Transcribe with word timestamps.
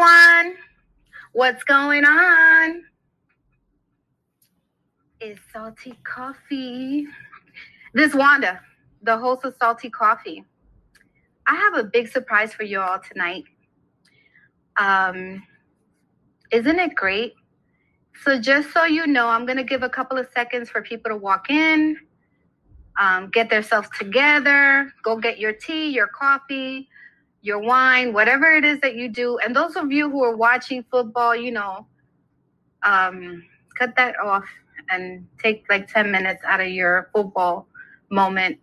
everyone. 0.00 0.56
What's 1.32 1.62
going 1.64 2.04
on? 2.04 2.82
It's 5.20 5.40
Salty 5.52 5.94
Coffee. 6.04 7.06
This 7.92 8.14
Wanda, 8.14 8.60
the 9.02 9.18
host 9.18 9.44
of 9.44 9.54
Salty 9.60 9.90
Coffee. 9.90 10.44
I 11.46 11.54
have 11.54 11.74
a 11.74 11.84
big 11.84 12.08
surprise 12.08 12.54
for 12.54 12.62
you 12.62 12.80
all 12.80 12.98
tonight. 12.98 13.44
Um, 14.76 15.42
isn't 16.50 16.78
it 16.78 16.94
great? 16.94 17.34
So, 18.24 18.40
just 18.40 18.72
so 18.72 18.84
you 18.84 19.06
know, 19.06 19.28
I'm 19.28 19.44
going 19.44 19.58
to 19.58 19.64
give 19.64 19.82
a 19.82 19.88
couple 19.88 20.18
of 20.18 20.28
seconds 20.34 20.70
for 20.70 20.82
people 20.82 21.10
to 21.10 21.16
walk 21.16 21.50
in, 21.50 21.96
um, 22.98 23.30
get 23.30 23.50
themselves 23.50 23.88
together, 23.98 24.92
go 25.02 25.16
get 25.16 25.38
your 25.38 25.52
tea, 25.52 25.90
your 25.90 26.08
coffee, 26.08 26.88
your 27.42 27.58
wine, 27.58 28.12
whatever 28.12 28.50
it 28.52 28.64
is 28.64 28.80
that 28.80 28.96
you 28.96 29.08
do. 29.08 29.38
And 29.38 29.54
those 29.54 29.76
of 29.76 29.90
you 29.90 30.10
who 30.10 30.22
are 30.24 30.36
watching 30.36 30.84
football, 30.90 31.34
you 31.34 31.52
know, 31.52 31.86
um, 32.82 33.44
cut 33.78 33.96
that 33.96 34.18
off 34.18 34.44
and 34.90 35.26
take 35.42 35.64
like 35.68 35.88
10 35.88 36.10
minutes 36.10 36.42
out 36.46 36.60
of 36.60 36.68
your 36.68 37.10
football 37.14 37.66
moment. 38.10 38.58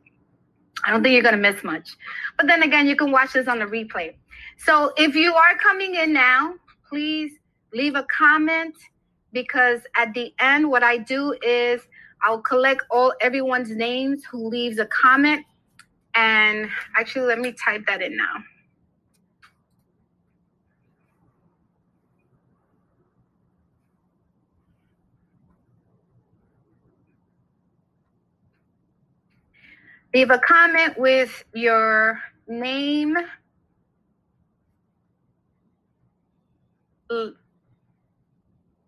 I 0.84 0.92
don't 0.92 1.02
think 1.02 1.14
you're 1.14 1.24
going 1.24 1.36
to 1.36 1.42
miss 1.42 1.64
much. 1.64 1.98
But 2.38 2.48
then 2.48 2.62
again, 2.64 2.88
you 2.88 2.96
can 2.96 3.12
watch 3.12 3.34
this 3.34 3.48
on 3.48 3.60
the 3.60 3.66
replay. 3.66 4.14
So 4.58 4.94
if 4.98 5.16
you 5.16 5.34
are 5.34 5.58
coming 5.58 5.96
in 5.96 6.14
now, 6.14 6.54
please 6.88 7.32
leave 7.74 7.96
a 7.96 8.04
comment 8.04 8.76
because 9.34 9.82
at 9.96 10.14
the 10.14 10.34
end, 10.40 10.70
what 10.70 10.84
I 10.84 10.98
do 11.00 11.36
is 11.42 11.82
I'll 12.22 12.42
collect 12.42 12.84
all 12.90 13.14
everyone's 13.22 13.72
names 13.72 14.24
who 14.24 14.48
leaves 14.48 14.78
a 14.80 14.86
comment. 14.86 15.46
And 16.16 16.70
actually, 16.96 17.28
let 17.28 17.40
me 17.40 17.54
type 17.54 17.86
that 17.88 18.02
in 18.02 18.16
now. 18.16 18.44
Leave 30.14 30.32
a 30.32 30.40
comment 30.40 30.98
with 30.98 31.44
your 31.54 32.20
name, 32.48 33.18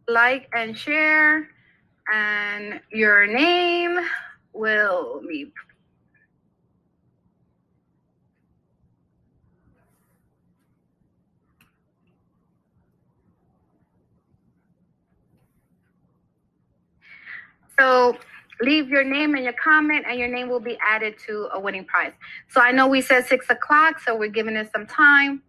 like 0.08 0.50
and 0.54 0.78
share, 0.78 1.50
and 2.12 2.80
your 2.92 3.28
name 3.28 4.00
will 4.54 5.22
be 5.28 5.52
so 17.80 18.18
leave 18.62 18.90
your 18.90 19.04
name 19.04 19.36
and 19.36 19.44
your 19.44 19.54
comment, 19.54 20.06
and 20.08 20.20
your 20.20 20.28
name 20.28 20.50
will 20.50 20.60
be 20.60 20.78
added 20.86 21.18
to 21.28 21.50
a 21.54 21.60
winning 21.60 21.86
prize. 21.86 22.14
So 22.50 22.62
I 22.62 22.72
know 22.72 22.88
we 22.88 23.02
said 23.02 23.26
six 23.26 23.50
o'clock, 23.50 24.00
so 24.00 24.16
we're 24.16 24.30
giving 24.30 24.56
it 24.56 24.70
some 24.72 24.86
time. 24.86 25.42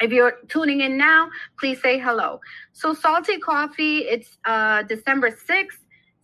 If 0.00 0.12
you're 0.12 0.38
tuning 0.48 0.80
in 0.80 0.96
now, 0.96 1.28
please 1.58 1.80
say 1.82 1.98
hello. 1.98 2.40
So 2.72 2.94
Salty 2.94 3.38
Coffee, 3.38 3.98
it's 3.98 4.38
uh, 4.46 4.82
December 4.84 5.30
6th, 5.30 5.78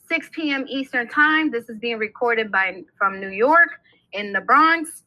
6 0.08 0.30
p.m. 0.32 0.64
Eastern 0.68 1.08
Time. 1.08 1.50
This 1.50 1.68
is 1.68 1.78
being 1.78 1.98
recorded 1.98 2.50
by 2.50 2.82
from 2.96 3.20
New 3.20 3.28
York 3.28 3.68
in 4.12 4.32
the 4.32 4.40
Bronx. 4.40 5.02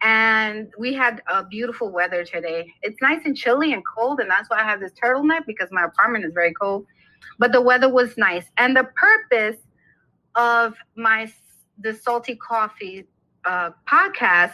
And 0.00 0.72
we 0.78 0.94
had 0.94 1.22
a 1.30 1.44
beautiful 1.44 1.90
weather 1.90 2.24
today. 2.24 2.72
It's 2.82 3.00
nice 3.00 3.22
and 3.24 3.36
chilly 3.36 3.72
and 3.72 3.82
cold, 3.86 4.20
and 4.20 4.30
that's 4.30 4.50
why 4.50 4.60
I 4.60 4.64
have 4.64 4.80
this 4.80 4.92
turtleneck 4.92 5.46
because 5.46 5.68
my 5.70 5.84
apartment 5.84 6.24
is 6.24 6.32
very 6.32 6.52
cold. 6.54 6.86
But 7.38 7.52
the 7.52 7.60
weather 7.60 7.88
was 7.88 8.16
nice. 8.16 8.44
And 8.58 8.76
the 8.76 8.84
purpose 8.94 9.56
of 10.34 10.74
my 10.96 11.30
the 11.78 11.94
salty 11.94 12.36
coffee 12.36 13.06
uh, 13.44 13.70
podcast 13.88 14.52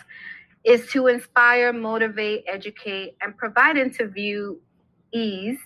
is 0.65 0.91
to 0.91 1.07
inspire, 1.07 1.73
motivate, 1.73 2.45
educate, 2.47 3.17
and 3.21 3.37
provide 3.37 3.77
interviewees 3.77 5.57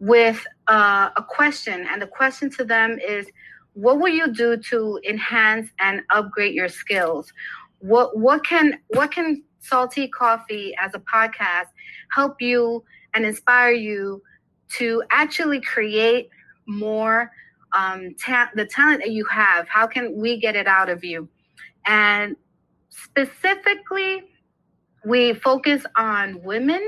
with 0.00 0.46
uh, 0.68 1.10
a 1.16 1.22
question. 1.22 1.86
And 1.90 2.00
the 2.00 2.06
question 2.06 2.50
to 2.50 2.64
them 2.64 2.98
is, 3.06 3.26
what 3.74 3.98
will 4.00 4.12
you 4.12 4.32
do 4.32 4.56
to 4.56 5.00
enhance 5.08 5.70
and 5.78 6.02
upgrade 6.10 6.54
your 6.54 6.68
skills? 6.68 7.32
What 7.80 8.18
what 8.18 8.44
can 8.44 8.80
what 8.88 9.12
can 9.12 9.44
salty 9.60 10.08
coffee 10.08 10.74
as 10.80 10.92
a 10.94 11.00
podcast 11.00 11.66
help 12.10 12.40
you 12.40 12.82
and 13.14 13.24
inspire 13.24 13.72
you 13.72 14.22
to 14.70 15.02
actually 15.10 15.60
create 15.60 16.28
more 16.66 17.30
um, 17.72 18.14
ta- 18.14 18.50
the 18.54 18.64
talent 18.64 19.00
that 19.00 19.10
you 19.10 19.24
have. 19.26 19.68
How 19.68 19.86
can 19.86 20.16
we 20.16 20.38
get 20.38 20.56
it 20.56 20.66
out 20.66 20.88
of 20.88 21.04
you? 21.04 21.28
And 21.86 22.36
specifically, 22.88 24.24
we 25.04 25.34
focus 25.34 25.84
on 25.96 26.42
women 26.42 26.82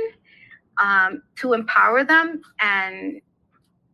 um, 0.78 1.22
to 1.36 1.52
empower 1.52 2.04
them 2.04 2.40
and 2.60 3.20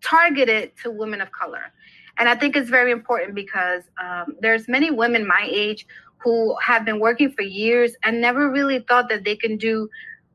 target 0.02 0.48
it 0.48 0.76
to 0.78 0.90
women 0.90 1.20
of 1.20 1.30
color. 1.32 1.72
And 2.18 2.28
I 2.28 2.34
think 2.34 2.56
it's 2.56 2.70
very 2.70 2.92
important 2.92 3.34
because 3.34 3.82
um, 4.02 4.36
there's 4.40 4.68
many 4.68 4.90
women 4.90 5.26
my 5.26 5.48
age 5.50 5.86
who 6.18 6.56
have 6.62 6.84
been 6.84 6.98
working 6.98 7.30
for 7.30 7.42
years 7.42 7.92
and 8.02 8.20
never 8.20 8.50
really 8.50 8.80
thought 8.88 9.08
that 9.10 9.24
they 9.24 9.36
can 9.36 9.56
do 9.56 9.88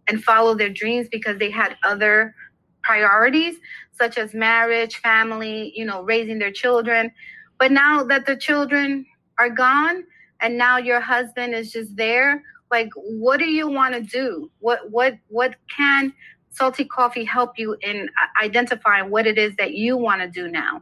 and 0.07 0.23
follow 0.23 0.53
their 0.53 0.69
dreams 0.69 1.07
because 1.11 1.37
they 1.37 1.49
had 1.49 1.75
other 1.83 2.35
priorities 2.83 3.55
such 3.91 4.17
as 4.17 4.33
marriage, 4.33 4.97
family, 4.97 5.71
you 5.75 5.85
know, 5.85 6.01
raising 6.01 6.39
their 6.39 6.51
children. 6.51 7.11
But 7.59 7.71
now 7.71 8.03
that 8.05 8.25
the 8.25 8.35
children 8.35 9.05
are 9.37 9.49
gone 9.49 10.03
and 10.39 10.57
now 10.57 10.77
your 10.77 10.99
husband 10.99 11.53
is 11.53 11.71
just 11.71 11.95
there, 11.95 12.43
like 12.71 12.89
what 12.95 13.37
do 13.37 13.49
you 13.49 13.67
want 13.67 13.93
to 13.93 14.01
do? 14.01 14.49
What 14.59 14.89
what 14.89 15.17
what 15.27 15.55
can 15.75 16.13
salty 16.49 16.85
coffee 16.85 17.23
help 17.23 17.57
you 17.57 17.77
in 17.81 18.09
uh, 18.21 18.43
identifying 18.43 19.11
what 19.11 19.27
it 19.27 19.37
is 19.37 19.55
that 19.57 19.73
you 19.73 19.97
want 19.97 20.21
to 20.21 20.27
do 20.27 20.47
now? 20.47 20.81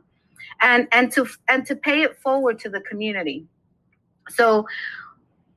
And 0.61 0.87
and 0.91 1.11
to 1.13 1.27
and 1.47 1.65
to 1.65 1.75
pay 1.75 2.03
it 2.03 2.17
forward 2.19 2.59
to 2.59 2.69
the 2.69 2.81
community. 2.81 3.45
So 4.29 4.65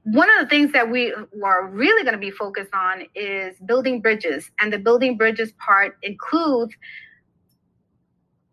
one 0.04 0.28
of 0.30 0.40
the 0.40 0.48
things 0.48 0.72
that 0.72 0.90
we 0.90 1.14
are 1.44 1.66
really 1.68 2.02
going 2.02 2.14
to 2.14 2.18
be 2.18 2.30
focused 2.30 2.74
on 2.74 3.04
is 3.14 3.56
building 3.66 4.00
bridges 4.00 4.50
and 4.58 4.72
the 4.72 4.78
building 4.78 5.16
bridges 5.16 5.52
part 5.52 5.96
includes 6.02 6.74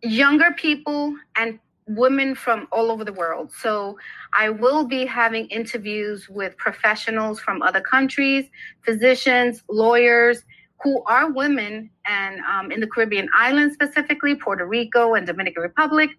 younger 0.04 0.52
people 0.58 1.16
and 1.36 1.60
women 1.88 2.36
from 2.36 2.68
all 2.72 2.92
over 2.92 3.04
the 3.04 3.14
world. 3.14 3.52
So 3.52 3.98
I 4.34 4.50
will 4.50 4.86
be 4.86 5.06
having 5.06 5.48
interviews 5.48 6.30
with 6.30 6.56
professionals 6.58 7.40
from 7.40 7.64
other 7.64 7.82
countries, 7.82 8.46
physicians, 8.86 9.64
lawyers 9.70 10.44
who 10.84 11.04
are 11.06 11.32
women 11.32 11.90
and 12.06 12.40
um, 12.42 12.72
in 12.72 12.80
the 12.80 12.88
Caribbean 12.88 13.28
islands, 13.36 13.74
specifically 13.74 14.36
Puerto 14.36 14.66
Rico 14.66 15.16
and 15.16 15.26
Dominican 15.26 15.64
Republic. 15.64 16.12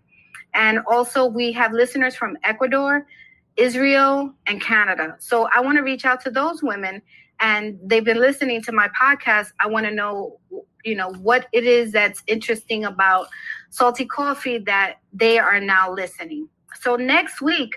And 0.55 0.81
also 0.91 1.27
we 1.27 1.53
have 1.53 1.73
listeners 1.73 2.17
from 2.17 2.37
Ecuador, 2.43 3.07
Israel, 3.57 4.35
and 4.47 4.61
Canada. 4.61 5.17
So 5.19 5.49
I 5.55 5.61
want 5.61 5.77
to 5.79 5.83
reach 5.83 6.05
out 6.05 6.21
to 6.23 6.31
those 6.31 6.63
women 6.63 7.03
and 7.41 7.79
they've 7.83 8.05
been 8.05 8.21
listening 8.21 8.63
to 8.63 8.73
my 8.73 8.89
podcast. 8.89 9.53
I 9.61 9.67
want 9.67 9.87
to 9.87 9.93
know, 9.93 10.39
you 10.85 10.95
know, 10.95 11.13
what 11.15 11.49
it 11.53 11.65
is 11.65 11.93
that's 11.93 12.23
interesting 12.27 12.85
about 12.85 13.29
Salty 13.71 14.05
Coffee 14.05 14.59
that 14.59 14.97
they 15.13 15.39
are 15.39 15.61
now 15.61 15.93
listening. 15.93 16.49
So 16.81 16.97
next 16.97 17.41
week, 17.41 17.77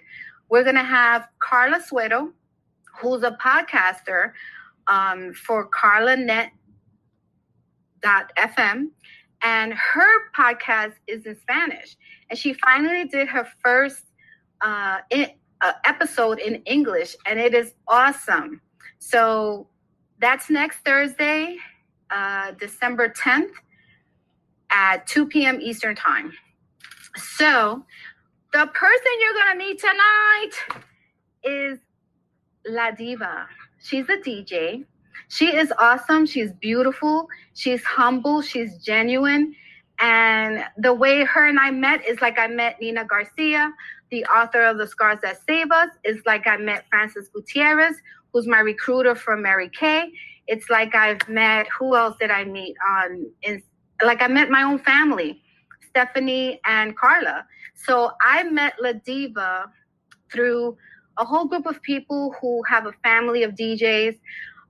we're 0.49 0.63
going 0.63 0.75
to 0.75 0.83
have 0.83 1.27
Carla 1.39 1.81
Suero, 1.81 2.31
who's 2.99 3.23
a 3.23 3.31
podcaster 3.31 4.33
um, 4.87 5.33
for 5.33 5.69
CarlaNet.fm. 5.69 6.49
And 9.45 9.73
her 9.73 10.31
podcast 10.37 10.93
is 11.07 11.25
in 11.25 11.37
Spanish. 11.39 11.97
And 12.29 12.37
she 12.37 12.53
finally 12.53 13.05
did 13.05 13.27
her 13.29 13.47
first 13.63 14.03
uh, 14.61 14.99
uh, 15.63 15.71
episode 15.85 16.39
in 16.39 16.55
English, 16.65 17.15
and 17.25 17.39
it 17.39 17.53
is 17.53 17.73
awesome. 17.87 18.61
So 18.99 19.67
that's 20.19 20.49
next 20.49 20.79
Thursday, 20.85 21.57
uh, 22.11 22.51
December 22.51 23.09
10th 23.09 23.51
at 24.69 25.07
2 25.07 25.25
p.m. 25.27 25.59
Eastern 25.61 25.95
Time. 25.95 26.33
So, 27.15 27.85
the 28.51 28.67
person 28.67 29.11
you're 29.19 29.33
going 29.33 29.51
to 29.51 29.57
meet 29.57 29.79
tonight 29.79 30.51
is 31.43 31.79
La 32.67 32.91
Deeva. 32.91 33.45
She's 33.79 34.07
a 34.09 34.17
DJ. 34.17 34.85
She 35.27 35.55
is 35.55 35.73
awesome. 35.79 36.25
She's 36.25 36.51
beautiful. 36.53 37.27
She's 37.53 37.83
humble. 37.83 38.41
She's 38.41 38.77
genuine. 38.77 39.55
And 39.99 40.63
the 40.77 40.93
way 40.93 41.23
her 41.23 41.47
and 41.47 41.59
I 41.59 41.71
met 41.71 42.05
is 42.07 42.19
like 42.21 42.37
I 42.39 42.47
met 42.47 42.79
Nina 42.81 43.05
Garcia, 43.05 43.71
the 44.13 44.23
author 44.25 44.61
of 44.61 44.77
The 44.77 44.85
Scars 44.85 45.17
That 45.23 45.39
Save 45.47 45.71
Us, 45.71 45.89
It's 46.03 46.23
like 46.27 46.45
I 46.45 46.57
met 46.57 46.85
Francis 46.87 47.29
Gutierrez, 47.29 47.95
who's 48.31 48.45
my 48.45 48.59
recruiter 48.59 49.15
for 49.15 49.35
Mary 49.35 49.69
Kay. 49.69 50.11
It's 50.45 50.69
like 50.69 50.93
I've 50.93 51.27
met 51.27 51.65
who 51.75 51.95
else 51.95 52.15
did 52.19 52.29
I 52.29 52.43
meet 52.43 52.75
on 52.87 53.25
in 53.41 53.63
like 54.03 54.21
I 54.21 54.27
met 54.27 54.51
my 54.51 54.61
own 54.61 54.77
family, 54.77 55.41
Stephanie 55.89 56.61
and 56.65 56.95
Carla. 56.95 57.43
So 57.73 58.11
I 58.21 58.43
met 58.43 58.75
La 58.79 58.93
Deeva 58.93 59.65
through 60.31 60.77
a 61.17 61.25
whole 61.25 61.45
group 61.45 61.65
of 61.65 61.81
people 61.81 62.35
who 62.39 62.61
have 62.69 62.85
a 62.85 62.93
family 63.03 63.41
of 63.41 63.53
DJs. 63.55 64.19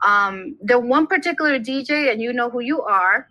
Um, 0.06 0.56
the 0.62 0.80
one 0.80 1.06
particular 1.06 1.60
DJ, 1.60 2.14
and 2.14 2.22
you 2.22 2.32
know 2.32 2.50
who 2.50 2.62
you 2.62 2.82
are, 2.82 3.28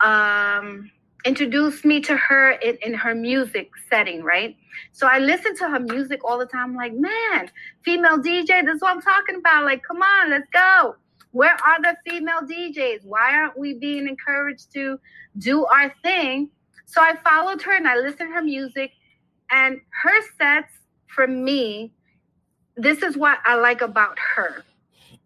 um, 0.00 0.88
introduced 1.26 1.84
me 1.84 2.00
to 2.00 2.16
her 2.16 2.52
in, 2.52 2.78
in 2.82 2.94
her 2.94 3.14
music 3.14 3.70
setting, 3.90 4.22
right? 4.22 4.56
So 4.92 5.08
I 5.08 5.18
listen 5.18 5.56
to 5.56 5.68
her 5.68 5.80
music 5.80 6.20
all 6.24 6.38
the 6.38 6.46
time. 6.46 6.70
I'm 6.70 6.76
like, 6.76 6.94
man, 6.94 7.50
female 7.84 8.18
DJ, 8.18 8.64
this 8.64 8.76
is 8.76 8.80
what 8.80 8.92
I'm 8.92 9.02
talking 9.02 9.36
about. 9.36 9.64
Like, 9.64 9.82
come 9.82 10.00
on, 10.00 10.30
let's 10.30 10.48
go. 10.52 10.94
Where 11.32 11.56
are 11.66 11.82
the 11.82 11.96
female 12.08 12.40
DJs? 12.42 13.04
Why 13.04 13.34
aren't 13.34 13.58
we 13.58 13.74
being 13.74 14.08
encouraged 14.08 14.72
to 14.74 14.98
do 15.38 15.66
our 15.66 15.92
thing? 16.02 16.48
So 16.86 17.02
I 17.02 17.16
followed 17.16 17.60
her 17.62 17.76
and 17.76 17.88
I 17.88 17.96
listened 17.96 18.30
to 18.30 18.34
her 18.34 18.42
music. 18.42 18.92
And 19.50 19.80
her 20.02 20.22
sets, 20.38 20.72
for 21.08 21.26
me, 21.26 21.92
this 22.76 23.02
is 23.02 23.16
what 23.16 23.38
I 23.44 23.56
like 23.56 23.80
about 23.80 24.18
her 24.36 24.64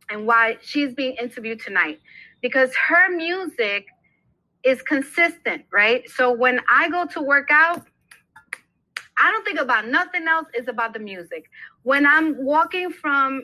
and 0.09 0.27
why 0.27 0.57
she's 0.63 0.95
being 0.95 1.15
interviewed 1.21 1.61
tonight. 1.61 2.01
Because 2.41 2.75
her 2.75 3.15
music 3.15 3.87
is 4.65 4.83
consistent, 4.83 5.65
right? 5.73 6.09
So 6.11 6.33
when 6.33 6.61
I 6.71 6.89
go 6.91 7.07
to 7.07 7.21
work 7.21 7.49
out, 7.51 7.87
I 9.19 9.31
don't 9.31 9.45
think 9.45 9.61
about 9.61 9.89
nothing 9.89 10.27
else. 10.27 10.47
It's 10.55 10.69
about 10.69 10.95
the 10.95 10.99
music. 10.99 11.51
When 11.83 12.07
I'm 12.07 12.43
walking 12.45 12.91
from 12.91 13.43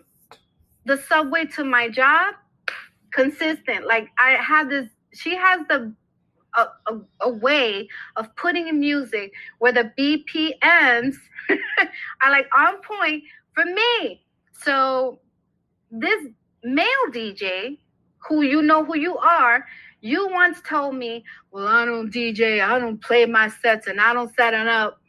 the 0.87 0.97
subway 0.97 1.45
to 1.47 1.65
my 1.65 1.89
job, 1.89 2.35
consistent. 3.11 3.87
Like 3.87 4.09
I 4.19 4.33
have 4.43 4.69
this, 4.69 4.89
she 5.13 5.35
has 5.35 5.67
the 5.69 5.95
a, 6.57 6.67
a, 6.87 7.01
a 7.23 7.29
way 7.29 7.89
of 8.17 8.35
putting 8.37 8.69
in 8.69 8.81
music 8.81 9.33
where 9.59 9.73
the 9.73 9.93
BPMs 9.99 11.17
are 12.23 12.31
like 12.31 12.47
on 12.57 12.81
point 12.83 13.23
for 13.53 13.65
me. 13.65 14.23
So 14.53 15.21
this 15.91 16.27
male 16.65 17.07
DJ, 17.11 17.79
who 18.29 18.43
you 18.43 18.63
know 18.63 18.85
who 18.85 18.97
you 18.97 19.17
are, 19.19 19.67
you 20.06 20.29
once 20.32 20.61
told 20.62 20.94
me, 20.97 21.25
"Well, 21.50 21.67
I 21.67 21.85
don't 21.85 22.12
DJ, 22.12 22.61
I 22.61 22.79
don't 22.79 23.00
play 23.03 23.26
my 23.26 23.49
sets, 23.49 23.87
and 23.87 24.00
I 24.00 24.12
don't 24.12 24.35
set 24.35 24.55
it 24.55 24.69
up 24.69 25.00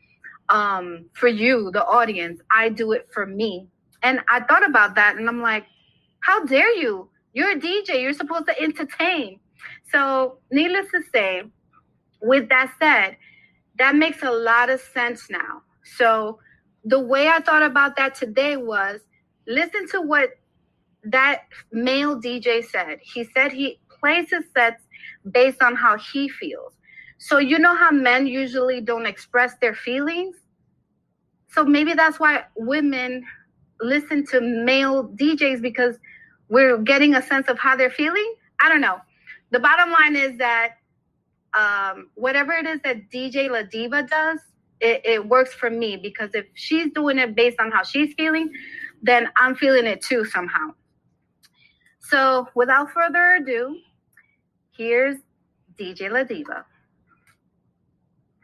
um, 0.49 1.05
for 1.13 1.27
you, 1.27 1.71
the 1.71 1.85
audience. 1.85 2.41
I 2.51 2.69
do 2.69 2.91
it 2.93 3.07
for 3.13 3.25
me." 3.25 3.67
And 4.03 4.21
I 4.29 4.41
thought 4.41 4.65
about 4.67 4.95
that, 4.95 5.17
and 5.17 5.27
I'm 5.29 5.41
like, 5.41 5.65
"How 6.21 6.45
dare 6.45 6.75
you? 6.75 7.09
You're 7.33 7.51
a 7.51 7.59
DJ. 7.59 8.01
You're 8.01 8.13
supposed 8.13 8.47
to 8.47 8.59
entertain." 8.61 9.39
So, 9.91 10.39
needless 10.51 10.87
to 10.91 11.01
say, 11.13 11.43
with 12.21 12.49
that 12.49 12.73
said, 12.79 13.17
that 13.77 13.95
makes 13.95 14.23
a 14.23 14.31
lot 14.31 14.69
of 14.69 14.79
sense 14.81 15.29
now. 15.29 15.61
So, 15.83 16.39
the 16.83 16.99
way 16.99 17.27
I 17.27 17.39
thought 17.41 17.63
about 17.63 17.95
that 17.97 18.15
today 18.15 18.57
was 18.57 19.01
listen 19.47 19.87
to 19.89 20.01
what 20.01 20.31
that 21.03 21.43
male 21.71 22.19
DJ 22.19 22.63
said. 22.63 22.99
He 23.01 23.23
said 23.23 23.51
he 23.51 23.79
plays 23.99 24.29
his 24.29 24.43
sets 24.55 24.83
based 25.31 25.61
on 25.61 25.75
how 25.75 25.97
he 25.97 26.29
feels. 26.29 26.73
So 27.17 27.39
you 27.39 27.57
know 27.59 27.75
how 27.75 27.91
men 27.91 28.27
usually 28.27 28.81
don't 28.81 29.05
express 29.05 29.55
their 29.59 29.73
feelings? 29.73 30.35
So 31.49 31.63
maybe 31.65 31.93
that's 31.93 32.19
why 32.19 32.45
women 32.55 33.25
listen 33.81 34.25
to 34.27 34.41
male 34.41 35.09
DJs 35.09 35.61
because 35.61 35.97
we're 36.49 36.77
getting 36.77 37.15
a 37.15 37.21
sense 37.21 37.47
of 37.47 37.57
how 37.59 37.75
they're 37.75 37.89
feeling. 37.89 38.35
I 38.59 38.69
don't 38.69 38.81
know. 38.81 38.99
The 39.51 39.59
bottom 39.59 39.91
line 39.91 40.15
is 40.15 40.37
that 40.37 40.73
um, 41.53 42.09
whatever 42.15 42.53
it 42.53 42.65
is 42.65 42.79
that 42.83 43.09
DJ 43.09 43.49
La 43.49 43.63
Deeva 43.63 44.07
does, 44.07 44.39
it, 44.79 45.01
it 45.03 45.27
works 45.27 45.53
for 45.53 45.69
me 45.69 45.97
because 45.97 46.31
if 46.33 46.45
she's 46.53 46.91
doing 46.93 47.17
it 47.17 47.35
based 47.35 47.59
on 47.59 47.71
how 47.71 47.83
she's 47.83 48.13
feeling, 48.15 48.51
then 49.01 49.27
I'm 49.37 49.55
feeling 49.55 49.85
it 49.85 50.01
too 50.01 50.25
somehow. 50.25 50.73
So 51.99 52.47
without 52.55 52.91
further 52.91 53.35
ado, 53.35 53.79
here's 54.77 55.17
DJ 55.79 56.09
La 56.11 56.23
Deeva. 56.23 56.63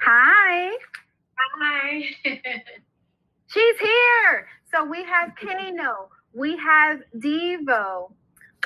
Hi. 0.02 0.72
Hi. 1.62 2.02
She's 3.48 3.80
here. 3.80 4.48
So 4.74 4.84
we 4.84 5.04
have 5.04 5.34
Kano, 5.40 6.10
we 6.34 6.58
have 6.58 7.00
Devo, 7.18 8.12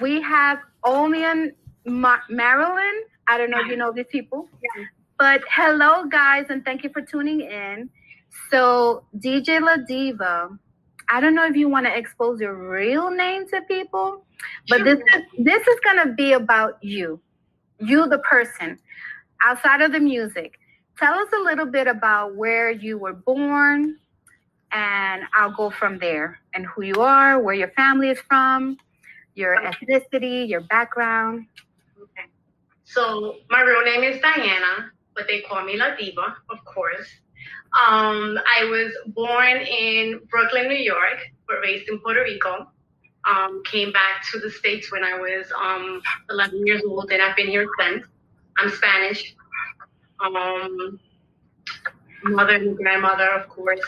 we 0.02 0.22
have 0.22 0.60
Omian 0.86 1.52
Ma- 1.86 2.20
Marilyn. 2.30 3.04
I 3.28 3.38
don't 3.38 3.50
know 3.50 3.60
if 3.60 3.68
you 3.68 3.76
know 3.76 3.92
these 3.92 4.06
people. 4.10 4.48
Yeah. 4.78 4.86
But 5.20 5.42
hello, 5.54 6.06
guys, 6.06 6.46
and 6.50 6.64
thank 6.64 6.84
you 6.84 6.90
for 6.92 7.02
tuning 7.02 7.42
in. 7.42 7.90
So, 8.52 9.04
DJ 9.18 9.60
La 9.60 9.78
Deeva, 9.78 10.58
I 11.10 11.20
don't 11.20 11.34
know 11.36 11.46
if 11.46 11.56
you 11.56 11.68
want 11.68 11.86
to 11.88 11.98
expose 11.98 12.40
your 12.40 12.70
real 12.70 13.10
name 13.10 13.48
to 13.50 13.62
people, 13.64 14.26
but 14.70 14.78
Sure. 14.78 14.86
this 14.86 15.00
is 15.16 15.22
this 15.40 15.68
is 15.68 15.80
gonna 15.84 16.14
be 16.14 16.34
about 16.34 16.78
you, 16.84 17.20
you 17.80 18.08
the 18.08 18.20
person, 18.20 18.80
outside 19.44 19.82
of 19.82 19.92
the 19.92 20.00
music. 20.00 20.60
Tell 20.98 21.14
us 21.14 21.28
a 21.40 21.44
little 21.44 21.68
bit 21.68 21.88
about 21.88 22.36
where 22.36 22.72
you 22.72 22.98
were 22.98 23.14
born, 23.14 23.98
and 24.72 25.24
I'll 25.36 25.56
go 25.56 25.70
from 25.70 26.00
there. 26.00 26.40
And 26.54 26.66
who 26.66 26.84
you 26.84 27.02
are, 27.02 27.40
where 27.40 27.54
your 27.54 27.70
family 27.70 28.10
is 28.10 28.20
from, 28.22 28.78
your 29.36 29.58
ethnicity, 29.58 30.50
your 30.50 30.62
background. 30.62 31.46
Okay. 32.02 32.28
So 32.84 33.36
my 33.50 33.62
real 33.62 33.84
name 33.84 34.04
is 34.04 34.20
Diana, 34.22 34.92
but 35.16 35.28
they 35.28 35.42
call 35.42 35.64
me 35.64 35.78
La 35.78 35.96
Deeva, 35.96 36.36
of 36.50 36.66
course. 36.66 37.08
Um, 37.80 38.40
I 38.50 38.66
was 38.66 38.92
born 39.08 39.58
in 39.58 40.22
Brooklyn, 40.32 40.68
New 40.68 40.76
York, 40.76 41.20
but 41.48 41.60
raised 41.62 41.90
in 41.90 42.00
Puerto 42.00 42.24
Rico. 42.24 42.72
Um, 43.30 43.62
came 43.66 43.92
back 43.92 44.24
to 44.32 44.40
the 44.40 44.50
States 44.50 44.92
when 44.92 45.04
I 45.04 45.16
was 45.16 45.52
um, 45.62 46.02
11 46.30 46.66
years 46.66 46.82
old, 46.88 47.12
and 47.12 47.22
I've 47.22 47.36
been 47.36 47.48
here 47.48 47.68
since. 47.80 48.06
I'm 48.58 48.70
Spanish. 48.70 49.36
Um, 50.24 51.00
mother 52.24 52.56
and 52.56 52.78
grandmother, 52.78 53.30
of 53.32 53.50
course. 53.50 53.82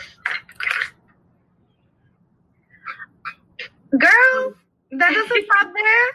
Girl, 3.90 4.54
that 4.92 5.12
doesn't 5.14 5.44
stop 5.46 5.72
there. 5.74 6.08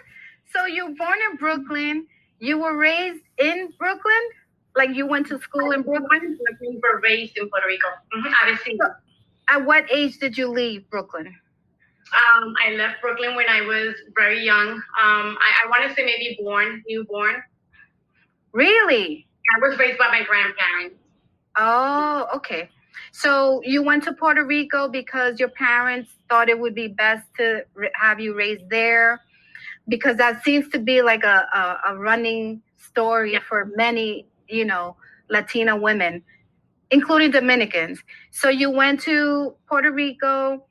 So 0.54 0.66
you 0.66 0.88
were 0.88 0.96
born 0.96 1.18
in 1.32 1.38
Brooklyn. 1.38 2.08
You 2.40 2.60
were 2.60 2.78
raised 2.78 3.24
in 3.40 3.74
Brooklyn? 3.78 4.22
Like 4.76 4.96
you 4.96 5.08
went 5.08 5.28
to 5.28 5.40
school 5.40 5.72
in 5.72 5.82
Brooklyn? 5.82 6.38
We 6.62 6.80
were 6.82 7.00
raised 7.02 7.38
in 7.38 7.50
Puerto 7.50 7.68
Rico. 7.68 7.88
Mhm, 8.16 8.34
Arecibo. 8.34 8.96
At 9.50 9.66
what 9.66 9.90
age 9.92 10.20
did 10.20 10.38
you 10.38 10.48
leave 10.48 10.90
Brooklyn? 10.90 11.36
Um, 12.14 12.54
I 12.66 12.72
left 12.74 13.02
Brooklyn 13.02 13.36
when 13.36 13.50
I 13.50 13.62
was 13.62 13.96
very 14.16 14.44
young. 14.44 14.70
Um, 14.70 14.82
I, 14.98 15.64
I 15.64 15.68
want 15.70 15.90
to 15.90 15.96
say 15.96 16.06
maybe 16.06 16.38
born, 16.42 16.84
newborn. 16.88 17.44
Really? 18.54 19.28
I 19.56 19.68
was 19.68 19.78
raised 19.78 19.98
by 19.98 20.08
my 20.10 20.24
grandparents. 20.24 20.98
Oh, 21.58 22.28
okay. 22.36 22.70
So 23.12 23.62
you 23.64 23.82
went 23.82 24.04
to 24.04 24.14
Puerto 24.14 24.44
Rico 24.46 24.88
because 24.88 25.40
your 25.40 25.50
parents 25.50 26.12
thought 26.30 26.48
it 26.48 26.60
would 26.60 26.76
be 26.76 26.88
best 26.88 27.24
to 27.38 27.66
have 28.00 28.20
you 28.20 28.36
raised 28.36 28.70
there, 28.70 29.22
because 29.88 30.18
that 30.18 30.44
seems 30.44 30.70
to 30.70 30.80
be 30.80 31.02
like 31.02 31.24
a, 31.24 31.48
a, 31.54 31.92
a 31.94 31.98
running 31.98 32.62
story 32.78 33.34
Yeah. 33.34 33.40
for 33.48 33.72
many, 33.76 34.28
you 34.48 34.64
know, 34.66 34.96
Latina 35.30 35.76
women, 35.76 36.24
including 36.92 37.32
Dominicans. 37.32 38.02
So 38.32 38.50
you 38.50 38.70
went 38.70 39.02
to 39.02 39.56
Puerto 39.68 39.92
Rico. 39.92 40.66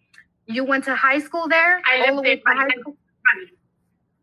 You 0.46 0.64
went 0.64 0.84
to 0.84 0.94
high 0.94 1.18
school 1.18 1.48
there. 1.48 1.80
I 1.86 2.10
lived 2.10 2.26
there. 2.26 2.40
high 2.46 2.68
school. 2.80 2.96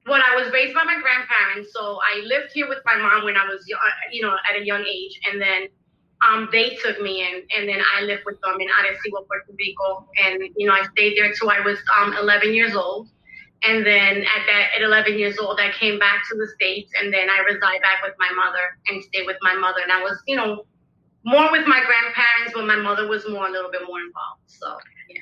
Well, 0.07 0.21
I 0.25 0.35
was 0.35 0.51
raised 0.51 0.73
by 0.73 0.83
my 0.83 0.99
grandparents, 0.99 1.71
so 1.73 1.99
I 2.01 2.21
lived 2.25 2.51
here 2.53 2.67
with 2.67 2.79
my 2.85 2.97
mom 2.97 3.23
when 3.23 3.37
I 3.37 3.45
was, 3.45 3.61
uh, 3.71 3.77
you 4.11 4.23
know, 4.23 4.35
at 4.49 4.59
a 4.59 4.65
young 4.65 4.81
age, 4.81 5.19
and 5.31 5.39
then 5.39 5.67
um, 6.25 6.49
they 6.51 6.75
took 6.83 6.99
me 6.99 7.21
in, 7.21 7.43
and 7.55 7.69
then 7.69 7.81
I 7.95 8.01
lived 8.01 8.23
with 8.25 8.41
them 8.41 8.59
in 8.59 8.67
Arecibo, 8.67 9.27
Puerto 9.27 9.53
Rico, 9.57 10.07
and 10.25 10.41
you 10.55 10.67
know, 10.67 10.73
I 10.73 10.85
stayed 10.93 11.17
there 11.17 11.31
till 11.33 11.51
I 11.51 11.59
was 11.59 11.77
um, 11.99 12.13
11 12.13 12.53
years 12.53 12.75
old, 12.75 13.09
and 13.63 13.85
then 13.85 14.23
at 14.23 14.43
that 14.49 14.69
at 14.75 14.81
11 14.81 15.19
years 15.19 15.37
old, 15.37 15.59
I 15.59 15.71
came 15.71 15.99
back 15.99 16.23
to 16.29 16.37
the 16.37 16.47
states, 16.55 16.91
and 16.99 17.13
then 17.13 17.29
I 17.29 17.39
reside 17.39 17.81
back 17.81 18.01
with 18.03 18.13
my 18.17 18.31
mother 18.35 18.77
and 18.87 19.03
stayed 19.03 19.27
with 19.27 19.37
my 19.41 19.53
mother, 19.53 19.81
and 19.83 19.91
I 19.91 20.01
was, 20.01 20.19
you 20.25 20.35
know, 20.35 20.65
more 21.25 21.51
with 21.51 21.67
my 21.67 21.81
grandparents, 21.85 22.53
but 22.53 22.65
my 22.65 22.75
mother 22.75 23.07
was 23.07 23.27
more 23.29 23.47
a 23.47 23.51
little 23.51 23.69
bit 23.69 23.81
more 23.87 23.99
involved. 23.99 24.41
So 24.47 24.77
yeah. 25.09 25.21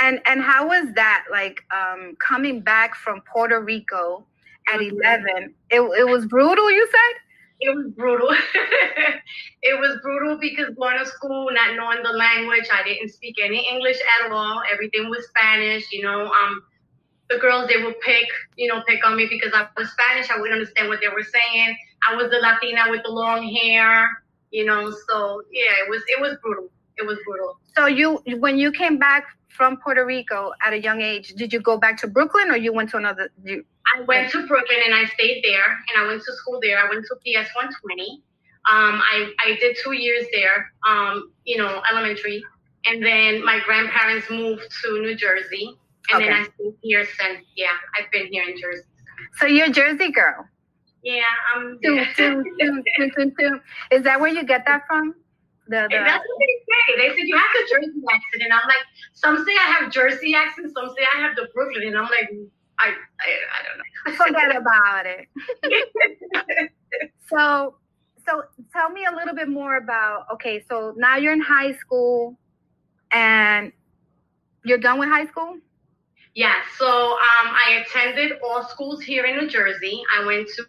And 0.00 0.20
and 0.24 0.42
how 0.42 0.68
was 0.68 0.92
that 0.94 1.24
like 1.30 1.62
um, 1.74 2.16
coming 2.18 2.60
back 2.60 2.94
from 2.94 3.20
Puerto 3.30 3.60
Rico 3.60 4.24
at 4.72 4.80
eleven? 4.80 5.54
It 5.70 5.80
it 5.80 6.08
was 6.08 6.26
brutal. 6.26 6.70
You 6.70 6.88
said. 6.90 7.20
it 7.60 7.76
was 7.76 7.92
brutal. 7.94 8.30
it 9.62 9.78
was 9.78 9.98
brutal 10.02 10.38
because 10.40 10.74
going 10.76 10.98
to 10.98 11.04
school, 11.04 11.50
not 11.52 11.76
knowing 11.76 12.02
the 12.02 12.16
language, 12.16 12.66
I 12.72 12.82
didn't 12.82 13.10
speak 13.10 13.36
any 13.42 13.68
English 13.70 13.98
at 14.24 14.32
all. 14.32 14.62
Everything 14.72 15.10
was 15.10 15.26
Spanish, 15.26 15.92
you 15.92 16.02
know. 16.02 16.24
Um, 16.24 16.62
the 17.28 17.36
girls 17.36 17.68
they 17.68 17.82
would 17.82 18.00
pick, 18.00 18.26
you 18.56 18.66
know, 18.66 18.82
pick 18.88 19.06
on 19.06 19.16
me 19.16 19.26
because 19.28 19.52
I 19.54 19.66
was 19.76 19.90
Spanish. 19.90 20.30
I 20.30 20.36
wouldn't 20.36 20.54
understand 20.54 20.88
what 20.88 21.00
they 21.00 21.08
were 21.08 21.22
saying. 21.22 21.76
I 22.08 22.14
was 22.16 22.30
the 22.30 22.38
Latina 22.38 22.90
with 22.90 23.02
the 23.04 23.10
long 23.10 23.46
hair, 23.46 24.08
you 24.50 24.64
know. 24.64 24.90
So 25.08 25.42
yeah, 25.52 25.84
it 25.84 25.90
was 25.90 26.02
it 26.08 26.20
was 26.20 26.38
brutal. 26.42 26.70
It 26.96 27.06
was 27.06 27.18
brutal. 27.26 27.58
So 27.76 27.86
you 27.86 28.22
when 28.38 28.58
you 28.58 28.72
came 28.72 28.98
back 28.98 29.26
from 29.50 29.76
Puerto 29.78 30.04
Rico 30.04 30.52
at 30.64 30.72
a 30.72 30.80
young 30.80 31.00
age, 31.00 31.34
did 31.34 31.52
you 31.52 31.60
go 31.60 31.76
back 31.76 31.96
to 31.98 32.06
Brooklyn 32.06 32.50
or 32.50 32.56
you 32.56 32.72
went 32.72 32.90
to 32.90 32.96
another? 32.96 33.30
You, 33.44 33.64
I 33.96 34.02
went 34.02 34.30
to 34.32 34.46
Brooklyn 34.46 34.78
and 34.84 34.94
I 34.94 35.04
stayed 35.06 35.44
there, 35.44 35.66
and 35.66 36.04
I 36.04 36.06
went 36.06 36.22
to 36.22 36.32
school 36.34 36.60
there. 36.62 36.78
I 36.78 36.88
went 36.88 37.04
to 37.06 37.16
PS 37.16 37.48
120. 37.54 38.22
Um, 38.70 39.02
I 39.02 39.32
I 39.40 39.56
did 39.60 39.76
two 39.82 39.92
years 39.92 40.26
there. 40.32 40.72
Um, 40.88 41.32
you 41.44 41.56
know, 41.58 41.82
elementary, 41.90 42.44
and 42.86 43.04
then 43.04 43.44
my 43.44 43.60
grandparents 43.64 44.30
moved 44.30 44.62
to 44.82 45.00
New 45.00 45.16
Jersey, 45.16 45.76
and 46.12 46.22
okay. 46.22 46.30
then 46.30 46.32
I 46.32 46.44
stayed 46.44 46.74
here 46.82 47.06
since. 47.18 47.44
Yeah, 47.56 47.72
I've 47.98 48.10
been 48.12 48.26
here 48.26 48.44
in 48.44 48.60
Jersey. 48.60 48.84
So 49.38 49.46
you're 49.46 49.66
a 49.66 49.70
Jersey 49.70 50.12
girl. 50.12 50.46
Yeah, 51.02 51.22
I'm. 51.54 51.78
Is 53.90 54.02
that 54.04 54.20
where 54.20 54.30
you 54.30 54.44
get 54.44 54.64
that 54.66 54.86
from? 54.86 55.14
The, 55.70 55.86
the... 55.88 56.02
That's 56.02 56.26
what 56.26 56.38
they 56.40 56.56
say. 56.66 56.98
They 56.98 57.08
said 57.16 57.28
you 57.28 57.36
have 57.36 57.52
the 57.54 57.64
Jersey 57.70 58.02
accent, 58.12 58.42
and 58.42 58.52
I'm 58.52 58.66
like, 58.66 58.84
some 59.14 59.44
say 59.44 59.52
I 59.52 59.70
have 59.78 59.92
Jersey 59.92 60.34
accent, 60.34 60.72
some 60.74 60.88
say 60.96 61.06
I 61.14 61.20
have 61.20 61.36
the 61.36 61.48
Brooklyn, 61.54 61.86
and 61.86 61.96
I'm 61.96 62.04
like, 62.04 62.28
I, 62.80 62.88
I, 62.88 63.28
I 63.54 63.60
don't 63.64 63.78
know. 63.78 64.24
Forget 64.24 64.56
about 64.56 65.06
it. 65.06 66.72
so, 67.28 67.76
so 68.26 68.42
tell 68.72 68.90
me 68.90 69.04
a 69.04 69.14
little 69.14 69.34
bit 69.34 69.48
more 69.48 69.76
about. 69.76 70.26
Okay, 70.34 70.64
so 70.68 70.92
now 70.96 71.16
you're 71.16 71.32
in 71.32 71.40
high 71.40 71.72
school, 71.74 72.36
and 73.12 73.72
you're 74.64 74.78
done 74.78 74.98
with 74.98 75.08
high 75.08 75.26
school. 75.26 75.56
Yeah. 76.34 76.54
So 76.78 76.86
um, 76.86 77.54
I 77.54 77.84
attended 77.86 78.38
all 78.44 78.64
schools 78.64 79.02
here 79.02 79.24
in 79.24 79.36
New 79.36 79.48
Jersey. 79.48 80.02
I 80.18 80.24
went 80.24 80.48
to, 80.48 80.64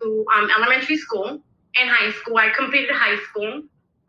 to 0.00 0.24
um, 0.34 0.48
elementary 0.56 0.96
school 0.96 1.42
and 1.76 1.90
high 1.90 2.12
school. 2.12 2.38
I 2.38 2.50
completed 2.50 2.90
high 2.94 3.18
school. 3.30 3.62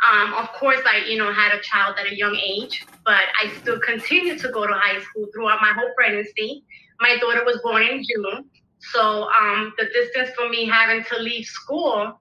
Um, 0.03 0.33
of 0.33 0.49
course, 0.53 0.81
I 0.85 1.05
you 1.07 1.17
know 1.17 1.31
had 1.31 1.53
a 1.53 1.61
child 1.61 1.95
at 1.99 2.11
a 2.11 2.15
young 2.15 2.35
age, 2.35 2.85
but 3.05 3.23
I 3.41 3.51
still 3.61 3.79
continued 3.79 4.39
to 4.39 4.49
go 4.49 4.67
to 4.67 4.73
high 4.73 5.01
school 5.01 5.27
throughout 5.33 5.61
my 5.61 5.71
whole 5.73 5.91
pregnancy. 5.95 6.63
My 6.99 7.17
daughter 7.19 7.43
was 7.45 7.59
born 7.63 7.83
in 7.83 8.03
June, 8.03 8.45
so 8.79 9.27
um, 9.29 9.73
the 9.77 9.85
distance 9.85 10.29
for 10.35 10.49
me 10.49 10.65
having 10.65 11.03
to 11.05 11.17
leave 11.19 11.45
school 11.45 12.19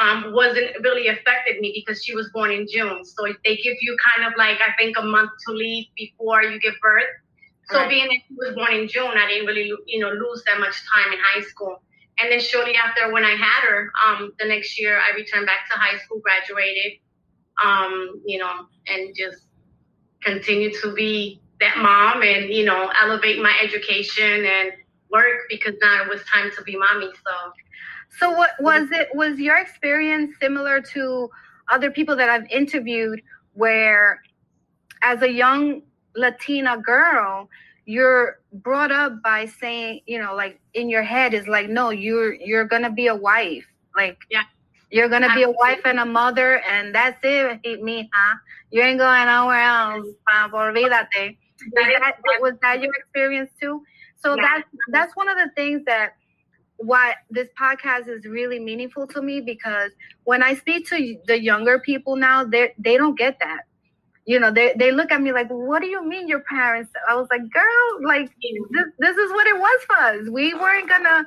um, 0.00 0.32
wasn't 0.32 0.70
really 0.82 1.08
affected 1.08 1.60
me 1.60 1.72
because 1.74 2.04
she 2.04 2.14
was 2.14 2.30
born 2.32 2.50
in 2.50 2.66
June. 2.70 3.04
So 3.04 3.26
they 3.44 3.56
give 3.56 3.76
you 3.80 3.96
kind 4.14 4.26
of 4.30 4.36
like 4.38 4.58
I 4.60 4.72
think 4.78 4.96
a 4.98 5.02
month 5.02 5.30
to 5.46 5.52
leave 5.52 5.86
before 5.96 6.42
you 6.42 6.60
give 6.60 6.74
birth. 6.80 7.04
So 7.70 7.80
right. 7.80 7.88
being 7.88 8.06
that 8.06 8.20
she 8.26 8.34
was 8.34 8.54
born 8.54 8.72
in 8.72 8.88
June, 8.88 9.12
I 9.16 9.26
didn't 9.26 9.46
really 9.46 9.72
you 9.86 10.00
know 10.00 10.10
lose 10.10 10.42
that 10.46 10.60
much 10.60 10.76
time 10.94 11.12
in 11.12 11.18
high 11.18 11.42
school. 11.42 11.82
And 12.20 12.32
then 12.32 12.40
shortly 12.40 12.74
after, 12.74 13.12
when 13.12 13.24
I 13.24 13.36
had 13.36 13.62
her, 13.62 13.92
um, 14.04 14.32
the 14.40 14.46
next 14.46 14.80
year 14.80 14.98
I 14.98 15.14
returned 15.14 15.46
back 15.46 15.70
to 15.70 15.78
high 15.78 15.98
school, 15.98 16.18
graduated, 16.18 16.98
um, 17.64 18.20
you 18.24 18.38
know, 18.38 18.66
and 18.86 19.14
just 19.14 19.44
continue 20.22 20.72
to 20.80 20.92
be 20.94 21.40
that 21.60 21.78
mom 21.78 22.22
and, 22.22 22.50
you 22.50 22.64
know, 22.64 22.90
elevate 23.02 23.42
my 23.42 23.56
education 23.62 24.44
and 24.44 24.72
work 25.10 25.40
because 25.48 25.74
now 25.80 26.02
it 26.02 26.08
was 26.08 26.22
time 26.32 26.50
to 26.56 26.62
be 26.62 26.76
mommy. 26.76 27.10
So, 27.10 27.52
so 28.18 28.30
what 28.30 28.50
was 28.60 28.90
it? 28.92 29.08
Was 29.14 29.38
your 29.38 29.58
experience 29.58 30.36
similar 30.40 30.80
to 30.80 31.30
other 31.68 31.90
people 31.90 32.16
that 32.16 32.28
I've 32.28 32.48
interviewed 32.50 33.22
where 33.54 34.22
as 35.02 35.22
a 35.22 35.30
young 35.30 35.82
Latina 36.14 36.78
girl, 36.78 37.48
you're 37.84 38.40
brought 38.52 38.92
up 38.92 39.22
by 39.22 39.46
saying, 39.46 40.00
you 40.06 40.18
know, 40.18 40.34
like 40.34 40.60
in 40.74 40.88
your 40.88 41.02
head 41.02 41.34
is 41.34 41.46
like, 41.48 41.68
no, 41.68 41.90
you're 41.90 42.34
you're 42.34 42.64
gonna 42.64 42.92
be 42.92 43.06
a 43.06 43.14
wife. 43.14 43.66
Like 43.96 44.18
yeah. 44.30 44.42
You're 44.90 45.08
gonna 45.08 45.34
be 45.34 45.42
a 45.42 45.50
wife 45.50 45.80
and 45.84 46.00
a 46.00 46.04
mother, 46.06 46.60
and 46.60 46.94
that's 46.94 47.18
it, 47.22 47.82
me, 47.82 48.08
huh? 48.12 48.36
You 48.70 48.82
ain't 48.82 48.98
going 48.98 49.26
nowhere 49.26 49.60
else. 49.60 50.06
Uh, 50.32 50.48
olvídate. 50.48 51.36
That, 51.74 52.14
was 52.40 52.54
that 52.62 52.80
your 52.80 52.94
experience 52.94 53.50
too? 53.60 53.82
So 54.16 54.34
yeah. 54.34 54.42
that's 54.42 54.68
that's 54.90 55.16
one 55.16 55.28
of 55.28 55.36
the 55.36 55.50
things 55.54 55.82
that 55.86 56.14
why 56.78 57.14
this 57.30 57.48
podcast 57.60 58.08
is 58.08 58.24
really 58.24 58.58
meaningful 58.60 59.06
to 59.08 59.20
me 59.20 59.40
because 59.40 59.90
when 60.24 60.42
I 60.42 60.54
speak 60.54 60.88
to 60.88 61.16
the 61.26 61.40
younger 61.40 61.78
people 61.80 62.16
now, 62.16 62.44
they 62.44 62.72
they 62.78 62.96
don't 62.96 63.18
get 63.18 63.38
that. 63.40 63.62
You 64.24 64.38
know, 64.38 64.50
they, 64.50 64.74
they 64.76 64.92
look 64.92 65.10
at 65.10 65.22
me 65.22 65.32
like, 65.32 65.48
what 65.48 65.80
do 65.80 65.88
you 65.88 66.06
mean 66.06 66.28
your 66.28 66.40
parents? 66.40 66.92
I 67.08 67.14
was 67.14 67.28
like, 67.30 67.50
girl, 67.50 68.06
like 68.06 68.30
this, 68.70 68.84
this 68.98 69.16
is 69.16 69.30
what 69.32 69.46
it 69.46 69.56
was 69.56 69.80
for 69.86 69.96
us. 69.96 70.28
We 70.30 70.52
weren't 70.54 70.88
gonna 70.88 71.24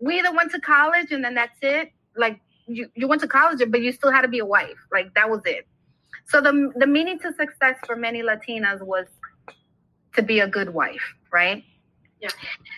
we 0.00 0.18
either 0.18 0.34
went 0.34 0.50
to 0.52 0.60
college 0.60 1.12
and 1.12 1.24
then 1.24 1.34
that's 1.34 1.58
it. 1.62 1.92
Like 2.16 2.40
you, 2.70 2.88
you 2.94 3.08
went 3.08 3.20
to 3.22 3.28
college, 3.28 3.60
but 3.68 3.82
you 3.82 3.92
still 3.92 4.10
had 4.10 4.22
to 4.22 4.28
be 4.28 4.38
a 4.38 4.46
wife. 4.46 4.78
Like 4.92 5.12
that 5.14 5.28
was 5.28 5.40
it. 5.44 5.66
So 6.26 6.40
the 6.40 6.72
the 6.76 6.86
meaning 6.86 7.18
to 7.20 7.32
success 7.34 7.76
for 7.86 7.96
many 7.96 8.22
Latinas 8.22 8.80
was 8.82 9.06
to 10.14 10.22
be 10.22 10.40
a 10.40 10.46
good 10.46 10.72
wife, 10.72 11.02
right? 11.32 11.64
Yeah. 12.20 12.30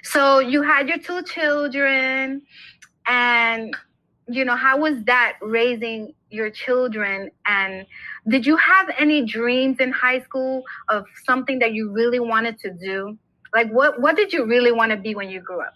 So 0.03 0.39
you 0.39 0.63
had 0.63 0.89
your 0.89 0.99
two 0.99 1.23
children, 1.23 2.43
and 3.07 3.77
you 4.29 4.45
know 4.45 4.57
how 4.57 4.79
was 4.79 5.03
that 5.05 5.37
raising 5.43 6.15
your 6.31 6.51
children? 6.51 7.31
And 7.47 7.87
did 8.29 8.47
you 8.47 8.57
have 8.57 8.89
any 8.99 9.27
dreams 9.27 9.79
in 9.81 9.93
high 9.93 10.21
school 10.21 10.63
of 10.89 11.05
something 11.25 11.59
that 11.59 11.75
you 11.75 11.91
really 11.91 12.21
wanted 12.21 12.59
to 12.61 12.71
do? 12.71 13.19
Like 13.55 13.71
what 13.71 14.01
what 14.01 14.17
did 14.17 14.33
you 14.33 14.47
really 14.47 14.73
want 14.73 14.93
to 14.93 14.97
be 14.97 15.15
when 15.15 15.29
you 15.29 15.41
grew 15.41 15.61
up? 15.61 15.75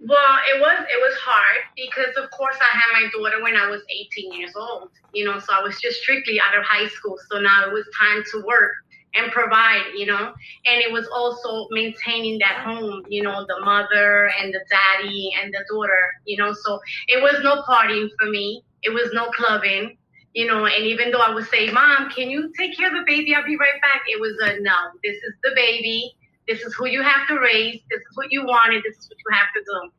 Well, 0.00 0.38
it 0.54 0.60
was 0.60 0.78
it 0.90 1.00
was 1.00 1.14
hard 1.18 1.58
because 1.74 2.14
of 2.22 2.30
course 2.30 2.56
I 2.60 2.76
had 2.76 2.92
my 2.92 3.08
daughter 3.10 3.42
when 3.42 3.56
I 3.56 3.68
was 3.68 3.82
18 3.90 4.32
years 4.32 4.52
old. 4.56 4.90
You 5.12 5.24
know, 5.24 5.38
so 5.40 5.52
I 5.52 5.62
was 5.62 5.80
just 5.80 6.02
strictly 6.02 6.40
out 6.40 6.56
of 6.56 6.64
high 6.64 6.88
school. 6.88 7.16
So 7.30 7.40
now 7.40 7.66
it 7.66 7.72
was 7.72 7.84
time 7.98 8.22
to 8.32 8.44
work 8.46 8.72
and 9.14 9.32
provide, 9.32 9.82
you 9.96 10.06
know. 10.06 10.34
And 10.66 10.80
it 10.82 10.92
was 10.92 11.08
also 11.08 11.66
maintaining 11.70 12.38
that 12.40 12.62
home, 12.64 13.02
you 13.08 13.22
know, 13.22 13.44
the 13.48 13.60
mother 13.64 14.30
and 14.40 14.54
the 14.54 14.60
daddy 14.70 15.30
and 15.42 15.52
the 15.52 15.64
daughter, 15.70 16.12
you 16.26 16.36
know. 16.36 16.52
So 16.52 16.78
it 17.08 17.22
was 17.22 17.40
no 17.42 17.62
partying 17.62 18.08
for 18.20 18.30
me. 18.30 18.64
It 18.82 18.90
was 18.90 19.10
no 19.14 19.30
clubbing, 19.30 19.96
you 20.34 20.46
know. 20.46 20.66
And 20.66 20.84
even 20.86 21.10
though 21.10 21.20
I 21.20 21.34
would 21.34 21.48
say, 21.48 21.70
Mom, 21.72 22.10
can 22.10 22.30
you 22.30 22.52
take 22.56 22.76
care 22.76 22.88
of 22.88 22.94
the 22.94 23.04
baby? 23.06 23.34
I'll 23.34 23.44
be 23.44 23.56
right 23.56 23.80
back. 23.82 24.02
It 24.06 24.20
was 24.20 24.36
a 24.42 24.60
no, 24.60 24.76
this 25.02 25.16
is 25.16 25.34
the 25.42 25.50
baby 25.56 26.14
this 26.48 26.62
is 26.62 26.74
who 26.74 26.86
you 26.86 27.02
have 27.02 27.28
to 27.28 27.38
raise. 27.38 27.80
This 27.90 28.00
is 28.00 28.16
what 28.16 28.28
you 28.30 28.44
wanted. 28.44 28.82
This 28.82 28.96
is 28.96 29.08
what 29.10 29.18
you 29.18 29.36
have 29.36 29.52
to 29.54 29.60
do. 29.60 29.90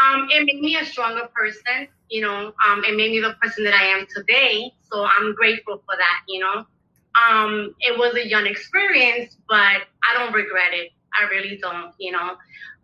Um, 0.00 0.28
it 0.30 0.46
made 0.46 0.60
me 0.60 0.76
a 0.76 0.84
stronger 0.84 1.28
person, 1.34 1.88
you 2.08 2.22
know. 2.22 2.52
Um, 2.66 2.84
it 2.84 2.96
made 2.96 3.10
me 3.10 3.20
the 3.20 3.34
person 3.42 3.64
that 3.64 3.74
I 3.74 3.84
am 3.86 4.06
today. 4.14 4.72
So 4.90 5.04
I'm 5.04 5.34
grateful 5.34 5.76
for 5.76 5.96
that, 5.96 6.22
you 6.26 6.40
know. 6.40 6.64
Um, 7.14 7.74
it 7.80 7.98
was 7.98 8.14
a 8.14 8.26
young 8.26 8.46
experience, 8.46 9.36
but 9.48 9.56
I 9.56 10.14
don't 10.14 10.32
regret 10.32 10.72
it. 10.72 10.92
I 11.18 11.28
really 11.28 11.58
don't, 11.60 11.92
you 11.98 12.12
know. 12.12 12.36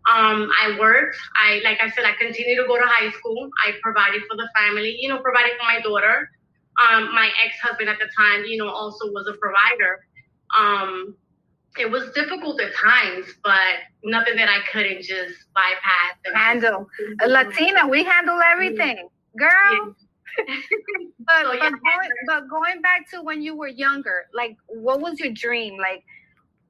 Um, 0.07 0.49
I 0.61 0.77
worked. 0.79 1.17
I 1.35 1.61
like 1.63 1.79
I 1.81 1.89
said, 1.89 2.05
I 2.05 2.13
continued 2.19 2.61
to 2.61 2.67
go 2.67 2.77
to 2.77 2.85
high 2.85 3.09
school. 3.11 3.49
I 3.65 3.71
provided 3.81 4.21
for 4.29 4.37
the 4.37 4.49
family, 4.55 4.95
you 4.99 5.09
know, 5.09 5.19
provided 5.19 5.51
for 5.57 5.65
my 5.65 5.81
daughter. 5.81 6.29
Um, 6.77 7.15
my 7.15 7.31
ex-husband 7.43 7.89
at 7.89 7.97
the 7.97 8.07
time, 8.15 8.45
you 8.45 8.57
know, 8.57 8.69
also 8.69 9.11
was 9.11 9.27
a 9.27 9.33
provider. 9.37 10.05
Um, 10.57 11.15
it 11.79 11.89
was 11.89 12.11
difficult 12.13 12.59
at 12.61 12.73
times, 12.75 13.27
but 13.43 13.85
nothing 14.03 14.35
that 14.35 14.49
I 14.49 14.59
couldn't 14.71 15.01
just 15.03 15.35
bypass. 15.53 16.15
And 16.25 16.35
Handle. 16.35 16.87
Uh, 17.21 17.27
Latina, 17.27 17.87
we 17.87 18.03
handle 18.03 18.39
everything, 18.41 19.07
girl. 19.37 19.49
Yeah. 19.71 19.85
but, 21.19 21.45
so, 21.45 21.53
yeah, 21.53 21.69
but, 21.71 21.81
going, 21.81 22.09
but 22.27 22.47
going 22.47 22.81
back 22.81 23.09
to 23.09 23.23
when 23.23 23.41
you 23.41 23.55
were 23.55 23.67
younger, 23.67 24.27
like 24.35 24.55
what 24.67 25.01
was 25.01 25.19
your 25.19 25.31
dream? 25.31 25.77
Like 25.79 26.03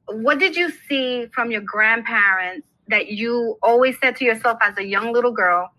what 0.08 0.40
did 0.40 0.56
you 0.56 0.72
see 0.88 1.28
from 1.34 1.52
your 1.52 1.62
grandparents 1.62 2.66
that 2.88 3.08
you 3.08 3.58
always 3.62 3.98
said 4.00 4.16
to 4.18 4.26
yourself 4.26 4.58
as 4.62 4.78
a 4.78 4.84
young 4.84 5.12
little 5.12 5.32
girl, 5.32 5.70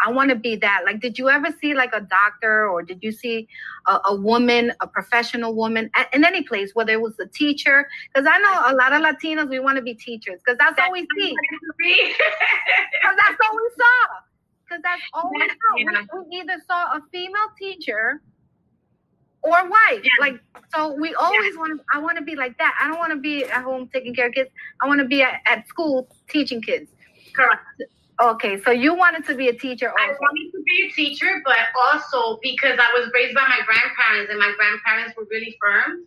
I 0.00 0.12
want 0.12 0.30
to 0.30 0.36
be 0.36 0.56
that. 0.56 0.82
Like, 0.84 1.00
did 1.00 1.18
you 1.18 1.28
ever 1.28 1.48
see 1.60 1.74
like 1.74 1.92
a 1.92 2.00
doctor 2.00 2.68
or 2.68 2.82
did 2.82 2.98
you 3.02 3.10
see 3.10 3.48
a, 3.86 3.98
a 4.06 4.14
woman, 4.14 4.72
a 4.80 4.86
professional 4.86 5.54
woman 5.54 5.90
in 6.12 6.24
any 6.24 6.42
place, 6.42 6.74
whether 6.74 6.92
it 6.92 7.00
was 7.00 7.18
a 7.18 7.26
teacher? 7.26 7.88
Because 8.12 8.28
I 8.30 8.38
know 8.38 8.72
a 8.72 8.74
lot 8.76 8.92
of 8.92 9.02
Latinos, 9.02 9.48
we 9.48 9.58
want 9.58 9.76
to 9.76 9.82
be 9.82 9.94
teachers 9.94 10.40
because 10.44 10.58
that's, 10.58 10.76
that's 10.76 10.86
all 10.86 10.92
we 10.92 11.06
see. 11.16 11.36
Because 11.82 13.16
that's 13.16 13.38
all 13.44 13.56
we 13.56 13.70
saw. 13.76 14.20
Because 14.64 14.82
that's 14.82 15.02
all 15.14 15.30
we 15.34 15.48
saw. 15.48 16.20
We, 16.20 16.28
we, 16.28 16.36
either 16.38 16.62
saw 16.66 16.96
a 16.96 17.02
female 17.10 17.50
teacher 17.58 18.20
or 19.42 19.68
white. 19.68 20.00
Yeah. 20.02 20.10
Like, 20.20 20.40
so 20.74 20.92
we 20.92 21.14
always 21.14 21.54
yeah. 21.54 21.58
want 21.58 21.80
to, 21.80 21.84
I 21.92 21.98
want 21.98 22.18
to 22.18 22.24
be 22.24 22.36
like 22.36 22.56
that. 22.58 22.74
I 22.80 22.88
don't 22.88 22.98
want 22.98 23.12
to 23.12 23.18
be 23.18 23.44
at 23.44 23.64
home 23.64 23.88
taking 23.92 24.14
care 24.14 24.28
of 24.28 24.34
kids. 24.34 24.50
I 24.80 24.86
want 24.86 25.00
to 25.00 25.06
be 25.06 25.22
at, 25.22 25.40
at 25.46 25.66
school 25.66 26.08
teaching 26.28 26.62
kids. 26.62 26.90
Correct. 27.34 27.62
Okay, 28.20 28.60
so 28.62 28.72
you 28.72 28.94
wanted 28.94 29.24
to 29.26 29.34
be 29.36 29.48
a 29.48 29.52
teacher 29.52 29.90
also. 29.90 30.02
I 30.02 30.16
wanted 30.20 30.50
to 30.50 30.62
be 30.64 30.88
a 30.88 30.92
teacher, 30.92 31.40
but 31.44 31.56
also 31.80 32.40
because 32.42 32.76
I 32.78 32.90
was 32.98 33.10
raised 33.14 33.34
by 33.34 33.42
my 33.42 33.60
grandparents 33.64 34.30
and 34.30 34.38
my 34.38 34.52
grandparents 34.58 35.16
were 35.16 35.26
really 35.30 35.56
firm. 35.60 36.04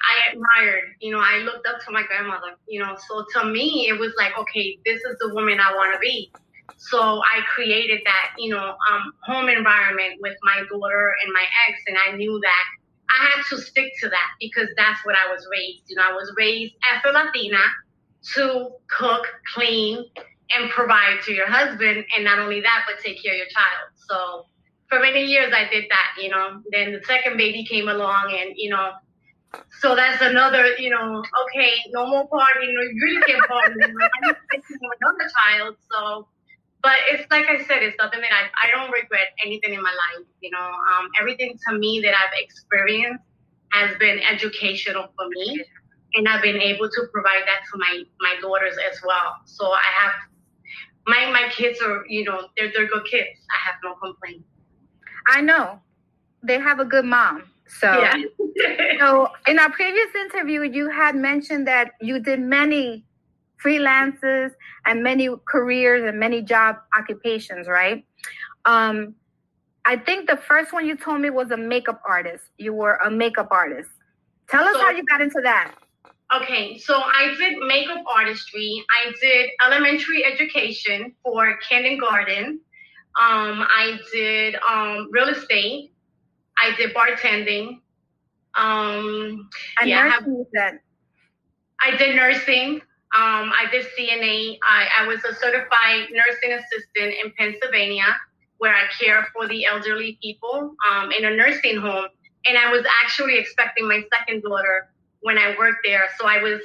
I 0.00 0.32
admired. 0.32 0.94
You 1.00 1.12
know, 1.12 1.20
I 1.20 1.38
looked 1.38 1.66
up 1.66 1.80
to 1.84 1.90
my 1.90 2.04
grandmother. 2.04 2.54
You 2.68 2.80
know, 2.80 2.96
so 3.08 3.24
to 3.34 3.46
me, 3.46 3.88
it 3.88 3.98
was 3.98 4.12
like, 4.16 4.38
okay, 4.38 4.78
this 4.84 5.02
is 5.02 5.16
the 5.18 5.34
woman 5.34 5.58
I 5.58 5.74
want 5.74 5.92
to 5.94 5.98
be. 5.98 6.30
So 6.76 7.00
I 7.00 7.42
created 7.52 8.02
that, 8.04 8.30
you 8.38 8.54
know, 8.54 8.76
um, 8.90 9.12
home 9.24 9.48
environment 9.48 10.20
with 10.20 10.36
my 10.44 10.62
daughter 10.70 11.14
and 11.24 11.32
my 11.32 11.44
ex, 11.68 11.80
and 11.88 11.96
I 12.06 12.16
knew 12.16 12.38
that 12.40 12.64
I 13.10 13.24
had 13.24 13.42
to 13.50 13.60
stick 13.60 13.90
to 14.02 14.08
that 14.08 14.30
because 14.40 14.68
that's 14.76 15.04
what 15.04 15.16
I 15.16 15.32
was 15.32 15.44
raised. 15.50 15.82
You 15.88 15.96
know, 15.96 16.04
I 16.08 16.12
was 16.12 16.32
raised 16.36 16.74
as 16.94 17.02
a 17.04 17.12
Latina 17.12 17.58
to 18.34 18.70
cook, 18.88 19.26
clean, 19.54 20.04
and 20.56 20.70
provide 20.70 21.20
to 21.24 21.32
your 21.32 21.48
husband, 21.48 22.04
and 22.14 22.24
not 22.24 22.38
only 22.38 22.60
that, 22.60 22.84
but 22.86 23.02
take 23.02 23.22
care 23.22 23.32
of 23.32 23.38
your 23.38 23.46
child. 23.48 23.88
So 23.96 24.46
for 24.88 25.00
many 25.00 25.24
years, 25.24 25.52
I 25.54 25.68
did 25.70 25.84
that. 25.90 26.22
You 26.22 26.30
know, 26.30 26.62
then 26.72 26.92
the 26.92 27.02
second 27.04 27.36
baby 27.36 27.64
came 27.64 27.88
along, 27.88 28.36
and 28.38 28.54
you 28.56 28.70
know, 28.70 28.92
so 29.80 29.94
that's 29.94 30.22
another, 30.22 30.76
you 30.76 30.90
know, 30.90 31.22
okay, 31.44 31.72
no 31.90 32.06
more 32.06 32.28
partying. 32.28 32.72
You 32.72 33.00
really 33.02 33.22
can't 33.22 33.46
party. 33.46 33.74
I 33.82 34.26
need 34.26 34.34
to 34.34 34.36
take 34.50 34.64
another 35.00 35.30
child. 35.44 35.76
So 35.90 36.28
but 36.82 36.98
it's 37.10 37.26
like 37.30 37.46
I 37.48 37.64
said, 37.64 37.82
it's 37.82 37.96
something 38.00 38.20
that 38.20 38.30
I, 38.30 38.68
I 38.68 38.70
don't 38.70 38.90
regret 38.90 39.28
anything 39.44 39.74
in 39.74 39.82
my 39.82 39.90
life. 39.90 40.26
You 40.40 40.50
know, 40.50 40.58
um, 40.62 41.08
everything 41.20 41.58
to 41.68 41.78
me 41.78 42.00
that 42.00 42.14
I've 42.14 42.34
experienced 42.38 43.24
has 43.72 43.96
been 43.98 44.20
educational 44.20 45.08
for 45.16 45.28
me, 45.28 45.64
and 46.14 46.28
I've 46.28 46.42
been 46.42 46.60
able 46.60 46.88
to 46.88 47.00
provide 47.12 47.42
that 47.46 47.66
to 47.72 47.78
my 47.78 48.02
my 48.20 48.36
daughters 48.40 48.76
as 48.90 49.00
well. 49.04 49.36
So 49.44 49.66
I 49.66 49.90
have 50.00 50.12
my 51.08 51.30
my 51.30 51.48
kids 51.50 51.80
are 51.80 52.04
you 52.06 52.24
know 52.24 52.48
they're 52.56 52.70
they're 52.72 52.86
good 52.86 53.04
kids. 53.06 53.40
I 53.50 53.58
have 53.66 53.76
no 53.82 53.94
complaint. 53.94 54.44
I 55.26 55.40
know 55.40 55.80
they 56.42 56.58
have 56.60 56.78
a 56.78 56.84
good 56.84 57.04
mom. 57.04 57.44
So, 57.66 58.00
yeah. 58.00 58.14
so 58.98 59.28
in 59.46 59.58
our 59.58 59.70
previous 59.70 60.14
interview, 60.14 60.62
you 60.62 60.88
had 60.88 61.14
mentioned 61.14 61.66
that 61.66 61.92
you 62.00 62.18
did 62.18 62.40
many 62.40 63.04
freelances 63.62 64.52
and 64.86 65.02
many 65.02 65.28
careers 65.46 66.08
and 66.08 66.18
many 66.18 66.40
job 66.40 66.76
occupations, 66.96 67.68
right? 67.68 68.06
Um, 68.64 69.14
I 69.84 69.96
think 69.96 70.28
the 70.28 70.36
first 70.36 70.72
one 70.72 70.86
you 70.86 70.96
told 70.96 71.20
me 71.20 71.30
was 71.30 71.50
a 71.50 71.56
makeup 71.56 72.00
artist. 72.06 72.44
You 72.56 72.72
were 72.72 72.96
a 72.96 73.10
makeup 73.10 73.48
artist. 73.50 73.90
Tell 74.48 74.64
us 74.64 74.74
so, 74.74 74.80
how 74.80 74.90
you 74.90 75.04
got 75.04 75.20
into 75.20 75.40
that. 75.42 75.74
Okay, 76.34 76.78
so 76.78 76.94
I 76.94 77.34
did 77.38 77.56
makeup 77.58 78.04
artistry. 78.06 78.84
I 78.90 79.12
did 79.20 79.50
elementary 79.66 80.24
education 80.26 81.14
for 81.24 81.56
kindergarten. 81.66 82.60
Um, 83.18 83.64
I 83.66 83.98
did 84.12 84.56
um, 84.56 85.08
real 85.10 85.28
estate. 85.28 85.92
I 86.58 86.76
did 86.76 86.94
bartending. 86.94 87.80
Um, 88.54 89.48
and 89.80 89.88
yeah, 89.88 90.02
nursing, 90.02 90.46
I, 90.54 90.60
have, 90.60 90.74
I 91.80 91.96
did 91.96 92.16
nursing. 92.16 92.82
Um, 93.16 93.52
I 93.56 93.64
did 93.70 93.86
CNA. 93.98 94.58
I, 94.68 94.88
I 95.00 95.06
was 95.06 95.24
a 95.24 95.34
certified 95.34 96.08
nursing 96.10 96.52
assistant 96.52 97.14
in 97.24 97.32
Pennsylvania, 97.38 98.04
where 98.58 98.74
I 98.74 98.82
care 99.00 99.26
for 99.32 99.48
the 99.48 99.64
elderly 99.64 100.18
people 100.22 100.74
um, 100.90 101.10
in 101.10 101.24
a 101.24 101.34
nursing 101.34 101.78
home. 101.78 102.08
And 102.46 102.58
I 102.58 102.70
was 102.70 102.84
actually 103.02 103.38
expecting 103.38 103.88
my 103.88 104.02
second 104.14 104.42
daughter 104.42 104.90
when 105.20 105.38
I 105.38 105.54
worked 105.58 105.80
there. 105.84 106.08
So 106.18 106.26
I 106.26 106.42
was 106.42 106.60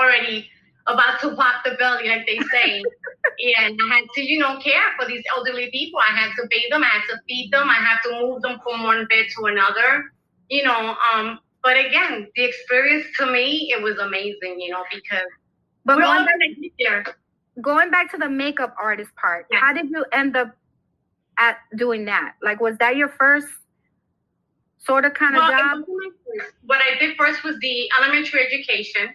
already 0.00 0.48
about 0.86 1.20
to 1.20 1.34
pop 1.36 1.62
the 1.64 1.72
belly, 1.72 2.08
like 2.08 2.26
they 2.26 2.38
say. 2.52 2.78
and 3.58 3.78
I 3.90 3.94
had 3.94 4.04
to, 4.14 4.22
you 4.22 4.38
know, 4.38 4.58
care 4.60 4.82
for 4.98 5.06
these 5.06 5.22
elderly 5.36 5.70
people. 5.70 6.00
I 6.00 6.16
had 6.16 6.30
to 6.36 6.46
bathe 6.50 6.70
them, 6.70 6.82
I 6.82 6.86
had 6.86 7.02
to 7.10 7.20
feed 7.28 7.52
them, 7.52 7.68
I 7.68 7.74
had 7.74 7.98
to 8.04 8.20
move 8.20 8.42
them 8.42 8.58
from 8.62 8.82
one 8.82 9.06
bed 9.06 9.26
to 9.38 9.44
another, 9.46 10.04
you 10.48 10.64
know. 10.64 10.96
Um, 11.12 11.38
but 11.62 11.76
again, 11.76 12.26
the 12.36 12.44
experience 12.44 13.06
to 13.18 13.26
me, 13.26 13.72
it 13.76 13.82
was 13.82 13.98
amazing, 13.98 14.60
you 14.60 14.70
know, 14.70 14.84
because 14.92 15.28
but 15.84 15.96
We're 15.96 16.02
going, 16.02 16.26
back, 16.78 17.16
going 17.60 17.90
back 17.90 18.10
to 18.12 18.18
the 18.18 18.28
makeup 18.28 18.74
artist 18.80 19.10
part, 19.16 19.46
yeah. 19.50 19.60
how 19.60 19.72
did 19.72 19.90
you 19.90 20.04
end 20.12 20.36
up 20.36 20.54
at 21.38 21.58
doing 21.76 22.04
that? 22.04 22.34
Like, 22.42 22.60
was 22.60 22.76
that 22.78 22.96
your 22.96 23.08
first 23.08 23.48
sort 24.80 25.04
of 25.04 25.14
kind 25.14 25.36
of 25.36 25.42
well, 25.42 25.50
job? 25.50 25.84
What 26.66 26.80
I 26.80 26.98
did 26.98 27.16
first 27.16 27.44
was 27.44 27.56
the 27.60 27.88
elementary 27.98 28.44
education. 28.46 29.14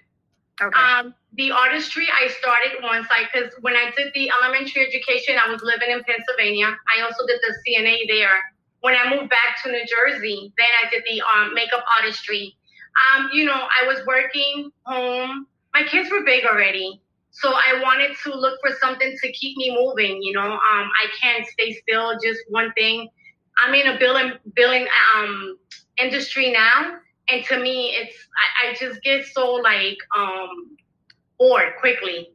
Okay. 0.62 0.80
Um, 0.80 1.13
the 1.34 1.51
artistry 1.51 2.08
I 2.08 2.30
started 2.30 2.82
once 2.82 3.08
I 3.12 3.25
because 3.28 3.51
when 3.60 3.75
I 3.75 3.91
did 3.97 4.13
the 4.13 4.32
elementary 4.41 4.88
education, 4.88 5.36
I 5.43 5.51
was 5.51 5.62
living 5.62 5.91
in 5.91 6.01
Pennsylvania. 6.04 6.78
I 6.95 7.01
also 7.01 7.28
did 7.28 7.39
the 7.41 7.54
CNA 7.67 8.08
there. 8.08 8.39
When 8.80 8.95
I 8.95 9.10
moved 9.13 9.30
back 9.30 9.62
to 9.63 9.71
New 9.71 9.84
Jersey, 9.86 10.54
then 10.58 10.67
I 10.82 10.89
did 10.89 11.04
the 11.10 11.21
um, 11.21 11.54
makeup 11.54 11.84
artistry. 11.99 12.56
Um, 12.95 13.30
you 13.34 13.43
know, 13.43 13.67
I 13.82 13.88
was 13.88 13.99
working 14.06 14.71
home 14.86 15.47
my 15.75 15.84
kids 15.84 16.10
were 16.10 16.23
big 16.23 16.45
already. 16.45 17.01
So 17.32 17.51
I 17.51 17.82
wanted 17.84 18.15
to 18.23 18.34
look 18.34 18.58
for 18.65 18.73
something 18.82 19.13
to 19.21 19.32
keep 19.34 19.58
me 19.58 19.75
moving. 19.78 20.23
You 20.23 20.32
know, 20.32 20.54
um, 20.54 20.60
I 21.04 21.08
can't 21.21 21.45
stay 21.45 21.73
still, 21.73 22.17
just 22.23 22.39
one 22.47 22.71
thing. 22.73 23.10
I'm 23.58 23.74
in 23.74 23.88
a 23.88 24.00
billing 24.00 24.34
billing 24.56 24.88
um, 25.15 25.58
industry 26.02 26.52
now, 26.52 26.98
and 27.30 27.44
to 27.46 27.60
me, 27.60 27.96
it's 27.98 28.15
I, 28.63 28.70
I 28.70 28.74
just 28.74 29.02
get 29.02 29.26
so 29.26 29.54
like 29.54 29.98
um, 30.18 30.78
bored 31.38 31.74
quickly. 31.80 32.30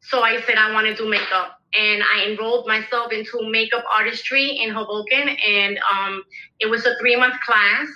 So 0.00 0.22
I 0.22 0.40
said 0.42 0.56
I 0.56 0.72
want 0.72 0.86
to 0.86 0.94
do 0.94 1.08
makeup, 1.08 1.60
and 1.72 2.02
I 2.02 2.26
enrolled 2.26 2.66
myself 2.66 3.12
into 3.12 3.48
makeup 3.50 3.84
artistry 3.96 4.58
in 4.58 4.70
Hoboken, 4.70 5.28
and 5.28 5.78
um, 5.90 6.22
it 6.60 6.66
was 6.66 6.84
a 6.86 6.94
three 7.00 7.16
month 7.16 7.34
class. 7.46 7.86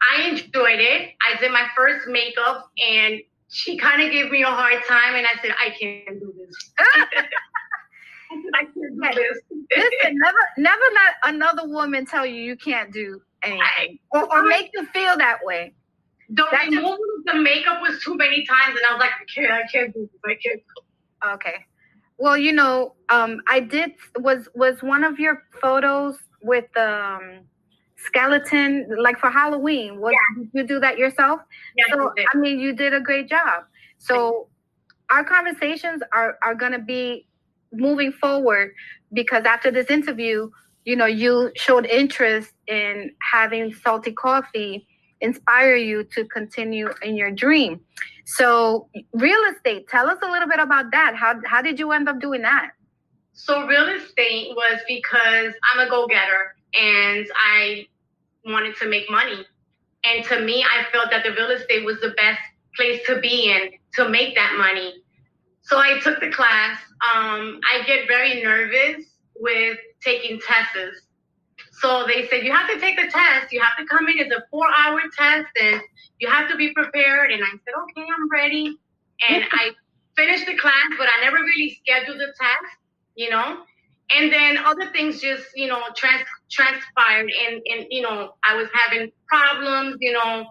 I 0.00 0.28
enjoyed 0.28 0.80
it. 0.80 1.10
I 1.28 1.38
did 1.40 1.50
my 1.50 1.66
first 1.76 2.06
makeup, 2.08 2.70
and 2.78 3.20
she 3.48 3.76
kind 3.76 4.02
of 4.02 4.12
gave 4.12 4.30
me 4.30 4.42
a 4.42 4.46
hard 4.46 4.82
time, 4.86 5.16
and 5.16 5.26
I 5.26 5.40
said, 5.42 5.54
I 5.58 5.70
can't 5.70 6.20
do 6.20 6.32
this. 6.38 6.70
I 8.54 8.64
can't 8.64 8.74
do 8.74 9.00
this. 9.14 9.38
Listen, 9.76 10.18
never, 10.18 10.38
never 10.56 10.82
let 10.94 11.34
another 11.34 11.68
woman 11.68 12.06
tell 12.06 12.26
you 12.26 12.40
you 12.40 12.56
can't 12.56 12.92
do 12.92 13.20
anything 13.42 13.98
or, 14.10 14.30
or 14.32 14.44
make 14.44 14.70
you 14.74 14.86
feel 14.86 15.16
that 15.16 15.38
way. 15.42 15.74
The 16.30 16.44
removal 16.66 16.92
of 16.92 17.24
the 17.24 17.40
makeup 17.40 17.80
was 17.80 18.02
too 18.02 18.14
many 18.16 18.44
times, 18.44 18.76
and 18.76 18.86
I 18.86 18.92
was 18.92 19.00
like, 19.00 19.10
I 19.10 19.24
can't, 19.34 19.50
I 19.50 19.62
can't 19.72 19.94
do 19.94 20.00
this. 20.00 20.20
I 20.26 20.36
can't. 20.44 21.34
Okay. 21.34 21.64
Well, 22.18 22.36
you 22.36 22.52
know, 22.52 22.94
um, 23.08 23.40
I 23.48 23.60
did 23.60 23.92
was 24.18 24.48
was 24.54 24.82
one 24.82 25.04
of 25.04 25.18
your 25.18 25.44
photos 25.62 26.18
with 26.42 26.76
um 26.76 27.40
skeleton 27.96 28.86
like 29.00 29.18
for 29.18 29.30
Halloween. 29.30 30.00
What 30.00 30.12
yeah. 30.12 30.42
did 30.42 30.50
you 30.52 30.66
do 30.66 30.80
that 30.80 30.98
yourself? 30.98 31.40
Yeah, 31.76 31.84
so 31.92 32.12
I 32.34 32.36
mean 32.36 32.58
you 32.58 32.74
did 32.74 32.92
a 32.92 33.00
great 33.00 33.28
job. 33.28 33.64
So 33.98 34.48
our 35.10 35.24
conversations 35.24 36.02
are 36.12 36.38
are 36.42 36.54
gonna 36.54 36.78
be 36.78 37.27
moving 37.72 38.12
forward 38.12 38.72
because 39.12 39.44
after 39.44 39.70
this 39.70 39.90
interview, 39.90 40.50
you 40.84 40.96
know, 40.96 41.06
you 41.06 41.50
showed 41.54 41.86
interest 41.86 42.52
in 42.66 43.12
having 43.20 43.74
salty 43.74 44.12
coffee 44.12 44.86
inspire 45.20 45.76
you 45.76 46.04
to 46.04 46.24
continue 46.26 46.88
in 47.02 47.16
your 47.16 47.30
dream. 47.30 47.80
So 48.24 48.88
real 49.12 49.40
estate, 49.52 49.88
tell 49.88 50.08
us 50.08 50.18
a 50.22 50.30
little 50.30 50.48
bit 50.48 50.60
about 50.60 50.90
that. 50.92 51.16
How 51.16 51.40
how 51.44 51.62
did 51.62 51.78
you 51.78 51.92
end 51.92 52.08
up 52.08 52.20
doing 52.20 52.42
that? 52.42 52.70
So 53.32 53.66
real 53.66 53.88
estate 53.88 54.48
was 54.54 54.80
because 54.88 55.54
I'm 55.72 55.86
a 55.86 55.88
go-getter 55.88 56.56
and 56.74 57.26
I 57.36 57.86
wanted 58.44 58.76
to 58.76 58.88
make 58.88 59.08
money. 59.08 59.46
And 60.04 60.24
to 60.26 60.40
me, 60.40 60.64
I 60.64 60.90
felt 60.90 61.10
that 61.10 61.24
the 61.24 61.30
real 61.32 61.50
estate 61.50 61.84
was 61.84 62.00
the 62.00 62.10
best 62.10 62.40
place 62.74 63.00
to 63.06 63.20
be 63.20 63.50
in 63.50 63.70
to 63.94 64.08
make 64.08 64.34
that 64.34 64.56
money. 64.58 64.97
So 65.68 65.78
I 65.78 66.00
took 66.00 66.20
the 66.20 66.30
class. 66.30 66.78
Um, 67.02 67.60
I 67.70 67.82
get 67.86 68.08
very 68.08 68.42
nervous 68.42 69.04
with 69.36 69.78
taking 70.04 70.40
tests. 70.40 71.02
So 71.72 72.04
they 72.06 72.26
said, 72.28 72.44
you 72.44 72.52
have 72.52 72.68
to 72.68 72.80
take 72.80 72.96
the 72.96 73.10
test. 73.10 73.52
You 73.52 73.60
have 73.60 73.76
to 73.78 73.84
come 73.86 74.08
in. 74.08 74.18
It's 74.18 74.34
a 74.34 74.42
four 74.50 74.66
hour 74.76 75.00
test 75.16 75.46
and 75.60 75.80
you 76.20 76.28
have 76.28 76.48
to 76.50 76.56
be 76.56 76.72
prepared. 76.72 77.30
And 77.30 77.42
I 77.44 77.50
said, 77.50 77.74
okay, 77.82 78.08
I'm 78.16 78.30
ready. 78.30 78.76
And 79.28 79.44
I 79.52 79.70
finished 80.16 80.46
the 80.46 80.56
class, 80.56 80.86
but 80.98 81.08
I 81.08 81.24
never 81.24 81.36
really 81.36 81.78
scheduled 81.82 82.18
the 82.18 82.32
test, 82.40 82.76
you 83.16 83.30
know? 83.30 83.58
and 84.10 84.32
then 84.32 84.58
other 84.58 84.90
things 84.92 85.20
just 85.20 85.44
you 85.54 85.66
know 85.66 85.80
trans- 85.96 86.26
transpired 86.50 87.30
and 87.46 87.62
and 87.66 87.86
you 87.90 88.02
know 88.02 88.34
i 88.44 88.54
was 88.56 88.68
having 88.72 89.10
problems 89.26 89.96
you 90.00 90.12
know 90.12 90.46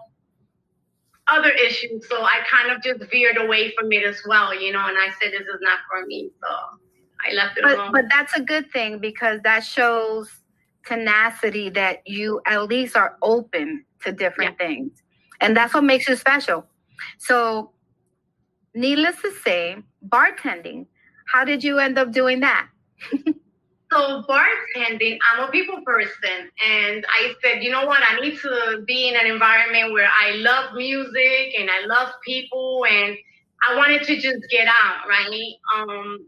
other 1.30 1.50
issues 1.50 2.06
so 2.08 2.22
i 2.22 2.40
kind 2.50 2.70
of 2.70 2.82
just 2.82 3.10
veered 3.10 3.36
away 3.38 3.72
from 3.78 3.90
it 3.92 4.04
as 4.04 4.20
well 4.26 4.54
you 4.54 4.72
know 4.72 4.86
and 4.86 4.96
i 4.98 5.08
said 5.20 5.32
this 5.32 5.42
is 5.42 5.60
not 5.60 5.78
for 5.90 6.06
me 6.06 6.30
so 6.42 6.48
i 7.28 7.34
left 7.34 7.56
it 7.58 7.64
but, 7.64 7.74
alone. 7.74 7.92
but 7.92 8.04
that's 8.10 8.36
a 8.36 8.40
good 8.40 8.70
thing 8.72 8.98
because 8.98 9.40
that 9.42 9.60
shows 9.64 10.30
tenacity 10.86 11.68
that 11.68 12.02
you 12.06 12.40
at 12.46 12.62
least 12.64 12.96
are 12.96 13.16
open 13.22 13.84
to 14.00 14.12
different 14.12 14.56
yeah. 14.58 14.66
things 14.66 15.02
and 15.40 15.56
that's 15.56 15.74
what 15.74 15.84
makes 15.84 16.08
you 16.08 16.16
special. 16.16 16.66
So 17.18 17.72
needless 18.74 19.20
to 19.22 19.32
say 19.44 19.76
bartending 20.08 20.86
how 21.32 21.44
did 21.44 21.64
you 21.64 21.78
end 21.78 21.98
up 21.98 22.12
doing 22.12 22.40
that 22.40 22.68
So 23.90 24.22
bartending, 24.28 25.18
I'm 25.32 25.48
a 25.48 25.50
people 25.50 25.80
person, 25.84 26.50
and 26.66 27.06
I 27.08 27.32
said, 27.42 27.62
you 27.62 27.70
know 27.70 27.86
what? 27.86 28.00
I 28.06 28.20
need 28.20 28.38
to 28.40 28.84
be 28.86 29.08
in 29.08 29.16
an 29.16 29.26
environment 29.26 29.92
where 29.92 30.10
I 30.20 30.32
love 30.32 30.74
music 30.74 31.54
and 31.58 31.70
I 31.70 31.86
love 31.86 32.12
people, 32.24 32.84
and 32.90 33.16
I 33.66 33.76
wanted 33.76 34.02
to 34.02 34.16
just 34.16 34.44
get 34.50 34.68
out, 34.68 35.08
right? 35.08 35.54
Um, 35.74 36.26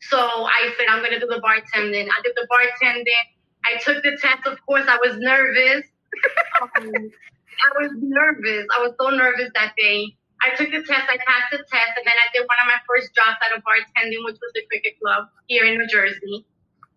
so 0.00 0.18
I 0.18 0.72
said, 0.78 0.86
I'm 0.88 1.02
gonna 1.02 1.20
do 1.20 1.26
the 1.26 1.40
bartending. 1.40 2.08
I 2.08 2.22
did 2.24 2.32
the 2.34 2.46
bartending. 2.50 3.26
I 3.64 3.78
took 3.78 4.02
the 4.02 4.16
test. 4.20 4.46
Of 4.46 4.64
course, 4.64 4.86
I 4.88 4.96
was 4.96 5.18
nervous. 5.18 5.84
um, 6.62 7.10
I 7.56 7.82
was 7.82 7.92
nervous. 8.00 8.66
I 8.78 8.82
was 8.82 8.94
so 8.98 9.10
nervous 9.10 9.50
that 9.54 9.74
day. 9.76 10.16
I 10.42 10.54
took 10.54 10.70
the 10.70 10.82
test, 10.82 11.08
I 11.08 11.16
passed 11.26 11.50
the 11.50 11.58
test, 11.58 11.92
and 11.96 12.04
then 12.04 12.14
I 12.14 12.28
did 12.32 12.46
one 12.46 12.60
of 12.60 12.66
my 12.66 12.78
first 12.86 13.14
jobs 13.14 13.40
at 13.44 13.56
a 13.56 13.60
bartending, 13.62 14.24
which 14.24 14.36
was 14.36 14.52
the 14.54 14.62
cricket 14.68 15.00
club 15.00 15.28
here 15.46 15.64
in 15.64 15.78
New 15.78 15.88
Jersey. 15.88 16.44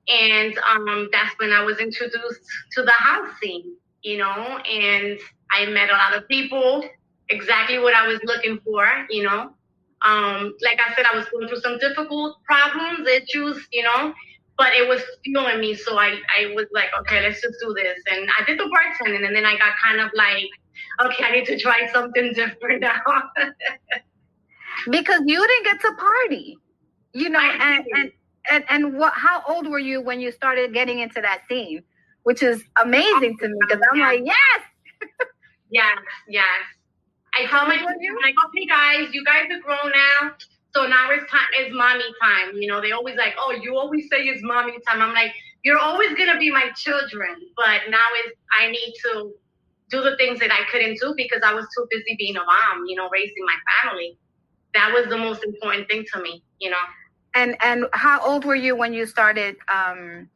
And 0.10 0.58
um, 0.60 1.10
that's 1.12 1.34
when 1.38 1.52
I 1.52 1.64
was 1.64 1.78
introduced 1.80 2.42
to 2.74 2.84
the 2.84 2.92
house 2.92 3.30
scene, 3.42 3.76
you 4.02 4.18
know, 4.18 4.58
and 4.58 5.20
I 5.52 5.66
met 5.68 5.90
a 5.90 5.94
lot 5.94 6.16
of 6.16 6.28
people, 6.28 6.84
exactly 7.30 7.78
what 7.78 7.94
I 7.94 8.08
was 8.08 8.20
looking 8.24 8.60
for, 8.64 8.88
you 9.10 9.24
know. 9.24 9.54
Um, 10.02 10.54
like 10.64 10.80
I 10.80 10.96
said, 10.96 11.06
I 11.12 11.16
was 11.16 11.28
going 11.30 11.48
through 11.48 11.60
some 11.60 11.78
difficult 11.78 12.38
problems, 12.44 13.08
issues, 13.08 13.68
you 13.72 13.84
know, 13.84 14.14
but 14.58 14.74
it 14.74 14.88
was 14.88 15.02
fueling 15.24 15.60
me. 15.60 15.76
So 15.76 15.98
I, 15.98 16.18
I 16.38 16.54
was 16.56 16.66
like, 16.72 16.90
okay, 17.02 17.22
let's 17.22 17.42
just 17.42 17.56
do 17.62 17.74
this. 17.74 18.00
And 18.12 18.30
I 18.40 18.46
did 18.46 18.60
the 18.60 18.64
bartending, 18.64 19.26
and 19.26 19.36
then 19.36 19.46
I 19.46 19.58
got 19.58 19.74
kind 19.86 20.00
of 20.00 20.10
like, 20.16 20.48
okay, 21.02 21.24
I 21.26 21.32
need 21.32 21.46
to 21.46 21.60
try 21.60 21.90
something 21.92 22.34
different 22.36 22.82
now. 22.82 23.02
because 24.90 25.22
you 25.26 25.48
didn't 25.48 25.64
get 25.64 25.82
to 25.82 25.94
party, 25.96 26.58
you 27.14 27.30
know, 27.30 27.40
and, 27.40 27.86
and 27.94 28.12
and 28.52 28.64
and 28.70 28.98
what? 28.98 29.14
How 29.14 29.44
old 29.48 29.68
were 29.68 29.80
you 29.80 30.02
when 30.02 30.20
you 30.20 30.32
started 30.32 30.74
getting 30.74 31.00
into 31.00 31.22
that 31.22 31.42
scene? 31.50 31.84
Which 32.24 32.44
is 32.44 32.64
amazing 32.82 33.38
to 33.40 33.48
me 33.48 33.58
because 33.62 33.82
I'm 33.92 34.00
like, 34.00 34.22
yes, 34.24 34.62
yes, 35.70 35.98
yes. 36.28 36.46
I 37.36 37.46
tell 37.46 37.66
my 37.68 37.78
children, 37.78 38.18
like, 38.22 38.36
okay, 38.48 38.66
guys, 38.66 39.14
you 39.14 39.24
guys 39.24 39.46
are 39.52 39.62
grown 39.62 39.92
now. 39.92 40.32
So 40.74 40.86
now 40.86 41.10
it's 41.12 41.30
time, 41.32 41.48
it's 41.58 41.74
mommy 41.74 42.04
time. 42.22 42.56
You 42.56 42.68
know, 42.68 42.82
they 42.82 42.92
always 42.92 43.16
like, 43.18 43.34
oh, 43.40 43.52
you 43.52 43.78
always 43.78 44.08
say 44.12 44.24
it's 44.24 44.42
mommy 44.44 44.74
time. 44.88 45.02
I'm 45.02 45.14
like, 45.14 45.32
you're 45.64 45.78
always 45.78 46.14
gonna 46.16 46.38
be 46.40 46.52
my 46.52 46.70
children, 46.76 47.36
but 47.56 47.90
now 47.90 48.06
is 48.26 48.34
I 48.60 48.70
need 48.72 48.94
to 49.04 49.34
do 49.90 50.02
the 50.04 50.16
things 50.18 50.40
that 50.40 50.52
I 50.52 50.70
couldn't 50.72 51.00
do 51.00 51.14
because 51.18 51.42
I 51.44 51.54
was 51.54 51.66
too 51.76 51.88
busy 51.90 52.16
being 52.18 52.36
a 52.36 52.44
mom, 52.44 52.86
you 52.88 52.96
know, 52.96 53.10
raising 53.10 53.46
my 53.46 53.56
family. 53.82 54.18
That 54.74 54.94
was 54.94 55.08
the 55.10 55.18
most 55.18 55.44
important 55.44 55.90
thing 55.90 56.06
to 56.14 56.22
me, 56.22 56.44
you 56.60 56.70
know. 56.70 56.78
And 57.40 57.56
and 57.64 57.86
how 57.94 58.20
old 58.20 58.44
were 58.44 58.56
you 58.66 58.76
when 58.76 58.94
you 58.94 59.06
started 59.06 59.56
um 59.74 60.30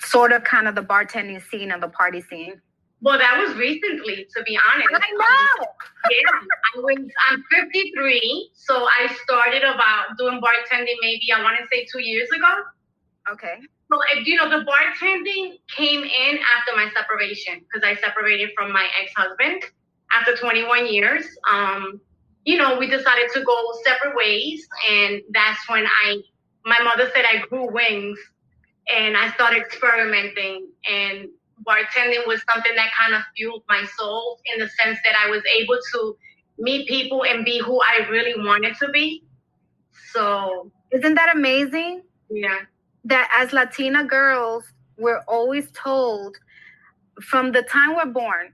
sort 0.00 0.30
of 0.32 0.44
kind 0.44 0.68
of 0.68 0.74
the 0.74 0.82
bartending 0.82 1.40
scene 1.48 1.70
and 1.72 1.82
the 1.82 1.88
party 1.88 2.20
scene? 2.20 2.60
Well, 3.00 3.18
that 3.18 3.38
was 3.38 3.56
recently, 3.56 4.26
to 4.36 4.42
be 4.44 4.58
honest. 4.68 4.88
I 4.92 5.10
know. 5.12 5.66
yeah, 6.10 6.74
I 6.74 6.80
was. 6.80 6.98
I'm 7.28 7.44
53, 7.50 8.50
so 8.54 8.74
I 8.74 9.14
started 9.22 9.62
about 9.62 10.16
doing 10.18 10.40
bartending 10.40 10.96
maybe 11.00 11.32
I 11.34 11.42
want 11.42 11.58
to 11.60 11.66
say 11.72 11.86
two 11.92 12.02
years 12.02 12.28
ago. 12.30 12.52
Okay. 13.32 13.56
So, 13.90 13.98
you 14.24 14.36
know, 14.36 14.48
the 14.50 14.64
bartending 14.64 15.58
came 15.76 16.02
in 16.02 16.38
after 16.56 16.74
my 16.74 16.90
separation 16.96 17.60
because 17.60 17.86
I 17.86 17.94
separated 18.00 18.50
from 18.56 18.72
my 18.72 18.88
ex-husband 19.00 19.62
after 20.12 20.36
21 20.36 20.92
years. 20.92 21.24
Um, 21.50 22.00
you 22.46 22.56
know, 22.56 22.78
we 22.78 22.86
decided 22.88 23.30
to 23.34 23.44
go 23.44 23.56
separate 23.84 24.16
ways, 24.16 24.66
and 24.90 25.20
that's 25.32 25.68
when 25.68 25.84
I, 25.86 26.22
my 26.64 26.80
mother 26.82 27.10
said 27.14 27.26
I 27.30 27.44
grew 27.46 27.70
wings, 27.70 28.18
and 28.94 29.16
I 29.16 29.30
started 29.32 29.60
experimenting, 29.60 30.68
and 30.88 31.28
bartending 31.66 32.26
was 32.26 32.40
something 32.50 32.74
that 32.76 32.88
kind 32.98 33.14
of 33.14 33.22
fueled 33.36 33.64
my 33.68 33.84
soul 33.98 34.38
in 34.54 34.60
the 34.60 34.68
sense 34.70 34.98
that 35.04 35.14
I 35.22 35.28
was 35.28 35.42
able 35.60 35.78
to 35.92 36.16
meet 36.58 36.88
people 36.88 37.24
and 37.24 37.44
be 37.44 37.58
who 37.58 37.78
I 37.82 38.06
really 38.08 38.34
wanted 38.42 38.76
to 38.76 38.88
be. 38.88 39.24
So, 40.12 40.72
isn't 40.92 41.14
that 41.16 41.36
amazing? 41.36 42.02
Yeah 42.30 42.60
that 43.06 43.30
as 43.34 43.52
Latina 43.52 44.04
girls, 44.04 44.64
we're 44.98 45.22
always 45.28 45.70
told 45.70 46.36
from 47.22 47.52
the 47.52 47.62
time 47.62 47.94
we're 47.96 48.12
born, 48.12 48.52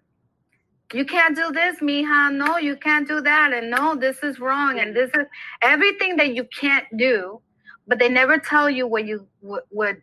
you 0.95 1.05
can't 1.05 1.37
do 1.37 1.51
this, 1.53 1.77
mija. 1.81 2.33
No, 2.33 2.59
you 2.59 2.77
can't 2.77 3.07
do 3.09 3.21
that. 3.21 3.53
And 3.53 3.71
no, 3.71 3.95
this 3.95 4.23
is 4.23 4.39
wrong. 4.39 4.79
And 4.79 4.95
this 4.95 5.11
is 5.15 5.27
everything 5.63 6.17
that 6.17 6.35
you 6.35 6.45
can't 6.59 6.87
do, 6.97 7.41
but 7.87 7.99
they 7.99 8.09
never 8.09 8.39
tell 8.39 8.69
you 8.69 8.87
what 8.87 9.07
you 9.07 9.27
what, 9.41 9.65
what 9.71 9.97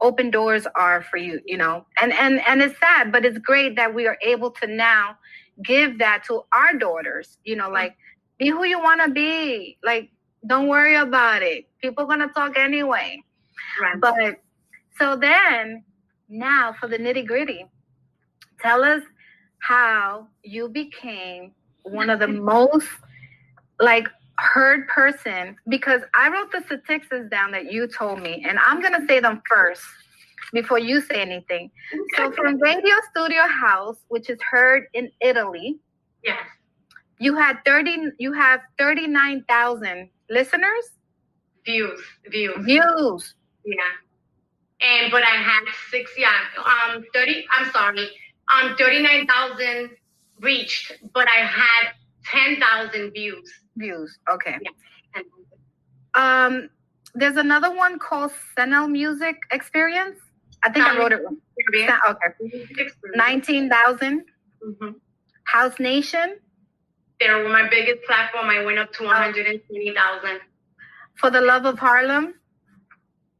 open 0.00 0.30
doors 0.30 0.66
are 0.74 1.02
for 1.02 1.16
you, 1.16 1.40
you 1.44 1.56
know. 1.56 1.86
And 2.00 2.12
and 2.12 2.40
and 2.46 2.62
it's 2.62 2.78
sad, 2.78 3.12
but 3.12 3.24
it's 3.24 3.38
great 3.38 3.76
that 3.76 3.94
we 3.94 4.06
are 4.06 4.18
able 4.22 4.50
to 4.52 4.66
now 4.66 5.16
give 5.62 5.98
that 5.98 6.24
to 6.24 6.42
our 6.52 6.74
daughters, 6.78 7.38
you 7.44 7.56
know, 7.56 7.70
like 7.70 7.96
be 8.38 8.48
who 8.48 8.64
you 8.64 8.78
want 8.78 9.02
to 9.04 9.10
be. 9.10 9.78
Like 9.82 10.10
don't 10.46 10.68
worry 10.68 10.96
about 10.96 11.42
it. 11.42 11.68
People 11.82 12.06
going 12.06 12.20
to 12.20 12.28
talk 12.28 12.56
anyway. 12.56 13.22
Right. 13.80 14.00
But 14.00 14.40
so 14.98 15.16
then 15.16 15.84
now 16.28 16.74
for 16.78 16.88
the 16.88 16.98
nitty 16.98 17.26
gritty, 17.26 17.66
tell 18.60 18.82
us 18.82 19.02
how 19.60 20.26
you 20.42 20.68
became 20.68 21.52
one 21.82 22.10
of 22.10 22.18
the 22.18 22.28
most 22.28 22.88
like 23.78 24.08
heard 24.36 24.88
person 24.88 25.56
because 25.68 26.02
I 26.14 26.28
wrote 26.28 26.50
the 26.52 26.62
statistics 26.62 27.28
down 27.30 27.50
that 27.52 27.70
you 27.72 27.86
told 27.86 28.20
me, 28.22 28.44
and 28.46 28.58
I'm 28.58 28.80
gonna 28.80 29.06
say 29.06 29.20
them 29.20 29.42
first 29.48 29.82
before 30.52 30.78
you 30.78 31.00
say 31.00 31.20
anything. 31.20 31.70
So 32.16 32.32
from 32.32 32.58
Radio 32.60 32.94
Studio 33.10 33.42
House, 33.46 33.96
which 34.08 34.30
is 34.30 34.38
heard 34.50 34.84
in 34.94 35.10
Italy, 35.20 35.78
yes, 36.24 36.42
you 37.18 37.36
had 37.36 37.58
thirty. 37.64 37.96
You 38.18 38.32
have 38.32 38.60
thirty 38.78 39.06
nine 39.06 39.44
thousand 39.48 40.10
listeners. 40.28 40.90
Views, 41.64 42.00
views, 42.30 42.64
views. 42.64 43.34
Yeah. 43.64 43.74
And 44.82 45.12
but 45.12 45.22
I 45.22 45.36
had 45.36 45.62
six, 45.90 46.10
yeah, 46.16 46.32
um, 46.64 47.04
thirty. 47.12 47.46
I'm 47.56 47.70
sorry, 47.70 48.08
um, 48.54 48.76
thirty 48.78 49.02
nine 49.02 49.26
thousand 49.26 49.90
reached, 50.40 50.92
but 51.12 51.28
I 51.28 51.44
had 51.44 51.92
ten 52.24 52.60
thousand 52.60 53.12
views. 53.12 53.50
Views. 53.76 54.18
Okay. 54.32 54.56
Yeah. 54.62 55.22
Um, 56.14 56.70
there's 57.14 57.36
another 57.36 57.74
one 57.74 57.98
called 57.98 58.32
Sound 58.56 58.92
Music 58.92 59.36
Experience. 59.50 60.18
I 60.62 60.70
think 60.70 60.84
I 60.84 60.98
wrote 60.98 61.12
it. 61.12 61.22
Experience. 61.58 61.92
Okay. 62.08 62.88
Nineteen 63.14 63.68
thousand. 63.68 64.24
Mm-hmm. 64.66 64.90
House 65.44 65.80
Nation. 65.80 66.36
They 67.18 67.30
were 67.30 67.48
my 67.48 67.68
biggest 67.68 68.02
platform. 68.06 68.48
I 68.48 68.64
went 68.64 68.78
up 68.78 68.92
to 68.94 69.04
one 69.04 69.16
hundred 69.16 69.46
and 69.46 69.60
twenty 69.66 69.94
thousand. 69.94 70.40
For 71.16 71.30
the 71.30 71.40
Love 71.40 71.66
of 71.66 71.78
Harlem 71.78 72.34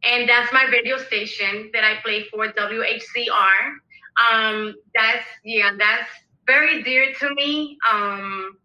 and 0.03 0.29
that's 0.29 0.53
my 0.53 0.64
radio 0.64 0.96
station 0.96 1.70
that 1.73 1.85
I 1.85 2.01
play 2.03 2.25
for 2.31 2.49
WHCR. 2.49 3.75
Um, 4.20 4.74
that's 4.94 5.24
yeah, 5.44 5.72
that's 5.78 6.09
very 6.46 6.83
dear 6.83 7.12
to 7.20 7.35
me. 7.35 7.78
Um, 7.90 8.56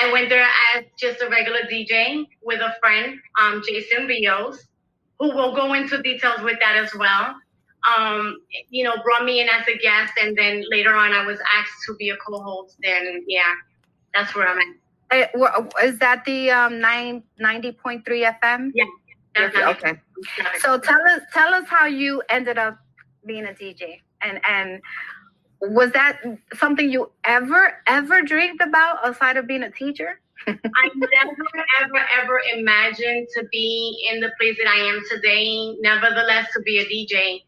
I 0.00 0.12
went 0.12 0.28
there 0.28 0.46
as 0.74 0.84
just 0.98 1.22
a 1.22 1.28
regular 1.28 1.60
DJ 1.70 2.26
with 2.42 2.60
a 2.60 2.74
friend, 2.80 3.18
um, 3.40 3.62
Jason 3.66 4.06
Rios, 4.06 4.66
who 5.18 5.34
will 5.34 5.54
go 5.54 5.74
into 5.74 6.02
details 6.02 6.40
with 6.42 6.58
that 6.60 6.76
as 6.76 6.94
well. 6.94 7.36
Um, 7.96 8.38
you 8.70 8.84
know, 8.84 8.94
brought 9.04 9.24
me 9.24 9.40
in 9.40 9.48
as 9.48 9.66
a 9.68 9.78
guest, 9.78 10.12
and 10.20 10.36
then 10.36 10.64
later 10.70 10.94
on, 10.94 11.12
I 11.12 11.24
was 11.24 11.38
asked 11.56 11.84
to 11.86 11.94
be 11.94 12.10
a 12.10 12.16
co-host. 12.16 12.76
And 12.82 13.22
yeah, 13.26 13.54
that's 14.14 14.34
where 14.34 14.48
I'm 14.48 14.58
at. 14.58 15.30
Uh, 15.34 15.64
is 15.82 15.98
that 16.00 16.24
the 16.24 16.50
um, 16.50 16.74
90.3 16.74 18.02
FM? 18.04 18.72
Yeah. 18.74 18.84
Okay. 19.68 20.00
So 20.58 20.78
tell 20.78 21.00
us 21.08 21.20
tell 21.32 21.54
us 21.54 21.64
how 21.68 21.86
you 21.86 22.22
ended 22.28 22.58
up 22.58 22.76
being 23.24 23.44
a 23.44 23.52
DJ 23.52 24.00
and 24.22 24.40
and 24.48 24.80
was 25.60 25.90
that 25.92 26.20
something 26.54 26.90
you 26.90 27.10
ever 27.24 27.74
ever 27.86 28.22
dreamed 28.22 28.60
about 28.60 29.04
outside 29.04 29.36
of 29.36 29.46
being 29.46 29.62
a 29.62 29.70
teacher? 29.70 30.20
I 30.46 30.90
never 30.94 31.66
ever 31.82 32.06
ever 32.22 32.40
imagined 32.56 33.28
to 33.36 33.44
be 33.50 34.08
in 34.12 34.20
the 34.20 34.30
place 34.40 34.56
that 34.62 34.70
I 34.70 34.78
am 34.78 35.00
today. 35.10 35.76
Nevertheless, 35.80 36.48
to 36.54 36.60
be 36.62 36.78
a 36.78 36.86
DJ. 36.86 37.42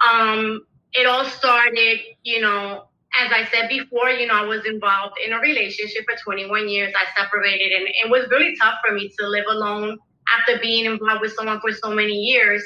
Um, 0.00 0.64
it 0.92 1.06
all 1.06 1.24
started, 1.24 1.98
you 2.22 2.40
know, 2.40 2.84
as 3.20 3.32
I 3.32 3.48
said 3.52 3.68
before, 3.68 4.10
you 4.10 4.28
know, 4.28 4.34
I 4.34 4.44
was 4.44 4.64
involved 4.64 5.16
in 5.24 5.32
a 5.32 5.38
relationship 5.40 6.04
for 6.08 6.16
21 6.22 6.68
years. 6.68 6.94
I 6.96 7.20
separated, 7.20 7.72
and 7.72 7.88
it 7.88 8.08
was 8.08 8.28
really 8.30 8.56
tough 8.56 8.74
for 8.86 8.94
me 8.94 9.12
to 9.18 9.26
live 9.26 9.44
alone 9.50 9.98
after 10.36 10.58
being 10.60 10.84
involved 10.84 11.20
with 11.20 11.32
someone 11.34 11.60
for 11.60 11.72
so 11.72 11.90
many 11.90 12.12
years, 12.12 12.62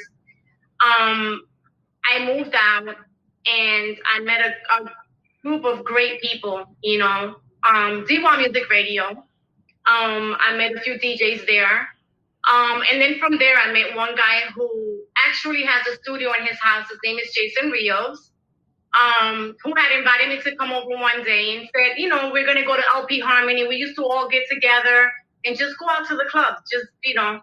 um, 0.83 1.41
I 2.05 2.25
moved 2.25 2.55
out 2.55 2.95
and 3.45 3.97
I 4.15 4.19
met 4.21 4.41
a, 4.41 4.83
a 4.83 4.91
group 5.43 5.65
of 5.65 5.83
great 5.83 6.21
people, 6.21 6.65
you 6.81 6.99
know, 6.99 7.35
um, 7.67 8.05
D1 8.05 8.37
Music 8.39 8.69
Radio. 8.69 9.09
Um, 9.85 10.37
I 10.39 10.55
met 10.57 10.75
a 10.75 10.79
few 10.79 10.93
DJs 10.93 11.45
there. 11.45 11.87
Um, 12.51 12.83
and 12.91 13.01
then 13.01 13.19
from 13.19 13.37
there, 13.37 13.57
I 13.57 13.71
met 13.71 13.95
one 13.95 14.15
guy 14.15 14.41
who 14.55 15.01
actually 15.27 15.63
has 15.63 15.85
a 15.87 15.95
studio 16.01 16.31
in 16.39 16.45
his 16.45 16.59
house. 16.59 16.89
His 16.89 16.99
name 17.03 17.17
is 17.17 17.33
Jason 17.33 17.71
Rios. 17.71 18.31
Um, 18.93 19.55
who 19.63 19.73
had 19.75 19.97
invited 19.97 20.29
me 20.29 20.39
to 20.43 20.55
come 20.55 20.71
over 20.71 20.89
one 20.89 21.23
day 21.23 21.57
and 21.57 21.67
said, 21.75 21.97
you 21.97 22.07
know, 22.07 22.29
we're 22.31 22.45
gonna 22.45 22.63
go 22.63 22.75
to 22.75 22.83
LP 22.93 23.19
Harmony. 23.19 23.67
We 23.67 23.77
used 23.77 23.95
to 23.95 24.03
all 24.05 24.29
get 24.29 24.43
together 24.51 25.11
and 25.45 25.57
just 25.57 25.79
go 25.79 25.89
out 25.89 26.07
to 26.09 26.15
the 26.15 26.25
club, 26.29 26.57
just 26.71 26.85
you 27.03 27.15
know. 27.15 27.39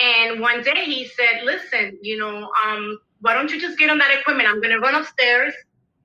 And 0.00 0.40
one 0.40 0.62
day 0.62 0.84
he 0.86 1.06
said, 1.06 1.44
listen, 1.44 1.98
you 2.00 2.18
know, 2.18 2.50
um, 2.66 2.98
why 3.22 3.34
don't 3.34 3.50
you 3.50 3.60
just 3.60 3.78
get 3.78 3.88
on 3.90 3.98
that 3.98 4.16
equipment? 4.20 4.48
I'm 4.48 4.60
gonna 4.60 4.78
run 4.78 4.94
upstairs 4.94 5.54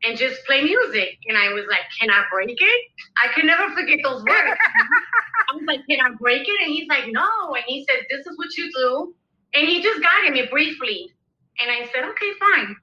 and 0.04 0.18
just 0.18 0.46
play 0.46 0.64
music. 0.64 1.18
And 1.28 1.38
I 1.38 1.54
was 1.54 1.66
like, 1.70 1.82
Can 2.00 2.10
I 2.10 2.24
break 2.32 2.58
it? 2.60 2.82
I 3.24 3.34
can 3.34 3.48
never 3.48 3.74
forget 3.74 4.00
those 4.04 4.24
words. 4.24 4.60
I 5.50 5.56
was 5.56 5.64
like, 5.68 5.82
Can 5.90 6.00
I 6.02 6.12
break 6.20 6.48
it? 6.48 6.56
And 6.64 6.72
he's 6.72 6.88
like, 6.88 7.06
No. 7.08 7.28
And 7.56 7.64
he 7.68 7.86
said, 7.90 8.06
This 8.10 8.26
is 8.26 8.38
what 8.38 8.56
you 8.56 8.72
do. 8.74 9.16
And 9.54 9.68
he 9.68 9.82
just 9.82 10.02
guided 10.02 10.34
me 10.34 10.48
briefly. 10.50 11.12
And 11.60 11.72
I 11.72 11.90
said, 11.94 12.04
Okay, 12.06 12.32
fine. 12.40 12.76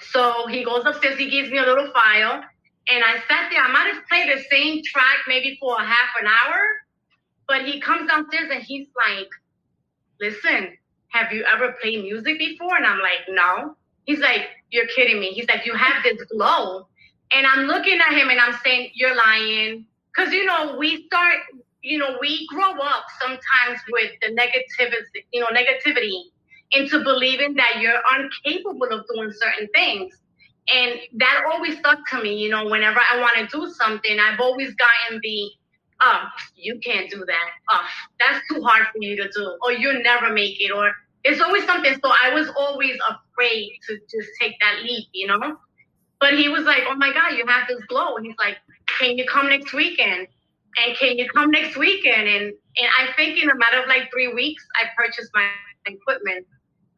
So 0.00 0.46
he 0.46 0.64
goes 0.64 0.84
upstairs, 0.84 1.18
he 1.18 1.30
gives 1.30 1.50
me 1.50 1.58
a 1.58 1.64
little 1.66 1.90
file. 1.92 2.42
And 2.88 3.02
I 3.02 3.16
sat 3.28 3.50
there. 3.50 3.62
I 3.62 3.72
might 3.72 3.92
have 3.92 4.06
played 4.06 4.28
the 4.28 4.40
same 4.50 4.80
track 4.84 5.18
maybe 5.26 5.56
for 5.60 5.76
a 5.76 5.84
half 5.84 6.10
an 6.20 6.26
hour. 6.26 6.58
But 7.48 7.64
he 7.64 7.80
comes 7.80 8.08
downstairs 8.08 8.50
and 8.52 8.62
he's 8.62 8.88
like, 9.08 9.28
Listen, 10.20 10.76
have 11.08 11.32
you 11.32 11.44
ever 11.52 11.74
played 11.80 12.02
music 12.02 12.38
before? 12.38 12.76
And 12.76 12.86
I'm 12.86 13.00
like, 13.00 13.26
No. 13.28 13.76
He's 14.04 14.20
like, 14.20 14.48
You're 14.70 14.86
kidding 14.94 15.20
me. 15.20 15.30
He's 15.30 15.48
like, 15.48 15.66
You 15.66 15.74
have 15.74 16.02
this 16.02 16.22
glow. 16.30 16.88
And 17.32 17.46
I'm 17.46 17.66
looking 17.66 17.98
at 18.00 18.12
him 18.16 18.30
and 18.30 18.40
I'm 18.40 18.58
saying, 18.64 18.90
You're 18.94 19.16
lying. 19.16 19.86
Because, 20.14 20.32
you 20.32 20.44
know, 20.44 20.76
we 20.78 21.04
start, 21.06 21.36
you 21.82 21.98
know, 21.98 22.16
we 22.20 22.46
grow 22.48 22.72
up 22.72 23.04
sometimes 23.20 23.80
with 23.90 24.12
the 24.22 24.28
negativity, 24.28 25.24
you 25.32 25.40
know, 25.40 25.48
negativity 25.48 26.22
into 26.72 27.02
believing 27.04 27.54
that 27.54 27.80
you're 27.80 28.00
incapable 28.18 28.88
of 28.90 29.04
doing 29.14 29.30
certain 29.32 29.68
things. 29.74 30.14
And 30.68 30.94
that 31.18 31.44
always 31.52 31.78
stuck 31.78 31.98
to 32.10 32.22
me, 32.22 32.36
you 32.38 32.48
know, 32.48 32.66
whenever 32.66 32.98
I 32.98 33.20
want 33.20 33.36
to 33.38 33.56
do 33.56 33.70
something, 33.72 34.18
I've 34.18 34.40
always 34.40 34.74
gotten 34.74 35.20
the, 35.22 35.50
oh, 36.02 36.22
you 36.54 36.78
can't 36.84 37.10
do 37.10 37.24
that. 37.26 37.50
Oh, 37.70 37.80
that's 38.18 38.40
too 38.48 38.62
hard 38.62 38.86
for 38.92 38.98
you 39.00 39.16
to 39.16 39.28
do. 39.34 39.58
Or 39.62 39.72
you'll 39.72 40.02
never 40.02 40.32
make 40.32 40.60
it. 40.60 40.70
Or 40.72 40.92
it's 41.24 41.40
always 41.40 41.64
something. 41.64 41.94
So 42.02 42.10
I 42.22 42.32
was 42.34 42.48
always 42.56 42.96
afraid 43.08 43.72
to 43.88 43.98
just 44.10 44.30
take 44.40 44.54
that 44.60 44.82
leap, 44.82 45.08
you 45.12 45.26
know? 45.26 45.56
But 46.20 46.34
he 46.34 46.48
was 46.48 46.64
like, 46.64 46.84
oh 46.86 46.94
my 46.96 47.12
God, 47.12 47.36
you 47.36 47.46
have 47.46 47.68
this 47.68 47.82
glow. 47.88 48.16
And 48.16 48.26
he's 48.26 48.36
like, 48.38 48.56
can 48.98 49.18
you 49.18 49.26
come 49.26 49.48
next 49.48 49.72
weekend? 49.72 50.28
And 50.78 50.96
can 50.96 51.18
you 51.18 51.28
come 51.28 51.50
next 51.50 51.76
weekend? 51.76 52.28
And, 52.28 52.44
and 52.44 52.88
I 52.98 53.12
think 53.16 53.42
in 53.42 53.50
a 53.50 53.56
matter 53.56 53.78
of 53.80 53.88
like 53.88 54.10
three 54.12 54.32
weeks, 54.32 54.64
I 54.76 54.86
purchased 54.96 55.30
my 55.34 55.48
equipment. 55.86 56.46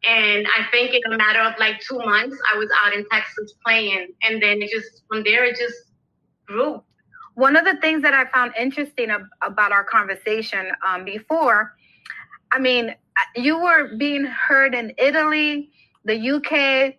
And 0.09 0.47
I 0.57 0.67
think 0.71 0.95
in 0.95 1.13
a 1.13 1.17
matter 1.17 1.41
of 1.41 1.55
like 1.59 1.81
two 1.81 1.99
months, 1.99 2.37
I 2.53 2.59
was 2.59 2.69
out 2.85 2.95
in 2.95 3.05
Texas 3.11 3.55
playing. 3.65 4.09
And 4.23 4.43
then 4.43 4.63
it 4.63 4.71
just, 4.71 5.03
from 5.09 5.25
there, 5.25 5.45
it 5.45 5.57
just 5.57 5.77
grew. 6.47 6.83
One 7.39 7.55
of 7.55 7.65
the 7.65 7.77
things 7.77 8.03
that 8.03 8.15
I 8.15 8.25
found 8.33 8.53
interesting 8.59 9.11
ab- 9.11 9.29
about 9.43 9.71
our 9.71 9.85
conversation 9.85 10.73
um, 10.85 11.05
before, 11.05 11.73
I 12.51 12.59
mean, 12.59 12.97
you 13.37 13.63
were 13.63 13.95
being 13.97 14.25
heard 14.25 14.75
in 14.75 14.93
Italy, 14.99 15.71
the 16.05 16.19
UK, 16.19 16.97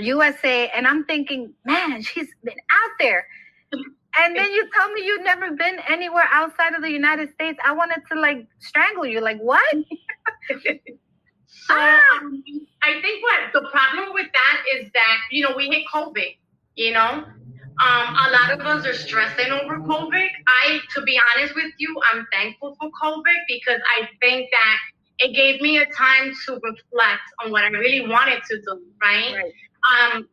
USA, 0.00 0.68
and 0.68 0.86
I'm 0.86 1.04
thinking, 1.06 1.52
man, 1.64 2.02
she's 2.02 2.28
been 2.44 2.54
out 2.70 2.90
there. 3.00 3.26
And 3.72 4.36
then 4.36 4.52
you 4.52 4.70
tell 4.72 4.92
me 4.92 5.04
you've 5.04 5.24
never 5.24 5.50
been 5.56 5.80
anywhere 5.88 6.28
outside 6.30 6.74
of 6.74 6.82
the 6.82 6.90
United 6.92 7.32
States. 7.32 7.58
I 7.64 7.72
wanted 7.72 8.02
to 8.12 8.20
like 8.20 8.46
strangle 8.60 9.06
you. 9.06 9.20
Like 9.20 9.40
what? 9.40 9.74
so 11.46 11.74
um, 11.74 12.44
I 12.84 13.00
think 13.02 13.24
what 13.24 13.52
the 13.52 13.68
problem 13.72 14.14
with 14.14 14.28
that 14.32 14.62
is 14.78 14.88
that 14.94 15.16
you 15.32 15.42
know 15.42 15.52
we 15.56 15.66
hit 15.66 15.82
COVID. 15.92 16.36
You 16.76 16.92
know, 16.92 17.24
um, 17.80 18.14
a 18.14 18.30
lot 18.30 18.52
of 18.52 18.60
us 18.60 18.86
are 18.86 18.94
stressing 18.94 19.50
over 19.52 19.78
COVID. 19.78 20.28
I, 20.46 20.80
to 20.94 21.02
be 21.02 21.18
honest 21.34 21.54
with 21.54 21.72
you, 21.78 21.96
I'm 22.12 22.26
thankful 22.32 22.76
for 22.78 22.90
COVID 23.02 23.36
because 23.48 23.80
I 23.98 24.06
think 24.20 24.50
that 24.50 24.78
it 25.20 25.34
gave 25.34 25.60
me 25.60 25.78
a 25.78 25.86
time 25.86 26.32
to 26.46 26.52
reflect 26.54 27.22
on 27.42 27.50
what 27.50 27.64
I 27.64 27.68
really 27.68 28.06
wanted 28.06 28.42
to 28.50 28.56
do, 28.56 28.82
right? 29.02 29.34
right. 29.34 30.12
Um, 30.12 30.28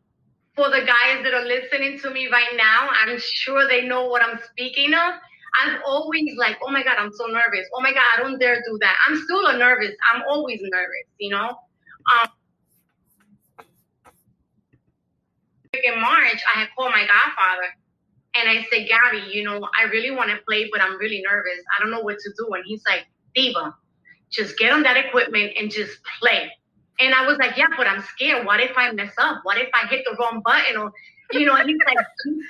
for 0.54 0.68
the 0.68 0.84
guys 0.84 1.22
that 1.24 1.32
are 1.32 1.44
listening 1.44 1.98
to 2.00 2.10
me 2.10 2.28
right 2.30 2.54
now, 2.56 2.90
I'm 2.90 3.18
sure 3.18 3.66
they 3.66 3.86
know 3.86 4.08
what 4.08 4.22
I'm 4.22 4.38
speaking 4.50 4.92
of. 4.92 5.14
I'm 5.54 5.78
always 5.86 6.36
like, 6.36 6.58
oh 6.62 6.70
my 6.70 6.82
God, 6.82 6.96
I'm 6.98 7.12
so 7.12 7.26
nervous. 7.26 7.66
Oh 7.74 7.80
my 7.80 7.92
God, 7.92 8.02
I 8.16 8.22
don't 8.22 8.38
dare 8.38 8.56
do 8.56 8.78
that. 8.80 8.96
I'm 9.06 9.16
still 9.22 9.46
a 9.46 9.56
nervous. 9.56 9.94
I'm 10.12 10.22
always 10.28 10.60
nervous, 10.62 11.08
you 11.18 11.30
know? 11.30 11.48
Um, 11.48 12.28
in 15.84 16.00
March, 16.00 16.40
I 16.54 16.60
had 16.60 16.68
called 16.76 16.92
my 16.92 17.06
godfather 17.06 17.68
and 18.34 18.48
I 18.48 18.66
said, 18.70 18.88
Gary, 18.88 19.22
you 19.32 19.44
know, 19.44 19.68
I 19.78 19.84
really 19.84 20.10
want 20.10 20.30
to 20.30 20.38
play, 20.46 20.68
but 20.70 20.80
I'm 20.80 20.98
really 20.98 21.22
nervous. 21.26 21.58
I 21.76 21.82
don't 21.82 21.90
know 21.90 22.00
what 22.00 22.18
to 22.18 22.30
do. 22.38 22.48
And 22.54 22.64
he's 22.66 22.82
like, 22.86 23.06
Deeva, 23.36 23.72
just 24.30 24.58
get 24.58 24.72
on 24.72 24.82
that 24.82 24.96
equipment 24.96 25.52
and 25.58 25.70
just 25.70 25.98
play. 26.20 26.50
And 27.00 27.14
I 27.14 27.26
was 27.26 27.38
like, 27.38 27.56
yeah, 27.56 27.68
but 27.76 27.86
I'm 27.86 28.02
scared. 28.02 28.46
What 28.46 28.60
if 28.60 28.76
I 28.76 28.92
mess 28.92 29.12
up? 29.18 29.40
What 29.44 29.58
if 29.58 29.68
I 29.72 29.86
hit 29.86 30.04
the 30.04 30.16
wrong 30.20 30.42
button? 30.44 30.76
Or, 30.76 30.92
you 31.32 31.46
know, 31.46 31.54
and 31.54 31.68
he's 31.68 31.78
like, 31.86 31.96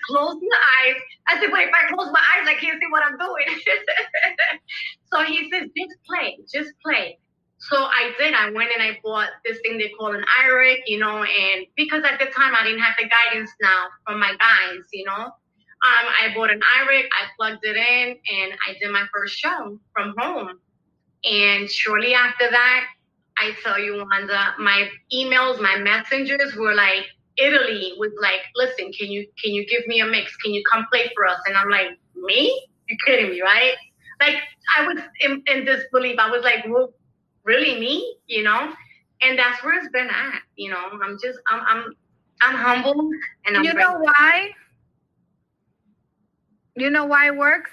close 0.07 0.37
your 0.41 0.59
eyes. 0.81 0.97
I 1.29 1.41
said, 1.41 1.51
but 1.51 1.61
if 1.61 1.71
I 1.73 1.93
close 1.93 2.11
my 2.13 2.21
eyes, 2.21 2.49
I 2.49 2.55
can't 2.55 2.81
see 2.81 2.89
what 2.91 3.03
I'm 3.05 3.19
doing. 3.19 3.47
so 5.13 5.23
he 5.25 5.51
says, 5.51 5.69
just 5.77 5.97
play, 6.07 6.39
just 6.53 6.73
play. 6.85 7.19
So 7.59 7.77
I 7.77 8.13
did. 8.19 8.35
I 8.35 8.51
went 8.51 8.71
and 8.73 8.83
I 8.83 8.99
bought 9.03 9.31
this 9.45 9.59
thing 9.63 9.79
they 9.79 9.91
call 9.99 10.15
an 10.15 10.25
iRig, 10.45 10.79
you 10.87 10.99
know, 10.99 11.25
and 11.25 11.67
because 11.77 12.05
at 12.05 12.19
the 12.19 12.27
time 12.27 12.55
I 12.55 12.63
didn't 12.65 12.81
have 12.81 12.95
the 12.99 13.09
guidance 13.09 13.51
now 13.61 13.87
from 14.07 14.21
my 14.21 14.33
guys, 14.39 14.85
you 14.93 15.05
know. 15.05 15.33
Um, 15.81 16.07
I 16.21 16.33
bought 16.35 16.51
an 16.51 16.61
iRig, 16.61 17.05
I 17.05 17.27
plugged 17.37 17.65
it 17.65 17.77
in, 17.77 18.09
and 18.11 18.53
I 18.69 18.75
did 18.81 18.91
my 18.91 19.07
first 19.15 19.37
show 19.37 19.79
from 19.93 20.15
home. 20.19 20.59
And 21.25 21.71
shortly 21.71 22.15
after 22.15 22.51
that, 22.51 22.85
I 23.39 23.53
tell 23.63 23.79
you, 23.79 24.05
Wanda, 24.05 24.55
my 24.59 24.89
emails, 25.13 25.61
my 25.61 25.79
messengers 25.79 26.55
were 26.57 26.75
like, 26.75 27.05
Italy 27.37 27.93
was 27.99 28.13
like, 28.21 28.41
listen, 28.57 28.93
can 28.93 29.11
you 29.11 29.27
can 29.43 29.53
you 29.53 29.65
give 29.67 29.87
me 29.87 30.01
a 30.01 30.07
mix? 30.07 30.37
Can 30.39 30.53
you 30.53 30.63
come 30.71 30.87
play 30.93 31.11
for 31.15 31.27
us? 31.27 31.39
And 31.47 31.57
I'm 31.57 31.71
like, 31.71 31.91
me? 32.17 32.67
You're 32.89 32.99
kidding 33.07 33.31
me, 33.31 33.41
right? 33.43 33.75
Like 34.21 34.37
I 34.77 34.87
was 34.87 34.99
in, 35.21 35.43
in 35.47 35.65
disbelief. 35.65 36.19
I 36.19 36.31
was 36.31 36.43
like, 36.43 36.65
well, 36.69 36.93
really 37.49 37.81
me? 37.81 38.17
You 38.27 38.45
know? 38.45 38.73
And 39.23 39.37
that's 39.37 39.65
where 39.65 39.77
it's 39.77 39.89
been 39.91 40.09
at. 40.09 40.43
You 40.57 40.71
know, 40.71 40.85
I'm 41.03 41.19
just 41.21 41.41
I'm 41.49 41.63
I'm 41.67 41.95
I'm 42.41 42.55
humble 42.55 43.11
and 43.47 43.57
I'm 43.57 43.65
You 43.65 43.75
know 43.75 43.95
why? 43.99 44.51
You 46.77 46.91
know 46.91 47.07
why 47.07 47.27
it 47.27 47.37
works? 47.37 47.71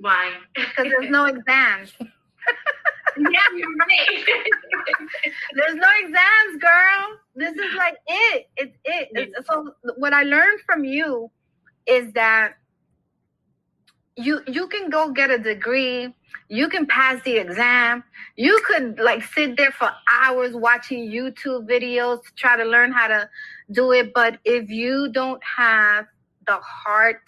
Why? 0.00 0.32
Because 0.56 0.86
there's 0.90 1.10
no 1.10 1.26
exams. 1.34 1.92
yeah, 3.16 3.46
you're 3.56 3.68
right. 3.78 4.24
There's 5.54 5.76
no 5.76 5.88
exams, 6.00 6.60
girl. 6.60 7.18
This 7.36 7.52
is 7.52 7.74
like 7.76 7.96
it. 8.08 8.48
It's 8.56 8.76
it. 8.84 9.08
It's, 9.12 9.46
so 9.46 9.72
what 9.96 10.12
I 10.12 10.24
learned 10.24 10.60
from 10.66 10.84
you 10.84 11.30
is 11.86 12.12
that 12.14 12.54
you 14.16 14.40
you 14.46 14.68
can 14.68 14.90
go 14.90 15.10
get 15.10 15.30
a 15.30 15.38
degree, 15.38 16.14
you 16.48 16.68
can 16.68 16.86
pass 16.86 17.22
the 17.24 17.36
exam, 17.36 18.04
you 18.36 18.60
could 18.66 18.98
like 18.98 19.22
sit 19.22 19.56
there 19.56 19.72
for 19.72 19.90
hours 20.12 20.54
watching 20.54 21.10
YouTube 21.10 21.68
videos 21.68 22.22
to 22.22 22.34
try 22.36 22.56
to 22.56 22.64
learn 22.64 22.92
how 22.92 23.08
to 23.08 23.28
do 23.72 23.92
it, 23.92 24.12
but 24.14 24.38
if 24.44 24.70
you 24.70 25.08
don't 25.12 25.42
have 25.42 26.06
the 26.46 26.58
heart 26.58 27.22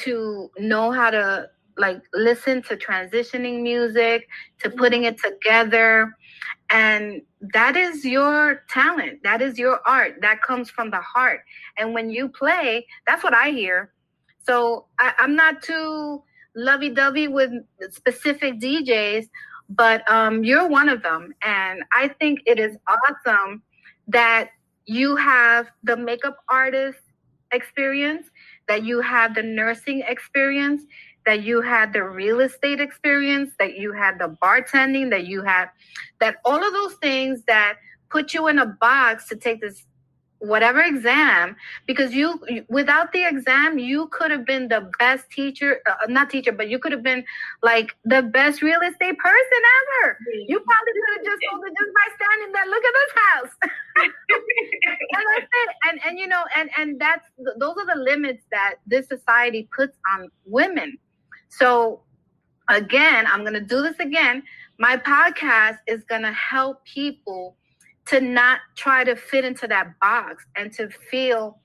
to 0.00 0.50
know 0.58 0.90
how 0.90 1.10
to 1.10 1.48
like 1.76 2.02
listen 2.12 2.62
to 2.62 2.76
transitioning 2.76 3.62
music 3.62 4.28
to 4.58 4.68
mm-hmm. 4.68 4.78
putting 4.78 5.04
it 5.04 5.18
together 5.18 6.14
and 6.70 7.22
that 7.52 7.76
is 7.76 8.04
your 8.04 8.62
talent 8.68 9.22
that 9.22 9.40
is 9.40 9.58
your 9.58 9.80
art 9.86 10.16
that 10.20 10.42
comes 10.42 10.68
from 10.70 10.90
the 10.90 11.00
heart 11.00 11.40
and 11.78 11.94
when 11.94 12.10
you 12.10 12.28
play 12.28 12.86
that's 13.06 13.24
what 13.24 13.34
i 13.34 13.50
hear 13.50 13.92
so 14.46 14.86
I, 14.98 15.12
am 15.18 15.34
not 15.34 15.62
too 15.62 16.22
lovey-dovey 16.54 17.28
with 17.28 17.52
specific 17.90 18.60
djs 18.60 19.28
but 19.72 20.08
um, 20.10 20.42
you're 20.42 20.66
one 20.68 20.88
of 20.88 21.02
them. 21.02 21.32
And 21.42 21.82
i 21.92 22.08
think 22.08 22.40
it 22.46 22.58
is 22.58 22.76
awesome 22.88 23.62
that 24.08 24.50
you 24.86 25.16
have 25.16 25.70
the 25.84 25.96
makeup 25.96 26.38
artist 26.48 26.98
experience 27.52 28.26
that 28.68 28.84
you 28.84 29.00
have 29.00 29.34
the 29.34 29.42
nursing 29.42 30.02
experience 30.06 30.82
that 31.26 31.42
you 31.42 31.60
had 31.60 31.92
the 31.92 32.02
real 32.02 32.40
estate 32.40 32.80
experience, 32.80 33.52
that 33.58 33.76
you 33.76 33.92
had 33.92 34.18
the 34.18 34.36
bartending, 34.42 35.10
that 35.10 35.26
you 35.26 35.42
had 35.42 35.68
that 36.18 36.36
all 36.44 36.64
of 36.64 36.72
those 36.72 36.94
things 36.94 37.42
that 37.46 37.74
put 38.10 38.34
you 38.34 38.48
in 38.48 38.58
a 38.58 38.66
box 38.66 39.28
to 39.28 39.36
take 39.36 39.60
this 39.60 39.84
whatever 40.40 40.80
exam 40.80 41.54
because 41.86 42.14
you 42.14 42.40
without 42.68 43.12
the 43.12 43.24
exam 43.24 43.78
you 43.78 44.08
could 44.08 44.30
have 44.30 44.46
been 44.46 44.68
the 44.68 44.90
best 44.98 45.30
teacher 45.30 45.80
uh, 45.86 46.06
not 46.08 46.30
teacher 46.30 46.50
but 46.50 46.68
you 46.68 46.78
could 46.78 46.92
have 46.92 47.02
been 47.02 47.22
like 47.62 47.94
the 48.04 48.22
best 48.22 48.62
real 48.62 48.80
estate 48.80 49.18
person 49.18 49.60
ever. 49.80 50.18
You 50.48 50.58
probably 50.60 50.92
could 50.92 51.16
have 51.16 51.24
just 51.26 51.42
sold 51.50 51.62
it 51.66 51.74
just 51.78 51.92
by 51.94 52.06
standing 52.16 52.52
there 52.52 52.66
look 52.66 52.84
at 52.84 52.94
this 53.00 53.12
house. 53.22 53.54
And 55.12 55.24
that's 55.36 55.48
it. 55.52 55.70
And 55.90 56.00
and 56.06 56.18
you 56.18 56.26
know 56.26 56.44
and 56.56 56.70
and 56.76 56.98
that's 56.98 57.28
those 57.58 57.76
are 57.76 57.86
the 57.94 58.00
limits 58.00 58.44
that 58.50 58.76
this 58.86 59.08
society 59.08 59.68
puts 59.76 59.96
on 60.14 60.28
women. 60.46 60.96
So 61.48 62.00
again 62.68 63.26
i'm 63.26 63.40
going 63.40 63.54
to 63.54 63.60
do 63.60 63.82
this 63.82 63.98
again. 63.98 64.42
My 64.78 64.96
podcast 64.96 65.78
is 65.86 66.04
going 66.04 66.22
to 66.22 66.32
help 66.32 66.82
people 66.86 67.56
to 68.10 68.20
not 68.20 68.58
try 68.76 69.04
to 69.04 69.14
fit 69.14 69.44
into 69.44 69.68
that 69.68 69.98
box 70.00 70.44
and 70.56 70.72
to 70.72 70.88
feel 70.88 71.58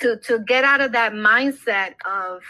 to 0.00 0.16
to 0.18 0.38
get 0.40 0.64
out 0.64 0.80
of 0.80 0.92
that 0.92 1.12
mindset 1.12 1.94
of 2.06 2.40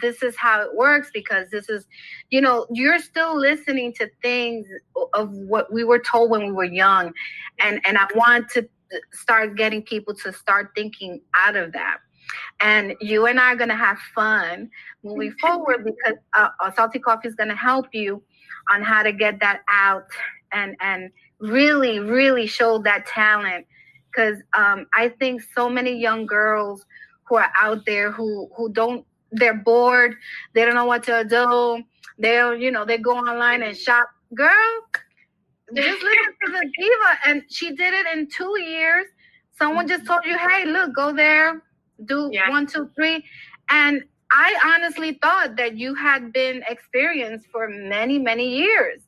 this 0.00 0.22
is 0.22 0.36
how 0.36 0.62
it 0.62 0.74
works 0.74 1.10
because 1.12 1.50
this 1.50 1.68
is 1.68 1.86
you 2.30 2.40
know 2.40 2.66
you're 2.72 2.98
still 2.98 3.36
listening 3.38 3.92
to 3.92 4.08
things 4.22 4.66
of 5.14 5.30
what 5.30 5.70
we 5.72 5.84
were 5.84 5.98
told 5.98 6.30
when 6.30 6.46
we 6.46 6.52
were 6.52 6.64
young. 6.64 7.12
And 7.58 7.80
and 7.84 7.98
i 7.98 8.06
want 8.14 8.48
to 8.50 8.66
start 9.12 9.56
getting 9.56 9.82
people 9.82 10.14
to 10.14 10.32
start 10.32 10.70
thinking 10.74 11.20
out 11.36 11.56
of 11.56 11.72
that. 11.72 11.98
And 12.60 12.94
you 13.00 13.26
and 13.26 13.38
i 13.38 13.52
are 13.52 13.56
going 13.56 13.68
to 13.68 13.76
have 13.76 13.98
fun 14.14 14.70
moving 15.04 15.32
forward 15.40 15.84
because 15.84 16.18
uh, 16.34 16.48
salty 16.74 16.98
coffee 16.98 17.28
is 17.28 17.34
going 17.34 17.50
to 17.50 17.56
help 17.56 17.86
you 17.92 18.22
on 18.72 18.82
how 18.82 19.02
to 19.02 19.12
get 19.12 19.38
that 19.40 19.60
out 19.68 20.06
and 20.52 20.76
and 20.80 21.10
really, 21.40 21.98
really 21.98 22.46
showed 22.46 22.84
that 22.84 23.06
talent. 23.06 23.66
Because 24.10 24.38
um, 24.54 24.86
I 24.94 25.08
think 25.08 25.42
so 25.54 25.68
many 25.68 25.98
young 25.98 26.26
girls 26.26 26.84
who 27.24 27.36
are 27.36 27.50
out 27.56 27.86
there 27.86 28.10
who 28.10 28.50
who 28.56 28.72
don't 28.72 29.04
they're 29.32 29.54
bored, 29.54 30.16
they 30.54 30.64
don't 30.64 30.74
know 30.74 30.84
what 30.84 31.04
to 31.04 31.24
do. 31.24 31.82
They'll, 32.18 32.54
you 32.54 32.70
know, 32.70 32.84
they 32.84 32.98
go 32.98 33.16
online 33.16 33.62
and 33.62 33.76
shop. 33.76 34.08
Girl, 34.34 34.50
just 35.74 36.02
listen 36.02 36.34
to 36.44 36.52
the 36.52 36.70
diva. 36.76 37.18
And 37.26 37.42
she 37.48 37.74
did 37.74 37.94
it 37.94 38.06
in 38.12 38.28
two 38.28 38.60
years. 38.60 39.06
Someone 39.56 39.86
just 39.86 40.06
told 40.06 40.24
you, 40.24 40.36
hey, 40.36 40.64
look, 40.64 40.94
go 40.94 41.14
there, 41.14 41.62
do 42.06 42.28
yeah. 42.32 42.48
one, 42.50 42.66
two, 42.66 42.90
three. 42.94 43.24
And 43.70 44.02
I 44.32 44.74
honestly 44.76 45.18
thought 45.20 45.56
that 45.56 45.76
you 45.76 45.94
had 45.94 46.32
been 46.32 46.62
experienced 46.68 47.46
for 47.52 47.68
many, 47.68 48.18
many 48.18 48.48
years. 48.48 49.02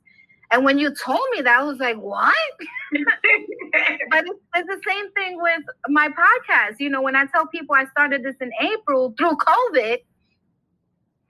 And 0.53 0.65
when 0.65 0.79
you 0.79 0.95
told 0.95 1.23
me 1.35 1.41
that, 1.41 1.61
I 1.61 1.63
was 1.63 1.79
like, 1.79 1.97
what? 1.97 2.35
but 2.93 4.25
it's, 4.27 4.41
it's, 4.55 4.69
the 4.69 4.81
same 4.87 5.11
thing 5.13 5.41
with 5.41 5.63
my 5.89 6.09
podcast. 6.09 6.79
You 6.79 6.91
know, 6.91 7.01
when 7.01 7.17
I 7.17 7.25
tell 7.27 7.47
people 7.47 7.75
I 7.75 7.87
started 7.87 8.23
this 8.23 8.37
in 8.41 8.51
April 8.61 9.15
through 9.17 9.37
COVID, 9.37 9.97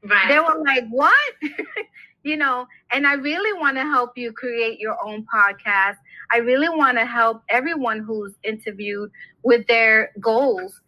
right. 0.03 0.29
they 0.29 0.39
were 0.41 0.61
like, 0.65 0.89
what? 0.91 1.35
you 2.25 2.37
know, 2.37 2.67
and 2.91 3.07
I 3.07 3.15
really 3.15 3.59
want 3.59 3.77
to 3.77 3.83
help 3.83 4.19
you 4.19 4.33
create 4.33 4.81
your 4.81 4.97
own 5.05 5.25
podcast. 5.33 5.97
I 6.33 6.39
really 6.39 6.69
want 6.69 6.99
to 6.99 7.07
help 7.07 7.43
everyone 7.49 8.01
who's 8.01 8.33
interviewed 8.43 9.11
with 9.45 9.65
their 9.69 10.11
goals. 10.21 10.81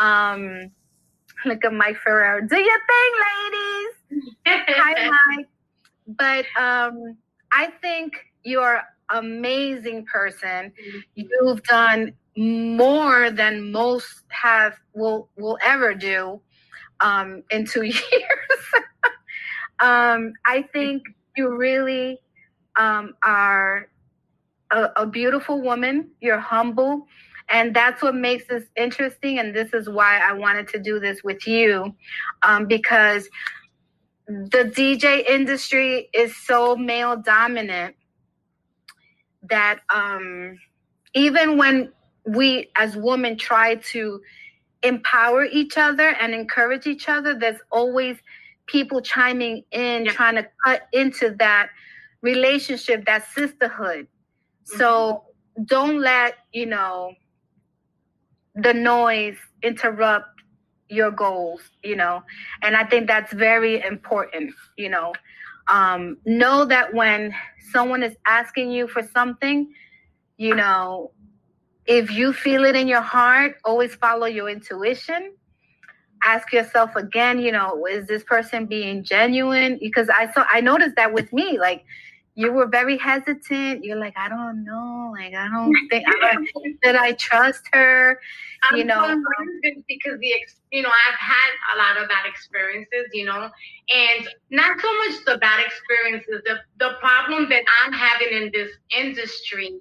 Um, 0.00 0.70
look 1.44 1.62
at 1.62 1.74
Mike 1.74 1.98
Ferrer. 2.02 2.40
Do 2.40 2.56
your 2.56 2.78
thing, 2.88 3.12
ladies. 3.28 4.24
Hi, 4.46 5.10
Mike. 5.10 5.48
But 6.06 6.46
um, 6.60 7.16
I 7.52 7.72
think 7.80 8.14
you're 8.42 8.82
amazing 9.10 10.06
person. 10.06 10.72
You've 11.14 11.62
done 11.64 12.14
more 12.36 13.30
than 13.30 13.70
most 13.70 14.24
have 14.28 14.78
will 14.94 15.28
will 15.36 15.58
ever 15.62 15.94
do 15.94 16.40
um, 17.00 17.42
in 17.50 17.66
two 17.66 17.82
years. 17.84 18.62
um, 19.80 20.32
I 20.46 20.62
think 20.72 21.02
you 21.36 21.54
really 21.54 22.20
um, 22.76 23.14
are 23.22 23.88
a, 24.70 24.88
a 24.96 25.06
beautiful 25.06 25.60
woman. 25.60 26.10
You're 26.20 26.40
humble. 26.40 27.06
And 27.48 27.74
that's 27.74 28.02
what 28.02 28.14
makes 28.14 28.46
this 28.46 28.64
interesting. 28.76 29.38
And 29.38 29.54
this 29.54 29.74
is 29.74 29.88
why 29.88 30.18
I 30.18 30.32
wanted 30.32 30.68
to 30.68 30.78
do 30.78 30.98
this 30.98 31.22
with 31.22 31.46
you 31.46 31.94
um, 32.42 32.66
because 32.66 33.28
the 34.50 34.64
DJ 34.64 35.28
industry 35.28 36.08
is 36.12 36.36
so 36.36 36.76
male 36.76 37.16
dominant 37.16 37.94
that 39.42 39.80
um, 39.92 40.58
even 41.14 41.56
when 41.58 41.92
we 42.24 42.70
as 42.76 42.96
women 42.96 43.36
try 43.36 43.76
to 43.76 44.20
empower 44.82 45.44
each 45.44 45.76
other 45.76 46.08
and 46.20 46.34
encourage 46.34 46.86
each 46.86 47.08
other, 47.08 47.34
there's 47.38 47.60
always 47.70 48.16
people 48.66 49.00
chiming 49.00 49.64
in, 49.72 50.04
yeah. 50.04 50.12
trying 50.12 50.36
to 50.36 50.46
cut 50.64 50.82
into 50.92 51.34
that 51.38 51.70
relationship, 52.20 53.04
that 53.06 53.26
sisterhood. 53.28 54.06
Mm-hmm. 54.06 54.78
So 54.78 55.24
don't 55.64 56.00
let, 56.00 56.36
you 56.52 56.66
know, 56.66 57.14
the 58.54 58.74
noise 58.74 59.36
interrupt 59.62 60.31
your 60.92 61.10
goals, 61.10 61.62
you 61.82 61.96
know, 61.96 62.22
and 62.62 62.76
I 62.76 62.84
think 62.84 63.06
that's 63.06 63.32
very 63.32 63.82
important, 63.82 64.54
you 64.76 64.88
know. 64.88 65.12
Um, 65.68 66.18
know 66.26 66.64
that 66.64 66.92
when 66.92 67.34
someone 67.70 68.02
is 68.02 68.16
asking 68.26 68.72
you 68.72 68.88
for 68.88 69.02
something, 69.02 69.72
you 70.36 70.54
know, 70.54 71.12
if 71.86 72.10
you 72.10 72.32
feel 72.32 72.64
it 72.64 72.76
in 72.76 72.88
your 72.88 73.00
heart, 73.00 73.56
always 73.64 73.94
follow 73.94 74.26
your 74.26 74.48
intuition. 74.48 75.34
Ask 76.24 76.52
yourself 76.52 76.94
again, 76.94 77.40
you 77.40 77.50
know, 77.50 77.86
is 77.86 78.06
this 78.06 78.22
person 78.22 78.66
being 78.66 79.02
genuine? 79.02 79.78
Because 79.80 80.08
I 80.08 80.32
saw, 80.32 80.44
I 80.50 80.60
noticed 80.60 80.96
that 80.96 81.12
with 81.12 81.32
me, 81.32 81.58
like 81.58 81.84
you 82.34 82.52
were 82.52 82.66
very 82.66 82.96
hesitant. 82.96 83.84
You're 83.84 83.98
like, 83.98 84.14
I 84.16 84.28
don't 84.28 84.64
know, 84.64 85.12
like 85.18 85.34
I 85.34 85.48
don't 85.48 85.74
think 85.90 86.04
I 86.08 86.36
that 86.82 86.96
I 86.96 87.12
trust 87.12 87.62
her. 87.72 88.18
I'm 88.70 88.78
you 88.78 88.84
know, 88.84 89.22
because 89.88 90.18
the 90.18 90.32
you 90.70 90.82
know 90.82 90.88
I've 90.88 91.18
had 91.18 91.50
a 91.74 91.78
lot 91.78 92.02
of 92.02 92.08
bad 92.08 92.26
experiences, 92.26 93.10
you 93.12 93.26
know, 93.26 93.50
and 93.88 94.28
not 94.50 94.80
so 94.80 94.96
much 94.98 95.24
the 95.26 95.38
bad 95.38 95.64
experiences. 95.64 96.42
The 96.46 96.56
the 96.78 96.94
problem 97.00 97.48
that 97.50 97.64
I'm 97.84 97.92
having 97.92 98.28
in 98.32 98.50
this 98.52 98.70
industry 98.96 99.78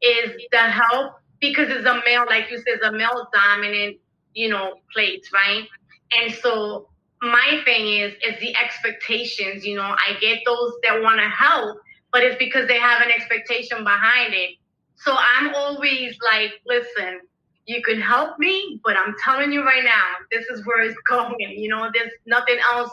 is 0.00 0.30
the 0.52 0.58
help 0.58 1.14
because 1.40 1.68
it's 1.70 1.86
a 1.86 2.00
male, 2.04 2.24
like 2.28 2.50
you 2.50 2.58
said, 2.58 2.74
it's 2.74 2.84
a 2.84 2.92
male 2.92 3.28
dominant, 3.32 3.96
you 4.34 4.48
know, 4.48 4.74
place, 4.92 5.30
right? 5.32 5.64
And 6.12 6.32
so 6.34 6.88
my 7.20 7.60
thing 7.64 7.88
is 8.00 8.12
is 8.22 8.38
the 8.40 8.54
expectations. 8.56 9.64
You 9.64 9.76
know, 9.76 9.82
I 9.96 10.16
get 10.20 10.40
those 10.46 10.74
that 10.84 11.02
want 11.02 11.18
to 11.18 11.28
help 11.28 11.78
but 12.12 12.22
it's 12.22 12.36
because 12.38 12.66
they 12.68 12.78
have 12.78 13.02
an 13.02 13.10
expectation 13.10 13.84
behind 13.84 14.34
it. 14.34 14.56
So 14.96 15.16
I'm 15.16 15.54
always 15.54 16.16
like, 16.32 16.52
listen, 16.66 17.20
you 17.66 17.82
can 17.82 18.00
help 18.00 18.38
me, 18.38 18.80
but 18.84 18.96
I'm 18.96 19.14
telling 19.22 19.52
you 19.52 19.62
right 19.62 19.84
now, 19.84 20.04
this 20.32 20.46
is 20.46 20.66
where 20.66 20.82
it's 20.82 20.98
going. 21.08 21.36
You 21.38 21.68
know, 21.68 21.90
there's 21.92 22.12
nothing 22.26 22.58
else 22.72 22.90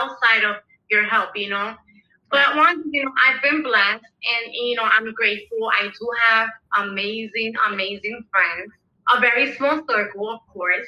outside 0.00 0.44
of 0.44 0.56
your 0.90 1.04
help, 1.04 1.30
you 1.36 1.50
know. 1.50 1.74
But 2.30 2.56
once, 2.56 2.86
you 2.90 3.04
know, 3.04 3.10
I've 3.26 3.42
been 3.42 3.62
blessed 3.62 4.04
and, 4.04 4.54
you 4.54 4.74
know, 4.76 4.84
I'm 4.84 5.12
grateful. 5.12 5.70
I 5.78 5.88
do 5.88 6.10
have 6.28 6.48
amazing, 6.78 7.52
amazing 7.68 8.24
friends, 8.30 8.72
a 9.14 9.20
very 9.20 9.54
small 9.54 9.82
circle, 9.86 10.30
of 10.30 10.40
course. 10.50 10.86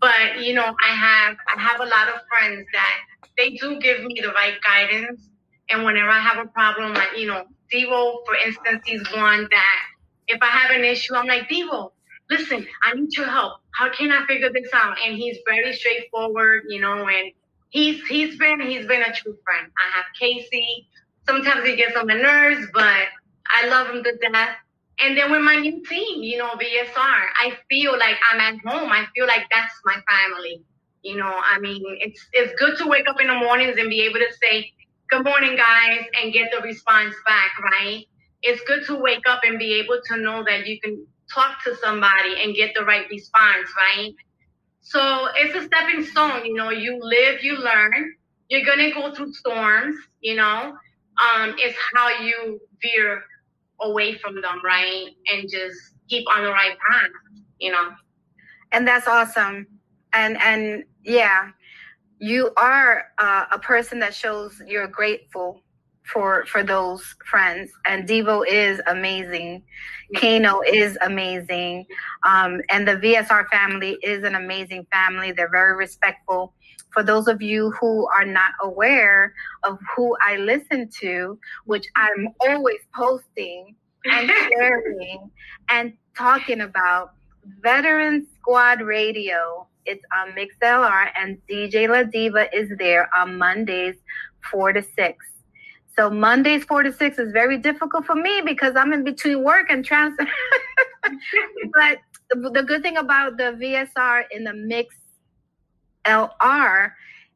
But, 0.00 0.40
you 0.40 0.54
know, 0.54 0.74
I 0.84 0.88
have, 0.88 1.36
I 1.46 1.60
have 1.60 1.80
a 1.80 1.84
lot 1.84 2.08
of 2.08 2.22
friends 2.28 2.66
that 2.72 2.98
they 3.38 3.50
do 3.50 3.78
give 3.78 4.02
me 4.02 4.18
the 4.20 4.32
right 4.32 4.60
guidance 4.62 5.28
and 5.68 5.84
whenever 5.84 6.10
I 6.10 6.20
have 6.20 6.44
a 6.44 6.48
problem, 6.48 6.94
like, 6.94 7.16
you 7.16 7.26
know, 7.26 7.44
Devo, 7.72 8.24
for 8.26 8.34
instance, 8.46 8.82
he's 8.86 9.02
one 9.14 9.48
that 9.50 9.80
if 10.28 10.42
I 10.42 10.46
have 10.46 10.70
an 10.70 10.84
issue, 10.84 11.14
I'm 11.14 11.26
like, 11.26 11.48
Devo, 11.48 11.92
listen, 12.30 12.66
I 12.82 12.94
need 12.94 13.14
your 13.16 13.26
help. 13.26 13.60
How 13.74 13.90
can 13.90 14.12
I 14.12 14.26
figure 14.26 14.50
this 14.52 14.68
out? 14.74 14.96
And 15.04 15.16
he's 15.16 15.38
very 15.46 15.72
straightforward, 15.72 16.64
you 16.68 16.80
know, 16.80 17.08
and 17.08 17.32
he's 17.70 18.06
he's 18.06 18.38
been 18.38 18.60
he's 18.60 18.86
been 18.86 19.02
a 19.02 19.12
true 19.12 19.36
friend. 19.44 19.70
I 19.76 19.96
have 19.96 20.04
Casey. 20.18 20.88
Sometimes 21.26 21.66
he 21.66 21.76
gets 21.76 21.96
on 21.96 22.06
my 22.06 22.14
nerves, 22.14 22.66
but 22.72 23.06
I 23.48 23.66
love 23.68 23.88
him 23.88 24.02
to 24.04 24.16
death. 24.16 24.56
And 25.00 25.16
then 25.16 25.30
with 25.30 25.42
my 25.42 25.56
new 25.56 25.82
team, 25.84 26.22
you 26.22 26.38
know, 26.38 26.50
VSR, 26.50 26.94
I 26.96 27.56
feel 27.68 27.98
like 27.98 28.16
I'm 28.30 28.40
at 28.40 28.60
home. 28.64 28.90
I 28.90 29.06
feel 29.14 29.26
like 29.26 29.46
that's 29.50 29.74
my 29.84 29.96
family. 30.08 30.62
You 31.02 31.16
know, 31.16 31.40
I 31.44 31.58
mean, 31.58 31.82
it's 32.00 32.24
it's 32.32 32.52
good 32.60 32.78
to 32.78 32.86
wake 32.86 33.08
up 33.08 33.20
in 33.20 33.26
the 33.26 33.34
mornings 33.34 33.76
and 33.78 33.90
be 33.90 34.02
able 34.02 34.20
to 34.20 34.32
say, 34.40 34.72
good 35.12 35.24
morning, 35.24 35.56
guys, 35.56 36.06
and 36.22 36.32
get 36.32 36.50
the 36.52 36.62
response 36.62 37.14
back, 37.26 37.52
right? 37.62 38.06
It's 38.42 38.62
good 38.66 38.86
to 38.86 38.96
wake 38.96 39.24
up 39.28 39.40
and 39.44 39.58
be 39.58 39.74
able 39.74 40.00
to 40.06 40.16
know 40.16 40.42
that 40.48 40.66
you 40.66 40.80
can 40.80 41.06
talk 41.34 41.62
to 41.64 41.76
somebody 41.76 42.42
and 42.42 42.54
get 42.56 42.72
the 42.74 42.84
right 42.84 43.06
response, 43.10 43.68
right? 43.76 44.14
So 44.80 45.28
it's 45.36 45.54
a 45.54 45.66
stepping 45.66 46.04
stone, 46.04 46.46
you 46.46 46.54
know, 46.54 46.70
you 46.70 46.98
live, 47.02 47.44
you 47.44 47.58
learn. 47.58 48.14
You're 48.48 48.64
gonna 48.64 48.92
go 48.94 49.14
through 49.14 49.34
storms, 49.34 49.96
you 50.22 50.36
know. 50.36 50.74
Um, 51.18 51.54
it's 51.58 51.78
how 51.94 52.08
you 52.22 52.60
veer 52.82 53.22
away 53.82 54.16
from 54.18 54.36
them, 54.40 54.60
right? 54.64 55.08
And 55.32 55.48
just 55.50 55.78
keep 56.08 56.26
on 56.34 56.44
the 56.44 56.50
right 56.50 56.76
path. 56.90 57.10
you 57.60 57.72
know. 57.72 57.90
And 58.72 58.88
that's 58.88 59.06
awesome. 59.06 59.66
And 60.12 60.40
and 60.42 60.84
yeah, 61.04 61.50
you 62.22 62.52
are 62.56 63.06
uh, 63.18 63.46
a 63.50 63.58
person 63.58 63.98
that 63.98 64.14
shows 64.14 64.62
you're 64.64 64.86
grateful 64.86 65.60
for 66.04 66.46
for 66.46 66.62
those 66.62 67.02
friends. 67.28 67.72
And 67.84 68.08
devo 68.08 68.44
is 68.48 68.80
amazing. 68.86 69.64
Kano 70.14 70.60
is 70.60 70.96
amazing. 71.02 71.84
Um, 72.24 72.60
and 72.70 72.86
the 72.86 72.92
vsr 72.92 73.48
family 73.48 73.98
is 74.04 74.22
an 74.22 74.36
amazing 74.36 74.86
family. 74.92 75.32
They're 75.32 75.50
very 75.50 75.74
respectful. 75.74 76.54
For 76.92 77.02
those 77.02 77.26
of 77.26 77.42
you 77.42 77.72
who 77.80 78.06
are 78.16 78.26
not 78.26 78.52
aware 78.62 79.34
of 79.64 79.78
who 79.96 80.14
i 80.20 80.36
listen 80.36 80.90
to 81.00 81.38
which 81.64 81.86
i'm 81.96 82.28
always 82.40 82.80
posting 82.94 83.74
and 84.04 84.30
sharing 84.52 85.30
and 85.70 85.94
talking 86.14 86.60
about 86.60 87.14
veteran 87.62 88.26
squad 88.38 88.82
radio 88.82 89.66
it's 89.86 90.04
on 90.16 90.32
mixlr 90.32 91.08
and 91.16 91.38
dj 91.50 91.88
la 91.88 92.02
Deeva 92.04 92.48
is 92.52 92.70
there 92.78 93.08
on 93.14 93.36
mondays 93.38 93.96
four 94.50 94.72
to 94.72 94.82
six 94.82 95.32
so 95.94 96.08
Mondays 96.08 96.64
four 96.64 96.82
to 96.82 96.92
six 96.92 97.18
is 97.18 97.32
very 97.32 97.58
difficult 97.58 98.06
for 98.06 98.14
me 98.14 98.40
because 98.44 98.76
I'm 98.76 98.92
in 98.92 99.04
between 99.04 99.44
work 99.44 99.66
and 99.68 99.84
trans. 99.84 100.16
but 101.74 101.98
the 102.30 102.62
good 102.62 102.82
thing 102.82 102.96
about 102.96 103.36
the 103.36 103.56
VSR 103.60 104.24
in 104.30 104.44
the 104.44 104.54
mix 104.54 104.94
LR 106.06 106.92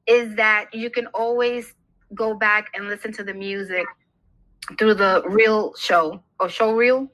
is 0.06 0.34
that 0.36 0.72
you 0.72 0.88
can 0.90 1.06
always 1.08 1.74
go 2.14 2.34
back 2.34 2.70
and 2.74 2.88
listen 2.88 3.12
to 3.12 3.24
the 3.24 3.34
music 3.34 3.84
through 4.78 4.94
the 4.94 5.22
real 5.26 5.74
show 5.76 6.22
or 6.40 6.48
show 6.48 6.72
reel. 6.72 7.08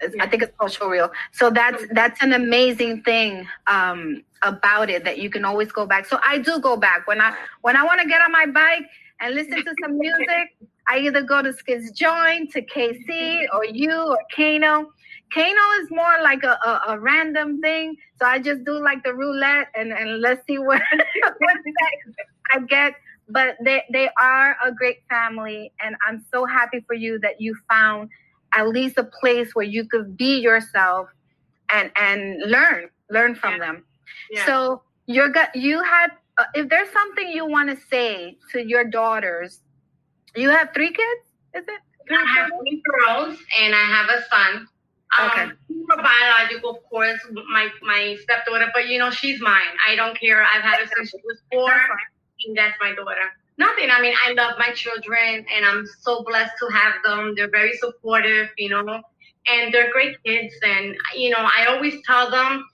Yeah. 0.00 0.22
I 0.22 0.28
think 0.28 0.42
it's 0.42 0.56
called 0.56 0.72
show 0.72 0.88
reel. 0.88 1.10
So 1.32 1.50
that's 1.50 1.84
that's 1.92 2.22
an 2.22 2.32
amazing 2.32 3.02
thing 3.02 3.46
um, 3.66 4.22
about 4.42 4.90
it 4.90 5.04
that 5.04 5.18
you 5.18 5.28
can 5.28 5.44
always 5.44 5.72
go 5.72 5.86
back. 5.86 6.06
So 6.06 6.20
I 6.24 6.38
do 6.38 6.60
go 6.60 6.76
back 6.76 7.06
when 7.06 7.20
I 7.20 7.34
when 7.62 7.76
I 7.76 7.84
want 7.84 8.00
to 8.00 8.08
get 8.08 8.22
on 8.22 8.30
my 8.30 8.46
bike 8.46 8.86
and 9.20 9.34
listen 9.34 9.64
to 9.64 9.74
some 9.82 9.98
music. 9.98 10.54
I 10.88 10.98
either 11.00 11.22
go 11.22 11.42
to 11.42 11.52
Skids 11.52 11.90
Joint, 11.90 12.50
to 12.52 12.62
KC, 12.62 13.46
or 13.52 13.64
you, 13.64 13.92
or 13.92 14.18
Kano. 14.34 14.90
Kano 15.32 15.82
is 15.82 15.90
more 15.90 16.16
like 16.22 16.42
a, 16.42 16.58
a, 16.64 16.82
a, 16.88 16.98
random 16.98 17.60
thing. 17.60 17.94
So 18.18 18.24
I 18.24 18.38
just 18.38 18.64
do 18.64 18.82
like 18.82 19.04
the 19.04 19.12
roulette 19.12 19.66
and, 19.74 19.92
and 19.92 20.22
let's 20.22 20.46
see 20.46 20.58
what, 20.58 20.80
what 21.38 21.56
I 22.54 22.60
get. 22.60 22.94
But 23.28 23.56
they, 23.62 23.82
they 23.92 24.08
are 24.18 24.56
a 24.64 24.72
great 24.72 25.00
family. 25.10 25.70
And 25.80 25.94
I'm 26.06 26.24
so 26.32 26.46
happy 26.46 26.82
for 26.86 26.94
you 26.94 27.18
that 27.18 27.38
you 27.38 27.54
found 27.68 28.08
at 28.54 28.68
least 28.68 28.98
a 28.98 29.04
place 29.04 29.54
where 29.54 29.64
you 29.64 29.84
could 29.86 30.16
be 30.16 30.38
yourself 30.40 31.08
and, 31.72 31.90
and 31.96 32.42
learn, 32.50 32.88
learn 33.10 33.34
from 33.34 33.52
yeah. 33.52 33.58
them. 33.58 33.84
Yeah. 34.30 34.46
So 34.46 34.82
you're, 35.06 35.30
got 35.30 35.54
you 35.54 35.82
had 35.82 36.10
uh, 36.38 36.44
if 36.54 36.68
there's 36.68 36.90
something 36.90 37.28
you 37.28 37.44
want 37.44 37.68
to 37.68 37.76
say 37.90 38.38
to 38.52 38.64
your 38.64 38.84
daughters, 38.84 39.60
you 40.36 40.50
have 40.50 40.72
three 40.72 40.92
kids, 40.92 41.22
is 41.54 41.64
it? 41.66 41.80
Three 42.06 42.16
I 42.16 42.24
have 42.38 42.50
three 42.60 42.82
girls 42.84 43.38
and 43.60 43.74
I 43.74 43.84
have 43.84 44.08
a 44.08 44.22
son. 44.30 44.68
Um, 45.18 45.30
okay. 45.30 45.52
biological, 46.02 46.70
of 46.70 46.84
course, 46.88 47.18
my 47.50 47.68
my 47.82 48.16
stepdaughter, 48.22 48.70
but 48.74 48.88
you 48.88 48.98
know 48.98 49.10
she's 49.10 49.40
mine. 49.40 49.74
I 49.86 49.96
don't 49.96 50.18
care. 50.18 50.42
I've 50.42 50.62
had 50.62 50.80
her 50.80 50.86
since 50.96 51.10
she 51.10 51.16
was 51.24 51.38
four, 51.50 51.72
and 52.46 52.56
that's 52.56 52.76
my 52.80 52.94
daughter. 52.94 53.32
Nothing. 53.58 53.90
I 53.90 54.00
mean, 54.00 54.14
I 54.24 54.32
love 54.34 54.54
my 54.58 54.72
children, 54.72 55.44
and 55.54 55.64
I'm 55.64 55.84
so 56.00 56.22
blessed 56.24 56.54
to 56.60 56.68
have 56.72 56.94
them. 57.04 57.34
They're 57.36 57.50
very 57.50 57.72
supportive, 57.76 58.48
you 58.56 58.68
know, 58.70 59.02
and 59.48 59.74
they're 59.74 59.92
great 59.92 60.16
kids. 60.24 60.54
And 60.62 60.96
you 61.16 61.30
know, 61.30 61.38
I 61.40 61.66
always 61.66 61.94
tell 62.06 62.30
them 62.30 62.64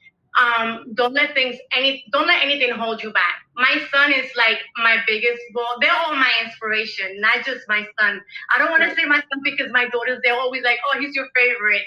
um, 0.41 0.93
don't 0.95 1.15
let 1.15 1.35
things 1.35 1.57
any 1.77 2.05
don't 2.13 2.27
let 2.27 2.43
anything 2.43 2.71
hold 2.73 3.03
you 3.03 3.13
back. 3.13 3.37
My 3.57 3.81
son 3.93 4.13
is 4.13 4.31
like 4.37 4.59
my 4.77 4.99
biggest 5.07 5.41
well, 5.55 5.77
they're 5.81 5.93
all 5.95 6.15
my 6.15 6.31
inspiration, 6.45 7.21
not 7.21 7.45
just 7.45 7.63
my 7.69 7.87
son. 7.99 8.21
I 8.55 8.59
don't 8.59 8.71
want 8.71 8.83
to 8.83 8.95
say 8.95 9.07
my 9.07 9.17
son 9.17 9.41
because 9.43 9.71
my 9.73 9.89
daughters, 9.89 10.21
they're 10.25 10.35
always 10.35 10.65
like, 10.65 10.79
oh, 10.93 10.99
he's 10.99 11.15
your 11.15 11.29
favorite. 11.35 11.83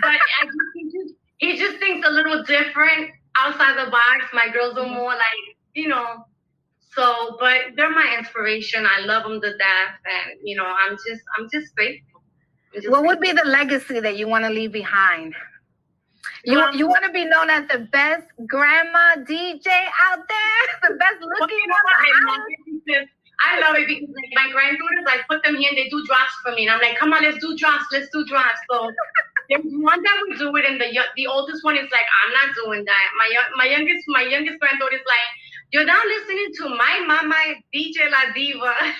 But 0.00 0.10
I 0.12 0.44
just, 0.44 0.56
he, 0.74 0.84
just, 0.84 1.14
he 1.38 1.58
just 1.58 1.78
thinks 1.78 2.06
a 2.06 2.10
little 2.10 2.42
different 2.42 3.10
outside 3.38 3.76
the 3.78 3.90
box. 3.90 4.24
My 4.32 4.48
girls 4.52 4.76
are 4.78 4.88
more 4.88 5.12
like, 5.12 5.56
you 5.74 5.88
know, 5.88 6.24
so 6.94 7.36
but 7.40 7.76
they're 7.76 7.90
my 7.90 8.16
inspiration. 8.18 8.86
I 8.86 9.04
love 9.04 9.24
them 9.24 9.40
to 9.40 9.50
death. 9.58 9.94
And 10.04 10.38
you 10.42 10.56
know, 10.56 10.66
I'm 10.66 10.92
just 10.92 11.22
I'm 11.36 11.48
just 11.52 11.74
grateful. 11.74 12.22
I'm 12.74 12.82
just 12.82 12.90
what 12.90 13.02
grateful. 13.02 13.06
would 13.08 13.20
be 13.20 13.32
the 13.32 13.48
legacy 13.48 14.00
that 14.00 14.16
you 14.16 14.28
want 14.28 14.44
to 14.44 14.50
leave 14.50 14.72
behind? 14.72 15.34
You 16.44 16.60
um, 16.60 16.76
you 16.76 16.86
want 16.86 17.04
to 17.04 17.12
be 17.12 17.24
known 17.24 17.50
as 17.50 17.66
the 17.68 17.80
best 17.90 18.26
grandma 18.46 19.16
DJ 19.16 19.68
out 20.10 20.20
there, 20.28 20.62
the 20.90 20.96
best 20.96 21.20
looking 21.20 21.58
one. 21.68 23.08
I 23.44 23.60
love 23.60 23.74
it 23.76 23.88
because 23.88 24.08
like, 24.14 24.30
my 24.32 24.46
granddaughters, 24.52 25.04
I 25.08 25.18
put 25.28 25.42
them 25.42 25.56
here 25.56 25.68
and 25.68 25.76
they 25.76 25.88
do 25.88 26.04
drops 26.06 26.32
for 26.44 26.52
me, 26.52 26.66
and 26.66 26.70
I'm 26.70 26.80
like, 26.80 26.96
come 26.98 27.12
on, 27.12 27.24
let's 27.24 27.38
do 27.38 27.56
drops, 27.56 27.84
let's 27.92 28.08
do 28.10 28.24
drops. 28.26 28.60
So 28.70 28.88
there's 29.50 29.64
one 29.64 30.00
that 30.02 30.16
we 30.28 30.38
do 30.38 30.54
it, 30.56 30.64
and 30.64 30.80
the 30.80 30.88
the 31.16 31.26
oldest 31.26 31.64
one 31.64 31.76
is 31.76 31.90
like, 31.90 32.06
I'm 32.24 32.32
not 32.32 32.54
doing 32.64 32.84
that. 32.84 33.06
My 33.18 33.28
my 33.56 33.66
youngest 33.66 34.04
my 34.08 34.22
youngest 34.22 34.60
granddaughter 34.60 34.96
is 34.96 35.06
like, 35.08 35.28
you're 35.74 35.84
not 35.84 36.06
listening 36.06 36.50
to 36.58 36.68
my 36.68 37.04
mama 37.04 37.34
DJ 37.74 38.08
La 38.08 38.32
Deeva. 38.32 38.72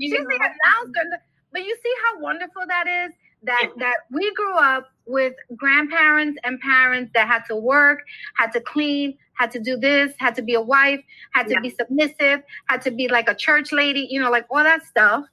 She's 0.00 0.12
the 0.12 0.18
announcer, 0.18 1.20
but 1.52 1.62
you 1.62 1.76
see 1.82 1.94
how 2.04 2.20
wonderful 2.20 2.62
that 2.66 2.86
is 2.88 3.12
that 3.42 3.70
that 3.76 3.96
we 4.10 4.32
grew 4.32 4.54
up 4.54 4.88
with 5.04 5.34
grandparents 5.56 6.38
and 6.42 6.58
parents 6.60 7.10
that 7.12 7.28
had 7.28 7.42
to 7.48 7.56
work, 7.56 8.00
had 8.36 8.50
to 8.52 8.62
clean, 8.62 9.18
had 9.34 9.50
to 9.50 9.58
do 9.58 9.76
this, 9.76 10.14
had 10.16 10.34
to 10.36 10.42
be 10.42 10.54
a 10.54 10.60
wife, 10.60 11.02
had 11.32 11.48
to 11.48 11.52
yeah. 11.52 11.60
be 11.60 11.68
submissive, 11.68 12.42
had 12.68 12.80
to 12.80 12.90
be 12.90 13.06
like 13.06 13.28
a 13.28 13.34
church 13.34 13.72
lady, 13.72 14.08
you 14.10 14.18
know, 14.18 14.30
like 14.30 14.46
all 14.50 14.64
that 14.64 14.86
stuff. 14.86 15.26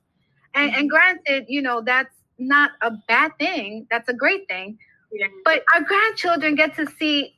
And, 0.53 0.69
mm-hmm. 0.69 0.79
and 0.81 0.89
granted, 0.89 1.45
you 1.47 1.61
know, 1.61 1.79
that's 1.79 2.13
not 2.37 2.71
a 2.81 2.91
bad 3.07 3.31
thing. 3.39 3.87
That's 3.89 4.09
a 4.09 4.13
great 4.13 4.49
thing. 4.49 4.77
Yeah. 5.13 5.27
But 5.45 5.63
our 5.73 5.81
grandchildren 5.81 6.55
get 6.55 6.75
to 6.75 6.87
see 6.99 7.36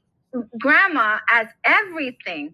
grandma 0.60 1.18
as 1.32 1.48
everything 1.64 2.54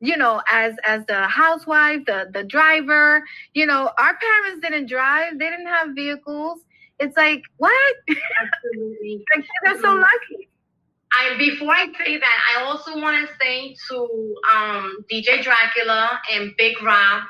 you 0.00 0.16
know 0.16 0.42
as 0.50 0.74
as 0.84 1.04
the 1.06 1.26
housewife 1.28 2.04
the 2.06 2.28
the 2.32 2.42
driver 2.44 3.22
you 3.54 3.66
know 3.66 3.90
our 3.98 4.16
parents 4.16 4.60
didn't 4.62 4.86
drive 4.86 5.38
they 5.38 5.50
didn't 5.50 5.66
have 5.66 5.90
vehicles 5.94 6.60
it's 7.02 7.16
like 7.16 7.42
what? 7.56 7.96
Absolutely. 8.08 9.24
like, 9.34 9.44
they're 9.64 9.80
so 9.80 9.94
lucky. 9.94 10.48
I 11.12 11.36
before 11.36 11.72
I 11.72 11.86
say 11.98 12.18
that, 12.18 12.56
I 12.56 12.62
also 12.62 12.98
want 12.98 13.28
to 13.28 13.34
say 13.40 13.76
to 13.88 14.36
um, 14.54 15.04
DJ 15.12 15.42
Dracula 15.42 16.20
and 16.32 16.52
Big 16.56 16.80
Rob, 16.80 17.24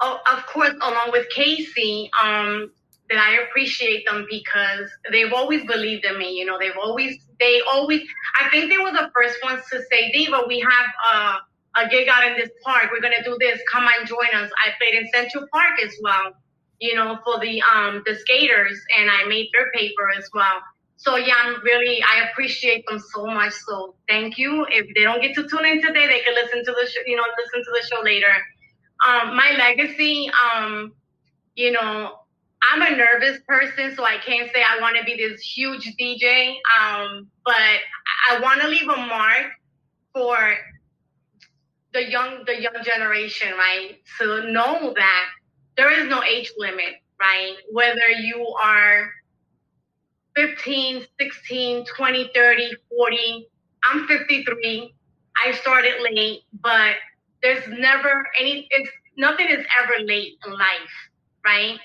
oh, 0.00 0.20
of 0.30 0.46
course, 0.46 0.74
along 0.82 1.10
with 1.10 1.26
Casey, 1.30 2.10
um, 2.22 2.70
that 3.10 3.18
I 3.18 3.42
appreciate 3.44 4.06
them 4.06 4.26
because 4.30 4.90
they've 5.12 5.32
always 5.32 5.64
believed 5.66 6.04
in 6.04 6.18
me. 6.18 6.32
You 6.32 6.44
know, 6.44 6.58
they've 6.58 6.76
always, 6.82 7.18
they 7.40 7.60
always, 7.72 8.02
I 8.40 8.48
think 8.50 8.70
they 8.70 8.78
were 8.78 8.92
the 8.92 9.10
first 9.14 9.36
ones 9.44 9.62
to 9.72 9.80
say, 9.90 10.12
Deeva, 10.14 10.46
we 10.48 10.60
have 10.60 10.86
a, 11.76 11.82
a 11.82 11.88
gig 11.88 12.08
out 12.08 12.26
in 12.26 12.36
this 12.36 12.50
park. 12.64 12.88
We're 12.92 13.00
going 13.00 13.14
to 13.16 13.24
do 13.24 13.36
this. 13.40 13.60
Come 13.72 13.86
and 13.98 14.08
join 14.08 14.28
us. 14.34 14.50
I 14.64 14.70
played 14.80 14.94
in 15.00 15.08
Central 15.12 15.46
Park 15.52 15.74
as 15.84 15.92
well 16.02 16.32
you 16.80 16.94
know, 16.94 17.18
for 17.24 17.40
the 17.40 17.62
um 17.62 18.02
the 18.06 18.14
skaters, 18.14 18.78
and 18.98 19.10
I 19.10 19.24
made 19.28 19.48
their 19.52 19.70
paper 19.72 20.10
as 20.16 20.28
well. 20.34 20.60
So 20.96 21.16
yeah, 21.16 21.34
I'm 21.42 21.62
really 21.62 22.02
I 22.02 22.28
appreciate 22.30 22.84
them 22.86 22.98
so 23.14 23.26
much. 23.26 23.52
So 23.66 23.94
thank 24.08 24.38
you. 24.38 24.66
If 24.70 24.94
they 24.94 25.02
don't 25.02 25.20
get 25.22 25.34
to 25.34 25.48
tune 25.48 25.66
in 25.66 25.82
today, 25.82 26.06
they 26.06 26.20
can 26.20 26.34
listen 26.34 26.64
to 26.64 26.72
the 26.72 26.86
show, 26.86 27.00
you 27.06 27.16
know, 27.16 27.24
listen 27.38 27.64
to 27.64 27.80
the 27.80 27.86
show 27.86 28.02
later. 28.02 28.32
Um, 29.06 29.36
my 29.36 29.52
legacy, 29.58 30.30
um, 30.30 30.92
you 31.54 31.70
know, 31.72 32.20
I'm 32.72 32.82
a 32.82 32.96
nervous 32.96 33.38
person, 33.46 33.94
so 33.94 34.04
I 34.04 34.18
can't 34.18 34.50
say 34.52 34.62
I 34.62 34.80
want 34.80 34.96
to 34.96 35.04
be 35.04 35.16
this 35.16 35.40
huge 35.40 35.94
DJ. 35.98 36.56
Um, 36.80 37.28
but 37.44 37.54
I 38.30 38.40
want 38.40 38.60
to 38.62 38.68
leave 38.68 38.88
a 38.88 38.96
mark 38.96 39.46
for 40.12 40.38
the 41.92 42.10
young 42.10 42.44
the 42.46 42.60
young 42.60 42.82
generation, 42.82 43.52
right? 43.56 43.98
To 44.20 44.50
know 44.50 44.92
that 44.96 45.24
there 45.76 45.90
is 45.90 46.08
no 46.08 46.22
age 46.22 46.52
limit, 46.58 46.94
right? 47.20 47.54
Whether 47.72 48.08
you 48.10 48.46
are 48.62 49.10
15, 50.36 51.06
16, 51.18 51.84
20, 51.86 52.30
30, 52.34 52.76
40. 52.90 53.48
I'm 53.84 54.06
53. 54.06 54.94
I 55.44 55.52
started 55.52 55.94
late, 56.12 56.42
but 56.60 56.94
there's 57.42 57.66
never 57.68 58.26
any, 58.38 58.68
it's 58.70 58.90
nothing 59.16 59.48
is 59.48 59.64
ever 59.82 60.04
late 60.04 60.34
in 60.46 60.52
life, 60.52 61.10
right? 61.44 61.78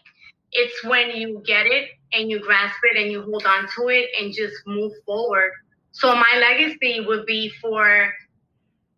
It's 0.51 0.83
when 0.83 1.11
you 1.11 1.41
get 1.45 1.65
it 1.67 1.89
and 2.13 2.29
you 2.29 2.39
grasp 2.39 2.77
it 2.83 2.97
and 3.01 3.11
you 3.11 3.23
hold 3.23 3.45
on 3.45 3.67
to 3.77 3.89
it 3.89 4.09
and 4.19 4.33
just 4.33 4.55
move 4.67 4.93
forward. 5.05 5.51
So 5.91 6.13
my 6.15 6.37
legacy 6.39 7.01
would 7.01 7.25
be 7.25 7.49
for 7.61 8.13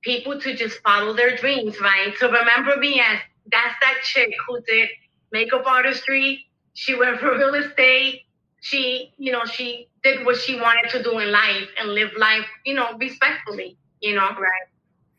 people 0.04 0.40
to 0.40 0.56
just 0.56 0.80
follow 0.82 1.14
their 1.14 1.36
dreams, 1.36 1.80
right? 1.82 2.16
To 2.20 2.28
remember 2.28 2.78
me 2.78 3.00
as 3.00 3.20
that's 3.52 3.76
that 3.82 3.96
chick 4.04 4.32
who 4.48 4.60
did 4.68 4.90
makeup 5.32 5.66
artistry. 5.66 6.46
She 6.74 6.96
went 6.96 7.20
for 7.20 7.38
real 7.38 7.54
estate. 7.56 8.22
she, 8.62 9.14
you 9.18 9.32
know, 9.32 9.46
she 9.46 9.90
did 10.04 10.26
what 10.26 10.38
she 10.38 10.56
wanted 10.60 10.90
to 10.92 11.04
do 11.04 11.20
in 11.20 11.32
life 11.32 11.68
and 11.80 11.90
live 11.94 12.12
life, 12.18 12.46
you 12.66 12.74
know, 12.74 12.94
respectfully, 13.00 13.78
you 14.02 14.16
know. 14.16 14.30
Right. 14.30 14.68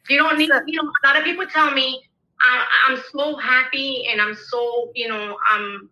You 0.09 0.19
don't 0.19 0.39
need, 0.39 0.51
you 0.67 0.83
know, 0.83 0.91
a 1.05 1.07
lot 1.07 1.17
of 1.19 1.25
people 1.25 1.47
tell 1.47 1.71
me 1.71 2.03
I, 2.41 2.67
I'm 2.89 2.99
so 3.13 3.37
happy 3.37 4.07
and 4.11 4.21
I'm 4.21 4.35
so, 4.35 4.91
you 4.95 5.09
know, 5.09 5.37
um, 5.53 5.91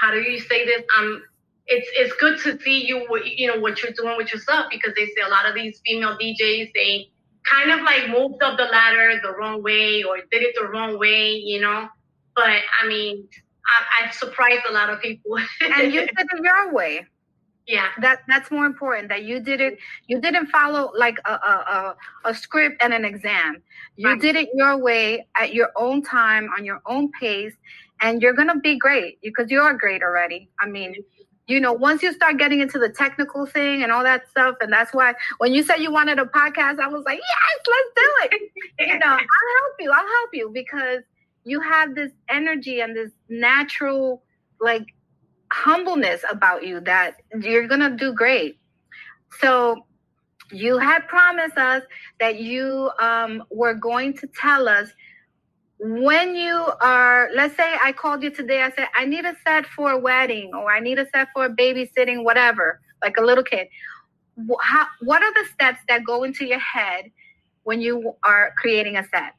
how 0.00 0.10
do 0.10 0.18
you 0.18 0.40
say 0.40 0.64
this? 0.64 0.82
Um, 0.98 1.22
it's 1.66 1.88
it's 1.94 2.14
good 2.16 2.38
to 2.40 2.60
see 2.62 2.86
you, 2.86 3.06
you 3.24 3.46
know, 3.46 3.60
what 3.60 3.82
you're 3.82 3.92
doing 3.92 4.16
with 4.16 4.32
yourself 4.32 4.66
because 4.70 4.92
they 4.96 5.06
say 5.06 5.22
a 5.26 5.30
lot 5.30 5.46
of 5.46 5.54
these 5.54 5.80
female 5.86 6.16
DJs 6.18 6.72
they 6.74 7.10
kind 7.44 7.70
of 7.70 7.80
like 7.82 8.08
moved 8.08 8.42
up 8.42 8.58
the 8.58 8.64
ladder 8.64 9.20
the 9.22 9.32
wrong 9.32 9.62
way 9.62 10.02
or 10.02 10.16
did 10.30 10.42
it 10.42 10.54
the 10.58 10.66
wrong 10.68 10.98
way, 10.98 11.32
you 11.32 11.60
know. 11.60 11.88
But 12.34 12.60
I 12.82 12.86
mean, 12.86 13.28
I, 13.66 14.04
I've 14.04 14.14
surprised 14.14 14.62
a 14.68 14.72
lot 14.72 14.90
of 14.90 15.00
people. 15.00 15.38
and 15.60 15.92
you 15.92 16.00
did 16.00 16.10
it 16.16 16.42
your 16.42 16.72
way. 16.72 17.06
Yeah, 17.66 17.88
that 18.00 18.20
that's 18.26 18.50
more 18.50 18.66
important. 18.66 19.08
That 19.08 19.24
you 19.24 19.40
did 19.40 19.60
it. 19.60 19.78
You 20.06 20.20
didn't 20.20 20.46
follow 20.46 20.92
like 20.96 21.18
a 21.24 21.32
a, 21.32 21.34
a, 21.34 21.96
a 22.30 22.34
script 22.34 22.82
and 22.82 22.92
an 22.92 23.04
exam. 23.04 23.62
You 23.96 24.08
right. 24.08 24.20
did 24.20 24.36
it 24.36 24.48
your 24.54 24.76
way 24.78 25.26
at 25.36 25.54
your 25.54 25.70
own 25.76 26.02
time 26.02 26.48
on 26.56 26.64
your 26.64 26.80
own 26.86 27.10
pace, 27.20 27.54
and 28.00 28.22
you're 28.22 28.32
gonna 28.32 28.58
be 28.58 28.76
great 28.76 29.20
because 29.22 29.50
you 29.50 29.60
are 29.60 29.74
great 29.74 30.02
already. 30.02 30.48
I 30.58 30.66
mean, 30.66 30.96
you 31.46 31.60
know, 31.60 31.72
once 31.72 32.02
you 32.02 32.12
start 32.12 32.38
getting 32.38 32.60
into 32.60 32.78
the 32.78 32.88
technical 32.88 33.44
thing 33.44 33.82
and 33.82 33.92
all 33.92 34.04
that 34.04 34.28
stuff, 34.30 34.56
and 34.60 34.72
that's 34.72 34.94
why 34.94 35.14
when 35.38 35.52
you 35.52 35.62
said 35.62 35.76
you 35.76 35.92
wanted 35.92 36.18
a 36.18 36.24
podcast, 36.24 36.78
I 36.80 36.88
was 36.88 37.04
like, 37.04 37.18
yes, 37.18 37.66
let's 37.68 37.90
do 37.96 38.36
it. 38.78 38.88
you 38.88 38.98
know, 38.98 39.06
I'll 39.06 39.16
help 39.16 39.76
you. 39.78 39.90
I'll 39.90 40.06
help 40.06 40.30
you 40.32 40.50
because 40.52 41.02
you 41.44 41.60
have 41.60 41.94
this 41.94 42.12
energy 42.28 42.80
and 42.80 42.96
this 42.96 43.10
natural 43.28 44.22
like 44.60 44.86
humbleness 45.52 46.22
about 46.30 46.66
you 46.66 46.80
that 46.80 47.16
you're 47.40 47.68
gonna 47.68 47.96
do 47.96 48.12
great. 48.12 48.58
So 49.40 49.86
you 50.52 50.78
had 50.78 51.06
promised 51.06 51.56
us 51.56 51.82
that 52.18 52.40
you 52.40 52.90
um, 53.00 53.42
were 53.50 53.74
going 53.74 54.14
to 54.14 54.26
tell 54.28 54.68
us 54.68 54.90
when 55.82 56.34
you 56.34 56.66
are 56.82 57.30
let's 57.34 57.56
say 57.56 57.74
i 57.82 57.90
called 57.90 58.22
you 58.22 58.28
today 58.28 58.60
i 58.62 58.70
said 58.72 58.86
i 58.94 59.06
need 59.06 59.24
a 59.24 59.34
set 59.46 59.64
for 59.64 59.92
a 59.92 59.98
wedding 59.98 60.50
or 60.52 60.70
i 60.70 60.78
need 60.78 60.98
a 60.98 61.08
set 61.08 61.28
for 61.32 61.46
a 61.46 61.48
babysitting 61.48 62.22
whatever 62.22 62.80
like 63.02 63.16
a 63.16 63.22
little 63.22 63.42
kid 63.42 63.66
How, 64.60 64.86
what 65.00 65.22
are 65.22 65.32
the 65.32 65.48
steps 65.54 65.78
that 65.88 66.04
go 66.04 66.24
into 66.24 66.44
your 66.44 66.58
head 66.58 67.10
when 67.62 67.80
you 67.80 68.14
are 68.24 68.52
creating 68.58 68.96
a 68.96 69.04
set 69.08 69.32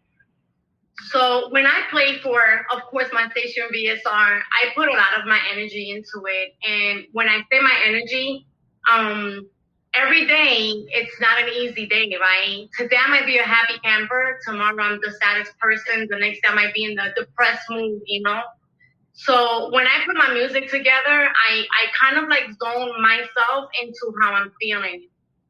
so 1.10 1.50
when 1.50 1.66
I 1.66 1.82
play 1.90 2.20
for, 2.20 2.42
of 2.72 2.84
course, 2.90 3.08
my 3.14 3.30
station 3.30 3.64
VSR, 3.74 4.06
I 4.06 4.72
put 4.76 4.88
a 4.88 4.94
lot 4.94 5.20
of 5.20 5.26
my 5.26 5.40
energy 5.52 5.90
into 5.92 6.26
it. 6.28 6.56
And 6.68 7.06
when 7.12 7.28
I 7.28 7.40
say 7.52 7.60
my 7.60 7.78
energy, 7.86 8.46
um, 8.92 9.48
every 9.94 10.28
day 10.28 10.72
it's 10.90 11.20
not 11.20 11.42
an 11.42 11.50
easy 11.50 11.88
day, 11.88 12.16
right? 12.20 12.68
Today 12.78 12.98
I 13.04 13.10
might 13.10 13.26
be 13.26 13.38
a 13.38 13.44
happy 13.44 13.80
camper. 13.84 14.40
Tomorrow 14.46 14.84
I'm 14.84 15.00
the 15.02 15.14
saddest 15.22 15.58
person. 15.60 16.08
The 16.10 16.18
next 16.20 16.42
day 16.42 16.50
I 16.50 16.56
might 16.56 16.74
be 16.74 16.86
in 16.86 16.96
the 16.96 17.14
depressed 17.16 17.64
mood, 17.70 18.02
you 18.06 18.22
know? 18.22 18.42
So 19.14 19.70
when 19.72 19.88
I 19.88 20.04
put 20.06 20.16
my 20.16 20.34
music 20.34 20.70
together, 20.70 20.94
I, 21.08 21.66
I 21.66 21.86
kind 22.00 22.18
of 22.18 22.30
like 22.30 22.46
zone 22.62 23.02
myself 23.02 23.70
into 23.82 24.14
how 24.22 24.34
I'm 24.34 24.52
feeling. 24.60 25.08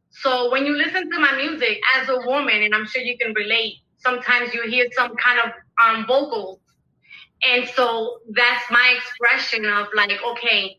So 0.09 0.51
when 0.51 0.65
you 0.65 0.75
listen 0.75 1.09
to 1.11 1.19
my 1.19 1.35
music 1.35 1.79
as 1.99 2.09
a 2.09 2.19
woman, 2.27 2.63
and 2.63 2.75
I'm 2.75 2.85
sure 2.85 3.01
you 3.01 3.17
can 3.17 3.33
relate, 3.33 3.75
sometimes 4.03 4.53
you 4.53 4.63
hear 4.69 4.87
some 4.93 5.15
kind 5.15 5.39
of 5.39 5.51
um, 5.83 6.05
vocals. 6.05 6.59
And 7.43 7.67
so 7.69 8.19
that's 8.29 8.69
my 8.69 8.97
expression 8.97 9.65
of 9.65 9.87
like, 9.95 10.19
okay, 10.31 10.77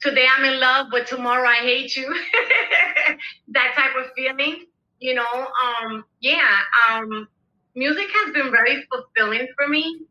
today 0.00 0.26
I'm 0.36 0.44
in 0.44 0.60
love, 0.60 0.86
but 0.90 1.06
tomorrow 1.06 1.48
I 1.48 1.56
hate 1.56 1.96
you. 1.96 2.06
that 3.48 3.74
type 3.74 3.92
of 3.98 4.12
feeling, 4.14 4.66
you 5.00 5.14
know. 5.14 5.46
Um, 5.64 6.04
yeah, 6.20 6.58
um, 6.88 7.28
music 7.74 8.06
has 8.12 8.32
been 8.32 8.50
very 8.50 8.86
fulfilling 8.92 9.48
for 9.56 9.68
me. 9.68 10.02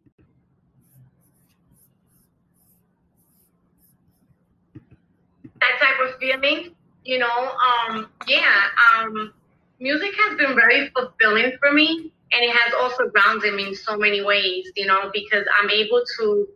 That 5.62 5.80
type 5.80 6.10
of 6.10 6.20
feeling, 6.20 6.76
you 7.06 7.20
know. 7.20 7.54
Um, 7.88 8.10
yeah, 8.28 8.64
um, 8.98 9.34
music 9.80 10.12
has 10.28 10.38
been 10.38 10.56
very 10.56 10.92
fulfilling 10.94 11.54
for 11.62 11.72
me 11.72 12.12
and 12.36 12.44
it 12.44 12.54
has 12.54 12.74
also 12.74 13.08
grounded 13.08 13.54
me 13.56 13.70
in 13.70 13.76
so 13.76 13.98
many 13.98 14.22
ways, 14.22 14.70
you 14.76 14.86
know, 14.86 15.10
because 15.14 15.46
I'm 15.62 15.70
able 15.70 16.04
to 16.20 16.48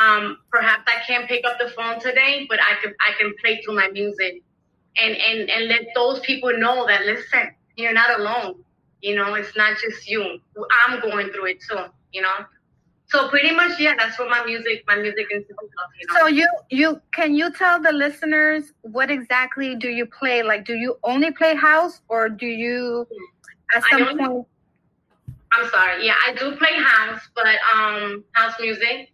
um, 0.00 0.38
perhaps 0.50 0.82
I 0.86 1.04
can't 1.06 1.28
pick 1.28 1.44
up 1.46 1.58
the 1.58 1.68
phone 1.68 2.00
today, 2.00 2.46
but 2.48 2.58
I 2.60 2.74
can 2.82 2.94
I 3.06 3.16
can 3.18 3.32
play 3.40 3.62
through 3.62 3.76
my 3.76 3.88
music 3.88 4.42
and 4.96 5.16
and 5.16 5.48
and 5.48 5.68
let 5.68 5.82
those 5.94 6.20
people 6.20 6.52
know 6.58 6.86
that 6.86 7.02
listen, 7.02 7.54
you're 7.76 7.92
not 7.92 8.18
alone. 8.18 8.64
You 9.02 9.14
know, 9.16 9.34
it's 9.34 9.56
not 9.56 9.76
just 9.78 10.08
you. 10.08 10.40
I'm 10.86 11.00
going 11.00 11.28
through 11.28 11.46
it 11.46 11.58
too. 11.68 11.84
You 12.12 12.22
know. 12.22 12.34
So 13.06 13.28
pretty 13.28 13.54
much, 13.54 13.78
yeah, 13.78 13.94
that's 13.96 14.18
what 14.18 14.30
my 14.30 14.44
music, 14.44 14.82
my 14.88 14.96
music 14.96 15.26
is. 15.30 15.44
about. 15.44 15.68
You 16.00 16.06
know? 16.08 16.20
So 16.20 16.26
you, 16.26 16.48
you 16.70 17.00
can 17.12 17.34
you 17.34 17.52
tell 17.52 17.80
the 17.80 17.92
listeners 17.92 18.72
what 18.80 19.10
exactly 19.10 19.76
do 19.76 19.88
you 19.88 20.06
play? 20.06 20.42
Like, 20.42 20.64
do 20.64 20.74
you 20.74 20.96
only 21.04 21.30
play 21.30 21.54
house, 21.54 22.00
or 22.08 22.28
do 22.28 22.46
you 22.46 23.06
at 23.76 23.84
some 23.90 24.18
point? 24.18 24.46
I'm 25.54 25.68
sorry. 25.70 26.06
Yeah, 26.06 26.14
I 26.26 26.34
do 26.34 26.56
play 26.56 26.72
house, 26.76 27.20
but 27.34 27.46
um, 27.74 28.24
house 28.32 28.54
music. 28.60 29.12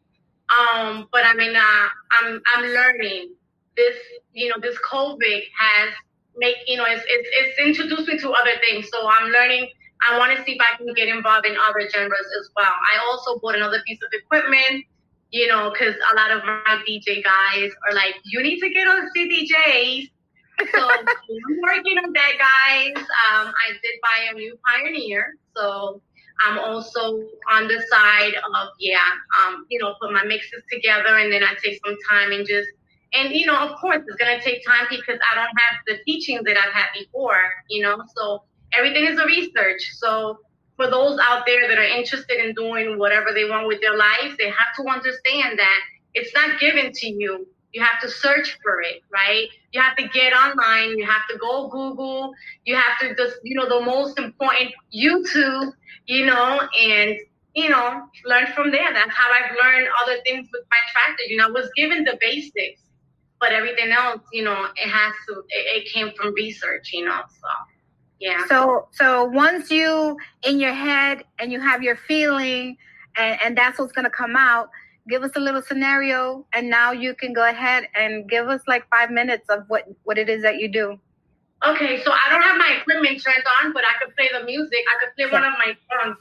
Um, 0.50 1.08
but 1.12 1.24
I 1.24 1.34
mean, 1.34 1.54
uh, 1.54 1.88
I'm 2.12 2.40
I'm 2.54 2.64
learning. 2.64 3.34
This 3.76 3.96
you 4.32 4.48
know, 4.48 4.56
this 4.60 4.76
COVID 4.90 5.42
has 5.58 5.90
make 6.36 6.56
you 6.66 6.76
know, 6.76 6.84
it's, 6.86 7.04
it's 7.06 7.28
it's 7.32 7.58
introduced 7.58 8.08
me 8.08 8.18
to 8.18 8.30
other 8.30 8.56
things. 8.60 8.88
So 8.90 9.08
I'm 9.08 9.30
learning. 9.30 9.68
I 10.02 10.18
want 10.18 10.36
to 10.36 10.42
see 10.44 10.52
if 10.52 10.60
I 10.60 10.76
can 10.78 10.92
get 10.94 11.08
involved 11.08 11.46
in 11.46 11.54
other 11.56 11.88
genres 11.90 12.26
as 12.40 12.50
well. 12.56 12.72
I 12.72 12.98
also 13.04 13.38
bought 13.40 13.54
another 13.54 13.82
piece 13.86 13.98
of 14.02 14.08
equipment. 14.12 14.86
You 15.32 15.46
know, 15.46 15.70
because 15.70 15.94
a 16.12 16.16
lot 16.16 16.32
of 16.32 16.42
my 16.44 16.82
DJ 16.88 17.22
guys 17.22 17.70
are 17.86 17.94
like, 17.94 18.16
you 18.24 18.42
need 18.42 18.58
to 18.58 18.68
get 18.68 18.88
on 18.88 19.08
CDJs. 19.16 20.10
So 20.72 20.90
I'm 20.90 21.06
working 21.62 21.98
on 21.98 22.12
that, 22.12 22.32
guys. 22.36 22.96
Um, 22.96 23.54
I 23.54 23.70
did 23.80 23.94
buy 24.02 24.26
a 24.30 24.34
new 24.34 24.58
Pioneer, 24.66 25.36
so 25.56 26.02
I'm 26.42 26.58
also 26.58 27.22
on 27.50 27.68
the 27.68 27.82
side 27.90 28.34
of 28.34 28.68
yeah, 28.78 28.98
um, 29.40 29.66
you 29.68 29.78
know, 29.78 29.94
put 30.00 30.12
my 30.12 30.24
mixes 30.24 30.62
together, 30.70 31.18
and 31.18 31.32
then 31.32 31.42
I 31.42 31.54
take 31.62 31.80
some 31.84 31.96
time 32.10 32.32
and 32.32 32.46
just 32.46 32.68
and 33.12 33.32
you 33.32 33.46
know, 33.46 33.56
of 33.56 33.78
course, 33.80 34.02
it's 34.06 34.16
gonna 34.16 34.40
take 34.40 34.64
time 34.66 34.86
because 34.88 35.18
I 35.30 35.34
don't 35.34 35.46
have 35.46 35.76
the 35.86 35.98
teachings 36.04 36.42
that 36.44 36.56
I've 36.56 36.72
had 36.72 36.86
before, 36.98 37.40
you 37.68 37.82
know. 37.82 38.02
So 38.16 38.44
everything 38.72 39.06
is 39.06 39.18
a 39.18 39.26
research. 39.26 39.82
So 39.94 40.38
for 40.76 40.88
those 40.88 41.18
out 41.22 41.44
there 41.46 41.68
that 41.68 41.78
are 41.78 41.82
interested 41.82 42.42
in 42.42 42.54
doing 42.54 42.98
whatever 42.98 43.32
they 43.34 43.44
want 43.44 43.66
with 43.66 43.80
their 43.80 43.96
lives, 43.96 44.36
they 44.38 44.48
have 44.48 44.72
to 44.78 44.88
understand 44.90 45.58
that 45.58 45.80
it's 46.14 46.32
not 46.34 46.60
given 46.60 46.92
to 46.92 47.06
you. 47.08 47.46
You 47.72 47.82
have 47.82 48.00
to 48.00 48.10
search 48.10 48.58
for 48.62 48.82
it, 48.82 49.02
right? 49.12 49.46
You 49.72 49.80
have 49.80 49.96
to 49.96 50.08
get 50.08 50.32
online. 50.32 50.98
You 50.98 51.06
have 51.06 51.22
to 51.30 51.38
go 51.38 51.68
Google. 51.68 52.32
You 52.64 52.74
have 52.74 52.98
to 53.00 53.14
just, 53.14 53.36
you 53.44 53.56
know, 53.56 53.68
the 53.68 53.84
most 53.84 54.18
important 54.18 54.72
YouTube 54.94 55.72
you 56.10 56.26
know, 56.26 56.60
and 56.78 57.16
you 57.54 57.68
know, 57.68 58.02
learn 58.24 58.46
from 58.54 58.70
there. 58.70 58.92
That's 58.92 59.10
how 59.14 59.30
I've 59.32 59.56
learned 59.62 59.88
other 60.02 60.18
things 60.24 60.48
with 60.52 60.62
my 60.70 60.76
tractor. 60.92 61.24
You 61.28 61.36
know, 61.36 61.48
I 61.48 61.50
was 61.50 61.68
given 61.76 62.04
the 62.04 62.16
basics, 62.20 62.80
but 63.40 63.52
everything 63.52 63.90
else, 63.90 64.20
you 64.32 64.44
know, 64.44 64.66
it 64.76 64.88
has 64.88 65.14
to. 65.28 65.40
It, 65.48 65.82
it 65.82 65.92
came 65.92 66.12
from 66.16 66.34
research, 66.34 66.90
you 66.92 67.04
know. 67.04 67.22
So. 67.28 67.48
Yeah. 68.20 68.44
So 68.48 68.88
so 68.92 69.24
once 69.24 69.70
you 69.70 70.16
in 70.42 70.60
your 70.60 70.74
head 70.74 71.24
and 71.38 71.50
you 71.50 71.58
have 71.60 71.82
your 71.82 71.96
feeling 71.96 72.76
and, 73.16 73.40
and 73.42 73.56
that's 73.56 73.78
what's 73.78 73.92
gonna 73.92 74.10
come 74.10 74.36
out, 74.36 74.68
give 75.08 75.22
us 75.22 75.30
a 75.36 75.40
little 75.40 75.62
scenario 75.62 76.46
and 76.52 76.68
now 76.68 76.92
you 76.92 77.14
can 77.14 77.32
go 77.32 77.48
ahead 77.48 77.88
and 77.94 78.28
give 78.28 78.48
us 78.48 78.60
like 78.66 78.88
five 78.90 79.10
minutes 79.10 79.48
of 79.48 79.64
what 79.68 79.84
what 80.04 80.18
it 80.18 80.28
is 80.28 80.42
that 80.42 80.58
you 80.58 80.68
do. 80.68 80.98
Okay, 81.66 82.02
so 82.02 82.10
I 82.10 82.30
don't 82.30 82.42
have 82.42 82.56
my 82.56 82.78
equipment 82.80 83.22
turned 83.22 83.44
on, 83.60 83.72
but 83.72 83.84
I 83.84 84.02
can 84.02 84.14
play 84.14 84.30
the 84.32 84.44
music. 84.44 84.78
I 84.88 85.04
can 85.04 85.12
play 85.14 85.26
yeah. 85.26 85.32
one 85.32 85.44
of 85.44 85.52
my 85.58 85.76
songs. 85.92 86.16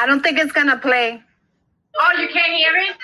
I 0.00 0.06
don't 0.06 0.22
think 0.22 0.38
it's 0.38 0.52
gonna 0.52 0.78
play. 0.78 1.22
Oh, 2.00 2.12
you 2.18 2.28
can't 2.28 2.54
hear 2.54 2.74
it? 2.76 2.96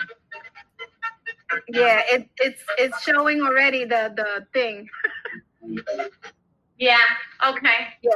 Yeah, 1.69 2.03
it, 2.11 2.29
it's 2.39 2.63
it's 2.79 3.03
showing 3.03 3.43
already 3.43 3.85
the 3.85 4.13
the 4.17 4.47
thing. 4.55 4.89
Yeah. 6.79 6.97
Okay. 7.47 7.89
Yeah, 8.03 8.11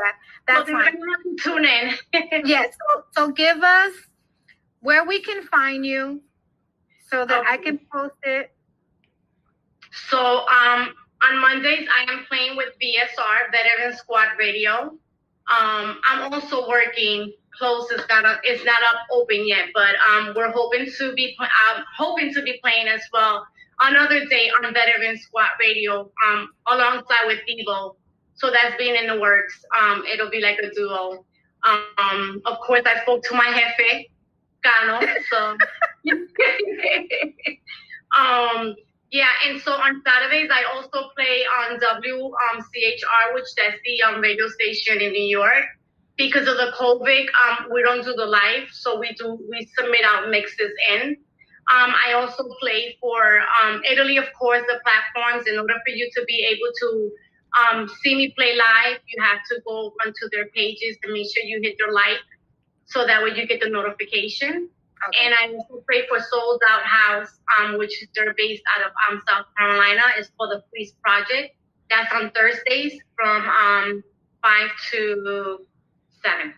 that's 0.47 0.69
so 0.69 0.73
fine. 0.73 0.97
Tune 1.43 1.67
in. 1.67 1.93
yes. 2.47 2.75
So, 2.79 3.05
so 3.13 3.33
give 3.33 3.63
us 3.63 3.93
where 4.81 5.05
we 5.05 5.21
can 5.21 5.43
find 5.47 5.85
you, 5.85 6.23
so 7.11 7.27
that 7.27 7.45
I 7.47 7.59
can 7.59 7.79
post 7.93 8.17
it. 8.23 8.51
So 10.09 10.47
um, 10.49 10.95
on 11.23 11.39
Mondays, 11.39 11.87
I 11.99 12.11
am 12.11 12.25
playing 12.29 12.57
with 12.57 12.69
VSR, 12.83 13.53
Veteran 13.53 13.97
Squad 13.97 14.29
Radio. 14.39 14.97
Um, 15.51 15.99
I'm 16.09 16.33
also 16.33 16.69
working 16.69 17.33
close. 17.57 17.91
It's 17.91 18.09
not 18.09 18.25
up, 18.25 18.41
it's 18.43 18.65
not 18.65 18.83
up 18.83 19.07
open 19.13 19.47
yet, 19.47 19.69
but 19.75 19.95
um, 20.09 20.33
we're 20.37 20.53
hoping 20.53 20.87
to 20.99 21.13
be 21.15 21.37
I'm 21.41 21.85
hoping 21.97 22.33
to 22.35 22.43
be 22.43 22.59
playing 22.63 22.89
as 22.89 23.03
well 23.13 23.47
another 23.81 24.25
day 24.27 24.51
on 24.51 24.73
Veteran 24.73 25.19
Squad 25.19 25.49
Radio 25.59 26.11
um, 26.27 26.51
alongside 26.67 27.27
with 27.27 27.41
Devo. 27.49 27.97
So 28.35 28.51
that's 28.51 28.77
being 28.77 28.95
in 28.97 29.07
the 29.07 29.19
works. 29.21 29.65
Um, 29.79 30.05
it'll 30.11 30.31
be 30.31 30.41
like 30.41 30.59
a 30.59 30.71
duo. 30.75 31.25
Um, 31.65 32.41
of 32.47 32.59
course, 32.61 32.83
I 32.87 33.03
spoke 33.03 33.23
to 33.25 33.35
my 33.35 33.53
jefe, 33.53 34.07
Cano. 34.65 35.01
So. 35.31 35.57
um, 38.19 38.75
yeah, 39.11 39.29
and 39.47 39.61
so 39.61 39.73
on 39.73 40.03
Saturdays 40.07 40.51
I 40.53 40.65
also 40.73 41.11
play 41.17 41.45
on 41.61 41.81
WHCR, 41.81 43.35
which 43.35 43.55
that's 43.57 43.77
the 43.85 44.03
um, 44.03 44.21
radio 44.21 44.49
station 44.49 45.01
in 45.01 45.13
New 45.13 45.25
York. 45.25 45.65
Because 46.21 46.47
of 46.47 46.59
the 46.59 46.71
COVID, 46.79 47.25
um, 47.43 47.73
we 47.73 47.83
don't 47.83 48.05
do 48.05 48.13
the 48.13 48.27
live, 48.27 48.69
so 48.73 49.01
we 49.01 49.17
do 49.19 49.41
we 49.49 49.67
submit 49.75 50.05
our 50.05 50.29
mixes 50.29 50.71
in. 50.93 51.17
Um, 51.73 51.95
I 52.07 52.13
also 52.13 52.45
play 52.61 52.99
for 53.01 53.41
um, 53.41 53.81
Italy, 53.91 54.19
of 54.19 54.27
course, 54.39 54.61
the 54.69 54.79
platforms. 54.85 55.47
In 55.49 55.59
order 55.59 55.81
for 55.81 55.95
you 55.95 56.11
to 56.15 56.25
be 56.27 56.45
able 56.45 56.71
to 56.83 57.11
um, 57.59 57.89
see 58.03 58.15
me 58.17 58.35
play 58.37 58.53
live, 58.55 58.99
you 59.09 59.23
have 59.23 59.39
to 59.51 59.63
go 59.67 59.95
onto 60.05 60.29
their 60.31 60.45
pages 60.49 60.99
and 61.03 61.15
make 61.15 61.27
sure 61.33 61.43
you 61.43 61.59
hit 61.63 61.77
their 61.79 61.91
like, 61.91 62.21
so 62.85 63.07
that 63.07 63.23
way 63.23 63.31
you 63.35 63.47
get 63.47 63.63
the 63.63 63.71
notification. 63.71 64.69
Okay. 65.09 65.25
And 65.25 65.33
I 65.33 65.57
also 65.57 65.83
play 65.89 66.05
for 66.07 66.21
Sold 66.21 66.61
Out 66.69 66.83
House, 66.83 67.33
um, 67.59 67.79
which 67.79 67.97
they're 68.15 68.35
based 68.37 68.63
out 68.77 68.85
of 68.85 68.93
um, 69.09 69.23
South 69.27 69.47
Carolina. 69.57 70.03
It's 70.19 70.29
called 70.37 70.51
the 70.51 70.63
Police 70.69 70.93
Project. 71.03 71.57
That's 71.89 72.13
on 72.13 72.31
Thursdays 72.33 73.01
from 73.17 73.49
um, 73.49 74.05
5 74.43 74.71
to 74.93 75.67
7. 76.25 76.55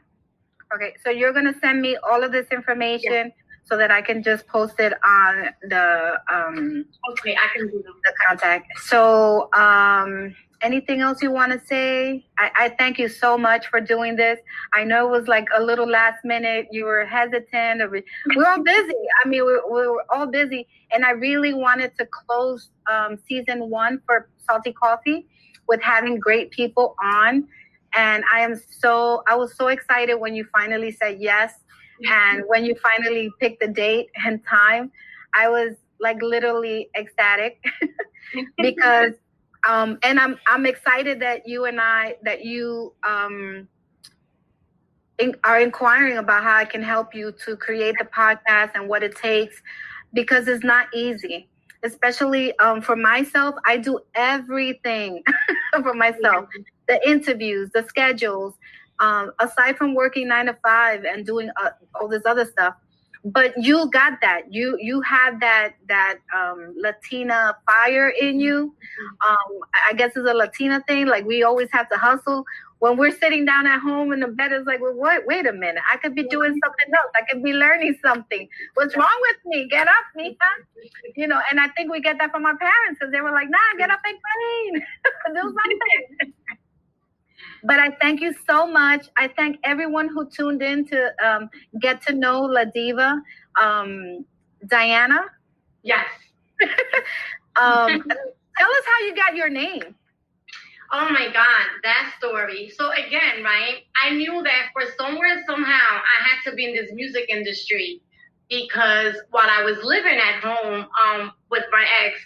Okay, 0.75 0.95
so 1.05 1.11
you're 1.11 1.33
gonna 1.33 1.55
send 1.61 1.81
me 1.83 1.97
all 2.09 2.23
of 2.23 2.33
this 2.33 2.47
information 2.51 3.33
so 3.65 3.77
that 3.77 3.91
I 3.91 4.03
can 4.03 4.23
just 4.23 4.47
post 4.49 4.75
it 4.81 4.93
on 5.05 5.49
the 5.63 6.21
um 6.33 6.85
Okay, 7.11 7.37
I 7.37 7.57
can 7.57 7.69
do 7.69 7.83
them. 7.83 7.95
the 8.05 8.13
contact. 8.27 8.67
So 8.81 9.49
um 9.53 10.35
anything 10.63 11.01
else 11.01 11.21
you 11.23 11.31
want 11.33 11.53
to 11.53 11.61
say? 11.67 12.25
I, 12.39 12.51
I 12.57 12.69
thank 12.79 12.97
you 12.99 13.09
so 13.09 13.37
much 13.37 13.67
for 13.67 13.81
doing 13.81 14.15
this. 14.17 14.39
I 14.73 14.85
know 14.85 15.09
it 15.09 15.11
was 15.19 15.27
like 15.29 15.49
a 15.57 15.61
little 15.63 15.89
last 15.89 16.25
minute. 16.25 16.69
You 16.71 16.85
were 16.85 17.05
hesitant. 17.05 17.83
Or 17.83 17.89
we- 17.91 18.05
We're 18.37 18.47
all 18.49 18.63
busy. 18.63 18.95
I 19.25 19.29
mean, 19.29 19.45
we, 19.45 19.55
we 19.71 19.87
were 19.89 20.05
all 20.11 20.27
busy, 20.27 20.69
and 20.93 21.05
I 21.05 21.11
really 21.11 21.53
wanted 21.53 21.99
to 21.99 22.07
close 22.07 22.71
um, 22.89 23.19
season 23.29 23.71
one 23.71 24.01
for 24.07 24.29
Salty 24.39 24.73
Coffee 24.73 25.27
with 25.67 25.83
having 25.83 26.21
great 26.21 26.53
people 26.53 26.95
on. 27.03 27.49
And 27.95 28.24
I 28.32 28.40
am 28.40 28.61
so 28.70 29.22
I 29.26 29.36
was 29.36 29.55
so 29.57 29.68
excited 29.68 30.14
when 30.14 30.34
you 30.34 30.47
finally 30.53 30.90
said 30.93 31.18
yes, 31.20 31.55
and 32.11 32.43
when 32.49 32.64
you 32.64 32.74
finally 32.76 33.30
picked 33.40 33.61
the 33.61 33.68
date 33.68 34.09
and 34.26 34.40
time. 34.47 34.90
I 35.34 35.49
was 35.49 35.76
like 36.03 36.20
literally 36.20 36.90
ecstatic 36.97 37.64
because 38.59 39.12
um 39.66 39.99
and 40.03 40.18
i'm 40.18 40.36
i'm 40.49 40.66
excited 40.66 41.20
that 41.20 41.47
you 41.47 41.64
and 41.64 41.80
i 41.80 42.16
that 42.22 42.45
you 42.45 42.93
um 43.07 43.66
in, 45.18 45.34
are 45.45 45.61
inquiring 45.61 46.18
about 46.18 46.43
how 46.43 46.57
i 46.57 46.64
can 46.64 46.82
help 46.82 47.14
you 47.14 47.32
to 47.45 47.57
create 47.57 47.95
the 47.99 48.05
podcast 48.05 48.72
and 48.74 48.88
what 48.88 49.03
it 49.03 49.14
takes 49.16 49.62
because 50.12 50.49
it's 50.49 50.64
not 50.64 50.86
easy 50.93 51.49
especially 51.83 52.57
um 52.59 52.80
for 52.80 52.97
myself 52.97 53.55
i 53.66 53.76
do 53.76 53.99
everything 54.14 55.22
for 55.80 55.95
myself. 55.95 56.47
The 56.89 57.01
interviews 57.09 57.70
the 57.72 57.85
schedules 57.85 58.55
um 59.01 59.33
aside 59.39 59.76
from 59.76 59.95
working 59.95 60.28
nine 60.28 60.47
to 60.47 60.57
five 60.62 61.05
and 61.05 61.24
doing 61.24 61.51
uh, 61.62 61.70
all 61.95 62.09
this 62.09 62.26
other 62.26 62.45
stuff. 62.45 62.74
But 63.24 63.53
you 63.57 63.89
got 63.91 64.20
that. 64.20 64.53
You 64.53 64.76
you 64.80 65.01
have 65.03 65.41
that 65.41 65.74
that 65.89 66.18
um 66.35 66.74
latina 66.76 67.57
fire 67.66 68.09
in 68.09 68.41
you. 68.41 68.74
Um 69.26 69.61
i 69.89 69.93
guess 69.95 70.12
it's 70.16 70.28
a 70.28 70.35
latina 70.35 70.83
thing. 70.87 71.07
Like 71.07 71.24
we 71.24 71.43
always 71.43 71.68
have 71.72 71.89
to 71.91 71.97
hustle 71.97 72.45
when 72.83 72.97
we're 72.97 73.16
sitting 73.16 73.45
down 73.45 73.66
at 73.66 73.78
home 73.78 74.12
in 74.12 74.18
the 74.18 74.26
bed 74.26 74.51
it's 74.53 74.66
like 74.66 74.80
well 74.80 74.95
what 74.95 75.22
wait 75.26 75.47
a 75.47 75.53
minute 75.53 75.83
i 75.93 75.97
could 75.97 76.14
be 76.14 76.24
doing 76.24 76.53
something 76.64 76.95
else 76.95 77.12
i 77.14 77.22
could 77.30 77.43
be 77.43 77.53
learning 77.53 77.97
something 78.05 78.49
what's 78.74 78.97
wrong 78.97 79.18
with 79.28 79.37
me 79.47 79.68
get 79.68 79.87
up 79.87 80.05
mija 80.16 80.51
you 81.14 81.28
know 81.28 81.41
and 81.51 81.61
i 81.61 81.68
think 81.76 81.93
we 81.93 82.01
get 82.01 82.18
that 82.18 82.30
from 82.30 82.45
our 82.45 82.57
parents 82.57 82.99
because 82.99 83.12
they 83.12 83.20
were 83.20 83.30
like 83.30 83.49
nah 83.49 83.59
get 83.78 83.91
up 83.91 84.01
and 84.05 84.18
clean 84.26 84.83
do 85.35 85.43
something 85.43 86.33
but 87.64 87.78
I 87.78 87.91
thank 88.01 88.20
you 88.20 88.35
so 88.49 88.66
much. 88.66 89.07
I 89.16 89.28
thank 89.28 89.59
everyone 89.62 90.09
who 90.09 90.28
tuned 90.28 90.62
in 90.62 90.85
to 90.87 91.12
um, 91.24 91.49
get 91.80 92.03
to 92.03 92.12
know 92.12 92.41
La 92.41 92.64
Deeva. 92.64 93.20
Um, 93.61 94.24
Diana, 94.66 95.20
Yes. 95.83 96.07
um, 97.61 97.89
tell 97.89 98.70
us 98.70 98.85
how 98.87 99.07
you 99.07 99.14
got 99.14 99.37
your 99.37 99.49
name. 99.49 99.95
Oh 100.93 101.09
my 101.11 101.28
God, 101.32 101.66
that 101.84 102.12
story. 102.18 102.70
So 102.76 102.90
again, 102.93 103.43
right? 103.43 103.84
I 104.03 104.11
knew 104.11 104.43
that 104.43 104.70
for 104.74 104.82
somewhere, 104.99 105.43
somehow, 105.47 105.72
I 105.97 106.28
had 106.28 106.51
to 106.51 106.55
be 106.55 106.66
in 106.66 106.74
this 106.74 106.93
music 106.93 107.30
industry 107.30 108.03
because 108.51 109.16
while 109.30 109.49
I 109.49 109.62
was 109.64 109.78
living 109.82 110.18
at 110.18 110.43
home 110.43 110.86
um, 111.03 111.32
with 111.51 111.64
my 111.72 111.86
ex, 112.05 112.18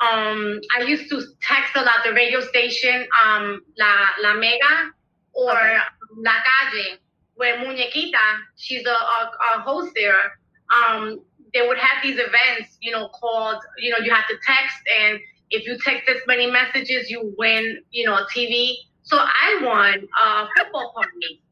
um, 0.00 0.60
I 0.78 0.82
used 0.82 1.10
to 1.10 1.22
text 1.42 1.76
a 1.76 1.82
lot 1.82 2.04
the 2.04 2.12
radio 2.12 2.40
station, 2.40 3.06
um, 3.24 3.62
La 3.78 4.08
La 4.22 4.34
Mega 4.34 4.92
or 5.34 5.52
Okay. 5.52 5.78
La 6.16 6.32
Calle, 6.32 6.98
where 7.34 7.58
Muñequita, 7.58 8.40
she's 8.56 8.86
a, 8.86 8.90
a, 8.90 9.30
a 9.56 9.60
host 9.60 9.92
there. 9.94 10.38
Um, 10.72 11.20
they 11.52 11.66
would 11.66 11.78
have 11.78 12.02
these 12.02 12.18
events, 12.18 12.78
you 12.80 12.92
know, 12.92 13.08
called, 13.08 13.62
you 13.78 13.90
know, 13.90 13.98
you 14.02 14.12
have 14.12 14.26
to 14.28 14.34
text 14.46 14.76
and 15.00 15.20
if 15.50 15.66
you 15.66 15.78
text 15.84 16.04
this 16.06 16.20
many 16.26 16.50
messages, 16.50 17.10
you 17.10 17.34
win, 17.38 17.82
you 17.90 18.06
know, 18.06 18.24
TV. 18.34 18.74
So 19.02 19.16
I 19.18 19.60
won 19.62 20.08
a 20.20 20.46
football 20.56 20.92
party, 20.94 21.42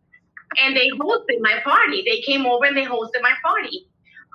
and 0.63 0.77
they 0.77 0.91
hosted 0.91 1.41
my 1.41 1.61
party. 1.63 2.03
They 2.07 2.21
came 2.23 2.47
over 2.47 2.65
and 2.65 2.77
they 2.77 2.85
hosted 2.85 3.23
my 3.23 3.35
party. 3.43 3.87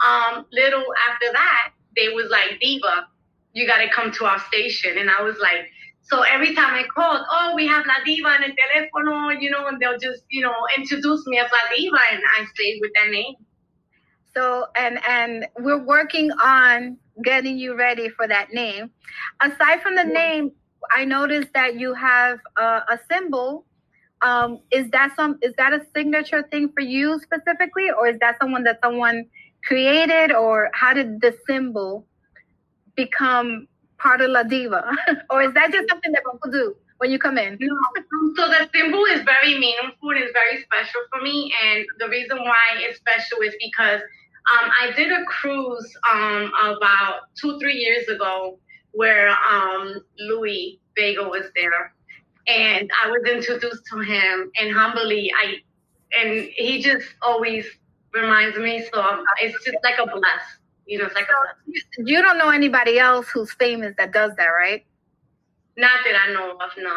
Um, 0.05 0.45
little 0.51 0.85
after 1.09 1.31
that, 1.33 1.71
they 1.95 2.09
was 2.09 2.29
like, 2.29 2.59
"Deeva, 2.63 3.05
you 3.53 3.67
got 3.67 3.79
to 3.79 3.89
come 3.89 4.11
to 4.13 4.25
our 4.25 4.39
station," 4.39 4.97
and 4.97 5.09
I 5.09 5.21
was 5.21 5.37
like. 5.39 5.69
So 6.01 6.21
every 6.23 6.55
time 6.55 6.73
I 6.73 6.85
called, 6.85 7.23
oh, 7.29 7.53
we 7.55 7.67
have 7.67 7.85
La 7.85 7.99
Deeva 8.03 8.35
en 8.35 8.43
el 8.43 8.55
teléfono, 8.55 9.39
you 9.39 9.51
know, 9.51 9.67
and 9.67 9.79
they'll 9.79 9.99
just, 9.99 10.23
you 10.29 10.41
know, 10.41 10.55
introduce 10.75 11.27
me 11.27 11.37
as 11.37 11.51
La 11.51 11.59
Deeva, 11.69 11.99
and 12.11 12.23
I 12.35 12.45
stayed 12.45 12.79
with 12.81 12.89
that 12.95 13.11
name. 13.11 13.35
So, 14.33 14.65
and 14.75 14.99
and 15.07 15.47
we're 15.59 15.83
working 15.83 16.31
on 16.31 16.97
getting 17.23 17.57
you 17.57 17.75
ready 17.75 18.09
for 18.09 18.27
that 18.27 18.53
name. 18.53 18.91
Aside 19.41 19.81
from 19.81 19.95
the 19.95 20.03
name, 20.03 20.51
I 20.95 21.05
noticed 21.05 21.49
that 21.53 21.79
you 21.79 21.93
have 21.93 22.39
a, 22.57 22.63
a 22.63 22.99
symbol. 23.11 23.65
Um, 24.21 24.59
is 24.71 24.89
that 24.91 25.15
some? 25.15 25.37
Is 25.41 25.53
that 25.57 25.73
a 25.73 25.85
signature 25.95 26.43
thing 26.51 26.71
for 26.73 26.81
you 26.81 27.19
specifically, 27.19 27.89
or 27.91 28.07
is 28.07 28.19
that 28.19 28.37
someone 28.41 28.63
that 28.63 28.79
someone 28.83 29.25
created, 29.65 30.31
or 30.31 30.69
how 30.73 30.93
did 30.93 31.21
the 31.21 31.37
symbol 31.47 32.05
become 32.95 33.67
part 33.97 34.21
of 34.21 34.29
La 34.29 34.43
Deeva, 34.43 34.93
or 35.29 35.43
is 35.43 35.53
that 35.53 35.71
just 35.71 35.87
something 35.89 36.11
that 36.11 36.23
people 36.31 36.51
do 36.51 36.75
when 36.97 37.11
you 37.11 37.19
come 37.19 37.37
in? 37.37 37.57
No. 37.59 37.75
So 38.35 38.47
the 38.47 38.69
symbol 38.73 39.03
is 39.05 39.21
very 39.23 39.57
meaningful 39.57 40.11
and 40.11 40.19
it's 40.19 40.33
very 40.33 40.61
special 40.63 41.01
for 41.11 41.21
me. 41.21 41.53
And 41.63 41.85
the 41.99 42.09
reason 42.09 42.37
why 42.39 42.63
it's 42.77 42.97
special 42.97 43.39
is 43.39 43.55
because 43.59 44.01
um, 44.51 44.71
I 44.81 44.91
did 44.95 45.11
a 45.11 45.23
cruise 45.25 45.95
um, 46.11 46.51
about 46.63 47.21
two, 47.39 47.59
three 47.59 47.75
years 47.75 48.07
ago 48.07 48.57
where 48.91 49.29
um, 49.29 49.95
Louie 50.17 50.79
Vega 50.97 51.23
was 51.23 51.45
there. 51.55 51.93
And 52.47 52.89
I 53.03 53.09
was 53.11 53.21
introduced 53.29 53.83
to 53.91 53.99
him 53.99 54.51
and 54.59 54.75
humbly 54.75 55.31
I 55.37 55.57
and 56.19 56.49
he 56.55 56.81
just 56.81 57.05
always 57.21 57.65
reminds 58.13 58.57
me 58.57 58.87
so 58.91 58.99
um, 58.99 59.23
it's 59.39 59.63
just 59.63 59.77
like 59.83 59.99
a 59.99 60.07
bless. 60.07 60.41
You 60.87 60.97
know, 60.97 61.05
it's 61.05 61.13
like 61.13 61.27
a 61.27 61.55
bless. 61.67 61.83
You 61.99 62.23
don't 62.23 62.39
know 62.39 62.49
anybody 62.49 62.97
else 62.97 63.27
who's 63.29 63.51
famous 63.53 63.93
that 63.99 64.11
does 64.11 64.31
that, 64.37 64.47
right? 64.47 64.83
Not 65.77 65.99
that 66.03 66.19
I 66.27 66.33
know 66.33 66.53
of, 66.53 66.71
no. 66.79 66.95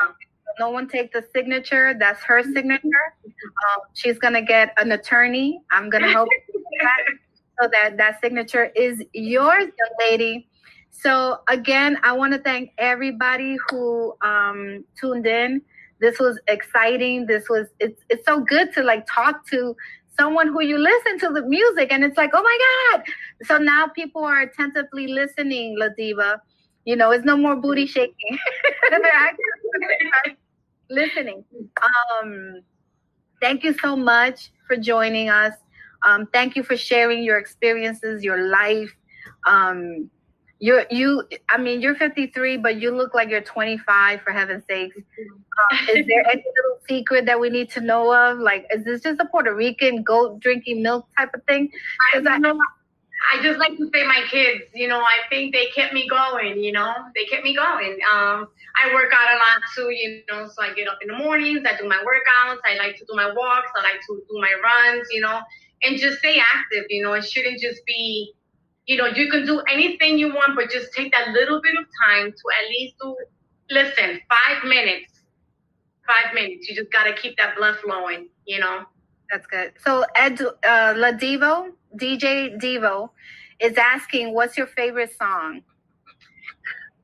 no 0.58 0.70
one 0.70 0.88
take 0.88 1.12
the 1.12 1.22
signature. 1.34 1.94
That's 1.98 2.22
her 2.22 2.42
signature. 2.42 3.14
Um, 3.26 3.82
she's 3.92 4.18
gonna 4.18 4.42
get 4.42 4.72
an 4.78 4.92
attorney. 4.92 5.60
I'm 5.70 5.90
gonna 5.90 6.10
help 6.10 6.30
you 6.54 6.64
with 6.64 6.80
that 6.80 7.18
so 7.62 7.68
that 7.72 7.96
that 7.96 8.20
signature 8.20 8.70
is 8.74 9.02
yours, 9.12 9.64
young 9.64 10.10
lady. 10.10 10.48
So 10.90 11.38
again, 11.48 11.96
I 12.02 12.12
want 12.12 12.32
to 12.32 12.38
thank 12.40 12.72
everybody 12.78 13.56
who 13.68 14.14
um, 14.20 14.84
tuned 15.00 15.26
in. 15.26 15.62
This 16.00 16.18
was 16.18 16.38
exciting. 16.48 17.26
This 17.26 17.48
was 17.48 17.68
it's 17.78 18.02
it's 18.08 18.24
so 18.26 18.40
good 18.40 18.72
to 18.74 18.82
like 18.82 19.06
talk 19.12 19.46
to 19.50 19.76
someone 20.18 20.48
who 20.48 20.62
you 20.62 20.76
listen 20.76 21.18
to 21.20 21.28
the 21.32 21.42
music 21.42 21.90
and 21.92 22.04
it's 22.04 22.16
like, 22.16 22.30
oh 22.34 22.42
my 22.42 22.58
God. 22.92 23.04
So 23.44 23.58
now 23.58 23.86
people 23.86 24.24
are 24.24 24.42
attentively 24.42 25.06
listening, 25.06 25.78
La 25.78 25.88
Deeva. 25.98 26.38
You 26.84 26.96
know, 26.96 27.12
it's 27.12 27.24
no 27.24 27.36
more 27.36 27.56
booty 27.56 27.86
shaking. 27.86 28.38
They're 28.90 29.00
actually 29.04 30.36
listening. 30.90 31.44
Um, 31.80 32.62
thank 33.40 33.62
you 33.62 33.72
so 33.78 33.96
much 33.96 34.50
for 34.66 34.76
joining 34.76 35.30
us. 35.30 35.54
Um, 36.04 36.26
thank 36.32 36.56
you 36.56 36.62
for 36.62 36.76
sharing 36.76 37.22
your 37.22 37.38
experiences, 37.38 38.24
your 38.24 38.48
life. 38.48 38.94
Um, 39.46 40.10
you're 40.58 40.84
you. 40.90 41.24
I 41.48 41.58
mean, 41.58 41.80
you're 41.80 41.96
53, 41.96 42.58
but 42.58 42.80
you 42.80 42.92
look 42.92 43.14
like 43.14 43.28
you're 43.28 43.40
25. 43.40 44.22
For 44.22 44.30
heaven's 44.30 44.64
sakes, 44.68 44.96
um, 44.96 45.78
is 45.96 46.06
there 46.06 46.24
any 46.30 46.44
little 46.56 46.78
secret 46.88 47.26
that 47.26 47.40
we 47.40 47.50
need 47.50 47.68
to 47.70 47.80
know 47.80 48.14
of? 48.14 48.38
Like, 48.38 48.66
is 48.72 48.84
this 48.84 49.02
just 49.02 49.20
a 49.20 49.24
Puerto 49.24 49.54
Rican 49.54 50.02
goat 50.04 50.38
drinking 50.38 50.82
milk 50.82 51.08
type 51.18 51.30
of 51.34 51.42
thing? 51.44 51.70
I. 52.14 52.54
I 53.30 53.40
just 53.42 53.58
like 53.58 53.76
to 53.76 53.88
say 53.94 54.04
my 54.04 54.20
kids, 54.30 54.64
you 54.74 54.88
know, 54.88 55.00
I 55.00 55.28
think 55.30 55.54
they 55.54 55.66
kept 55.66 55.94
me 55.94 56.08
going, 56.08 56.62
you 56.62 56.72
know, 56.72 56.92
they 57.14 57.24
kept 57.26 57.44
me 57.44 57.54
going. 57.54 57.98
Um, 58.12 58.48
I 58.74 58.92
work 58.92 59.12
out 59.14 59.32
a 59.32 59.36
lot 59.36 59.62
too, 59.76 59.90
you 59.90 60.22
know, 60.28 60.48
so 60.48 60.62
I 60.62 60.74
get 60.74 60.88
up 60.88 60.98
in 61.02 61.08
the 61.08 61.14
mornings, 61.14 61.60
I 61.64 61.76
do 61.76 61.88
my 61.88 61.98
workouts, 61.98 62.58
I 62.64 62.76
like 62.78 62.96
to 62.96 63.04
do 63.04 63.14
my 63.14 63.32
walks, 63.32 63.70
I 63.76 63.82
like 63.82 64.00
to 64.08 64.22
do 64.28 64.40
my 64.40 64.52
runs, 64.62 65.06
you 65.10 65.20
know, 65.20 65.40
and 65.82 65.98
just 65.98 66.18
stay 66.18 66.38
active, 66.38 66.84
you 66.88 67.02
know, 67.02 67.12
it 67.14 67.24
shouldn't 67.24 67.60
just 67.60 67.84
be, 67.86 68.32
you 68.86 68.96
know, 68.96 69.06
you 69.06 69.30
can 69.30 69.46
do 69.46 69.60
anything 69.72 70.18
you 70.18 70.28
want, 70.28 70.56
but 70.56 70.70
just 70.70 70.92
take 70.92 71.12
that 71.12 71.28
little 71.28 71.60
bit 71.60 71.74
of 71.78 71.86
time 72.06 72.32
to 72.32 72.44
at 72.62 72.68
least 72.68 72.94
do, 73.00 73.16
listen, 73.70 74.20
five 74.28 74.64
minutes, 74.64 75.12
five 76.06 76.34
minutes. 76.34 76.68
You 76.68 76.76
just 76.76 76.92
got 76.92 77.04
to 77.04 77.14
keep 77.14 77.36
that 77.38 77.56
blood 77.56 77.76
flowing, 77.84 78.28
you 78.46 78.60
know. 78.60 78.84
That's 79.30 79.46
good. 79.46 79.72
So 79.84 80.04
Ed 80.14 80.40
uh, 80.42 80.94
La 80.96 81.12
DJ 81.12 82.58
Devo, 82.60 83.10
is 83.60 83.78
asking, 83.78 84.34
"What's 84.34 84.58
your 84.58 84.66
favorite 84.66 85.16
song?" 85.16 85.62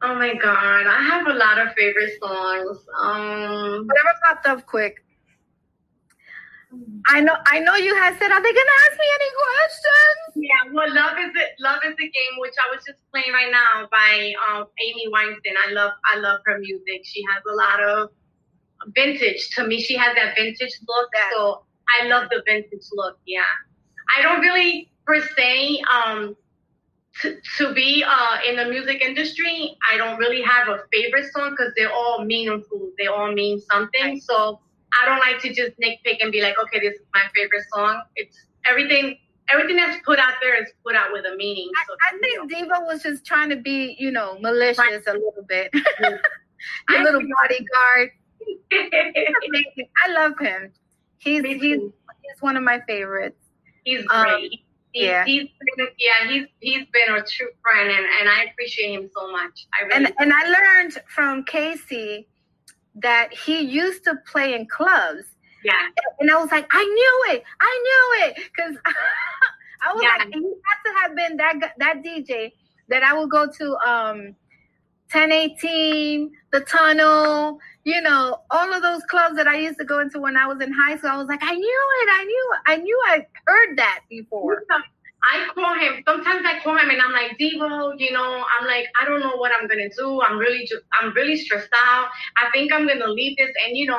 Oh 0.02 0.14
my 0.14 0.34
god, 0.34 0.86
I 0.86 1.02
have 1.02 1.26
a 1.26 1.32
lot 1.32 1.58
of 1.58 1.72
favorite 1.74 2.12
songs. 2.20 2.78
Um, 3.00 3.86
whatever 3.86 4.14
popped 4.26 4.46
up 4.46 4.66
quick. 4.66 5.04
I 7.06 7.20
know, 7.20 7.34
I 7.46 7.60
know 7.60 7.76
you 7.76 7.94
had 7.94 8.18
said, 8.18 8.30
"Are 8.30 8.42
they 8.42 8.52
gonna 8.52 8.78
ask 8.86 8.92
me 8.92 9.06
any 9.14 9.30
questions?" 9.42 10.48
Yeah, 10.48 10.72
well, 10.72 10.94
love 10.94 11.16
is 11.18 11.32
it. 11.34 11.54
Love 11.60 11.80
is 11.84 11.94
the 11.96 12.04
game, 12.04 12.34
which 12.38 12.54
I 12.60 12.74
was 12.74 12.84
just 12.84 12.98
playing 13.10 13.32
right 13.32 13.50
now 13.50 13.88
by 13.90 14.34
um, 14.48 14.66
Amy 14.84 15.06
Weinstein. 15.10 15.54
I 15.66 15.72
love, 15.72 15.92
I 16.12 16.18
love 16.18 16.40
her 16.44 16.58
music. 16.58 17.02
She 17.04 17.22
has 17.32 17.42
a 17.50 17.54
lot 17.54 17.82
of 17.82 18.10
vintage. 18.94 19.48
To 19.56 19.66
me, 19.66 19.80
she 19.80 19.96
has 19.96 20.14
that 20.14 20.34
vintage 20.36 20.78
look. 20.86 21.08
That, 21.12 21.30
so 21.34 21.64
I 22.00 22.06
love 22.06 22.28
the 22.30 22.42
vintage 22.44 22.86
look. 22.92 23.18
Yeah, 23.26 23.42
I 24.16 24.22
don't 24.22 24.40
really 24.40 24.90
per 25.06 25.20
se 25.22 25.82
um 25.92 26.36
to, 27.22 27.36
to 27.56 27.74
be 27.74 28.04
uh, 28.06 28.38
in 28.46 28.56
the 28.56 28.66
music 28.66 29.00
industry. 29.00 29.76
I 29.90 29.96
don't 29.96 30.18
really 30.18 30.42
have 30.42 30.68
a 30.68 30.80
favorite 30.92 31.26
song 31.34 31.50
because 31.50 31.72
they're 31.76 31.92
all 31.92 32.24
meaningful. 32.24 32.90
They 32.98 33.06
all 33.06 33.32
mean 33.32 33.60
something. 33.60 34.20
So 34.20 34.60
I 35.00 35.06
don't 35.06 35.18
like 35.18 35.40
to 35.42 35.48
just 35.48 35.78
nitpick 35.78 36.18
and 36.20 36.32
be 36.32 36.40
like, 36.40 36.54
okay, 36.62 36.80
this 36.80 36.94
is 36.94 37.06
my 37.12 37.22
favorite 37.34 37.64
song. 37.74 38.02
It's 38.16 38.36
everything. 38.68 39.18
Everything 39.50 39.76
that's 39.76 39.98
put 40.04 40.18
out 40.18 40.34
there 40.42 40.62
is 40.62 40.70
put 40.84 40.94
out 40.94 41.10
with 41.10 41.24
a 41.24 41.34
meaning. 41.36 41.70
So, 41.86 41.94
I, 41.94 42.16
I 42.16 42.18
think 42.18 42.38
know. 42.38 42.58
Diva 42.58 42.84
was 42.84 43.02
just 43.02 43.24
trying 43.24 43.48
to 43.48 43.56
be, 43.56 43.96
you 43.98 44.10
know, 44.10 44.38
malicious 44.40 44.78
right. 44.78 45.00
a 45.06 45.12
little 45.12 45.44
bit. 45.48 45.72
Your 46.90 47.02
little 47.02 47.22
bodyguard. 47.22 48.10
I 48.72 50.10
love 50.10 50.38
him. 50.38 50.72
He's 51.18 51.42
he's 51.44 51.62
he's 51.62 52.40
one 52.40 52.56
of 52.56 52.62
my 52.62 52.80
favorites. 52.86 53.40
He's 53.84 54.04
um, 54.10 54.24
great. 54.24 54.50
He's, 54.92 55.04
yeah. 55.04 55.24
He's 55.24 55.48
been, 55.76 55.86
yeah, 55.98 56.30
he's 56.30 56.46
he's 56.60 56.86
been 56.92 57.14
a 57.14 57.24
true 57.24 57.48
friend, 57.62 57.90
and, 57.90 58.06
and 58.20 58.28
I 58.28 58.44
appreciate 58.50 58.92
him 58.92 59.10
so 59.14 59.30
much. 59.30 59.66
I 59.78 59.84
really 59.84 59.96
and 59.96 60.06
do. 60.06 60.12
and 60.18 60.32
I 60.32 60.44
learned 60.44 60.98
from 61.08 61.44
Casey 61.44 62.28
that 63.02 63.32
he 63.32 63.60
used 63.60 64.04
to 64.04 64.14
play 64.30 64.54
in 64.54 64.66
clubs. 64.66 65.24
Yeah. 65.64 65.72
And 66.20 66.30
I 66.30 66.40
was 66.40 66.50
like, 66.50 66.66
I 66.70 66.84
knew 66.84 67.34
it. 67.34 67.44
I 67.60 67.82
knew 67.82 68.26
it 68.26 68.36
because 68.36 68.76
I 69.82 69.92
was 69.92 70.02
yeah. 70.02 70.24
like, 70.24 70.34
he 70.34 70.40
had 70.40 70.82
to 70.84 71.00
have 71.02 71.16
been 71.16 71.36
that 71.36 71.74
that 71.78 72.02
DJ 72.02 72.52
that 72.88 73.02
I 73.02 73.18
would 73.18 73.30
go 73.30 73.46
to 73.46 73.76
um 73.86 74.34
1018, 75.12 76.30
the 76.52 76.60
tunnel, 76.60 77.58
you 77.84 78.00
know, 78.02 78.42
all 78.50 78.72
of 78.72 78.82
those 78.82 79.02
clubs 79.04 79.36
that 79.36 79.46
I 79.46 79.56
used 79.56 79.78
to 79.78 79.84
go 79.84 80.00
into 80.00 80.20
when 80.20 80.36
I 80.36 80.46
was 80.46 80.60
in 80.60 80.70
high 80.70 80.98
school. 80.98 81.10
I 81.10 81.16
was 81.16 81.28
like, 81.28 81.42
I 81.42 81.54
knew 81.54 81.86
it. 82.02 82.08
I 82.12 82.24
knew 82.24 82.54
I 82.66 82.76
knew 82.76 83.02
I 83.06 83.26
heard 83.46 83.78
that 83.78 84.00
before. 84.10 84.64
I 85.22 85.48
call 85.54 85.74
him. 85.74 86.02
Sometimes 86.06 86.44
I 86.46 86.60
call 86.62 86.78
him 86.78 86.90
and 86.90 87.02
I'm 87.02 87.12
like, 87.12 87.36
Devo, 87.38 87.98
you 87.98 88.12
know, 88.12 88.44
I'm 88.58 88.66
like, 88.66 88.86
I 89.00 89.04
don't 89.04 89.20
know 89.20 89.36
what 89.36 89.50
I'm 89.58 89.66
gonna 89.68 89.88
do. 89.96 90.22
I'm 90.22 90.38
really 90.38 90.60
just, 90.66 90.82
I'm 91.00 91.12
really 91.14 91.36
stressed 91.36 91.70
out. 91.74 92.08
I 92.36 92.50
think 92.52 92.72
I'm 92.72 92.86
gonna 92.86 93.08
leave 93.08 93.36
this, 93.36 93.50
and 93.66 93.76
you 93.76 93.86
know, 93.86 93.98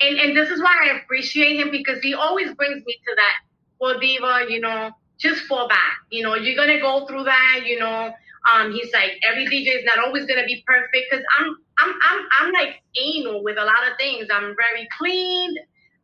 and 0.00 0.18
and 0.18 0.36
this 0.36 0.48
is 0.48 0.62
why 0.62 0.76
I 0.84 0.98
appreciate 0.98 1.58
him 1.58 1.70
because 1.70 2.00
he 2.02 2.14
always 2.14 2.54
brings 2.54 2.84
me 2.86 2.94
to 3.06 3.14
that. 3.16 3.34
Well, 3.80 3.98
Deeva, 3.98 4.48
you 4.48 4.60
know, 4.60 4.90
just 5.18 5.42
fall 5.42 5.68
back. 5.68 5.98
You 6.10 6.22
know, 6.22 6.34
you're 6.36 6.56
gonna 6.56 6.80
go 6.80 7.06
through 7.06 7.24
that. 7.24 7.62
You 7.66 7.80
know, 7.80 8.12
um, 8.50 8.72
he's 8.72 8.92
like, 8.92 9.12
every 9.28 9.46
DJ 9.46 9.78
is 9.78 9.84
not 9.84 9.98
always 9.98 10.24
gonna 10.26 10.46
be 10.46 10.62
perfect 10.66 11.06
because 11.10 11.24
I'm 11.38 11.56
I'm 11.78 11.94
I'm 12.02 12.26
I'm 12.40 12.52
like 12.52 12.82
anal 13.00 13.42
with 13.42 13.58
a 13.58 13.64
lot 13.64 13.90
of 13.90 13.98
things. 13.98 14.28
I'm 14.32 14.54
very 14.56 14.88
clean. 14.98 15.54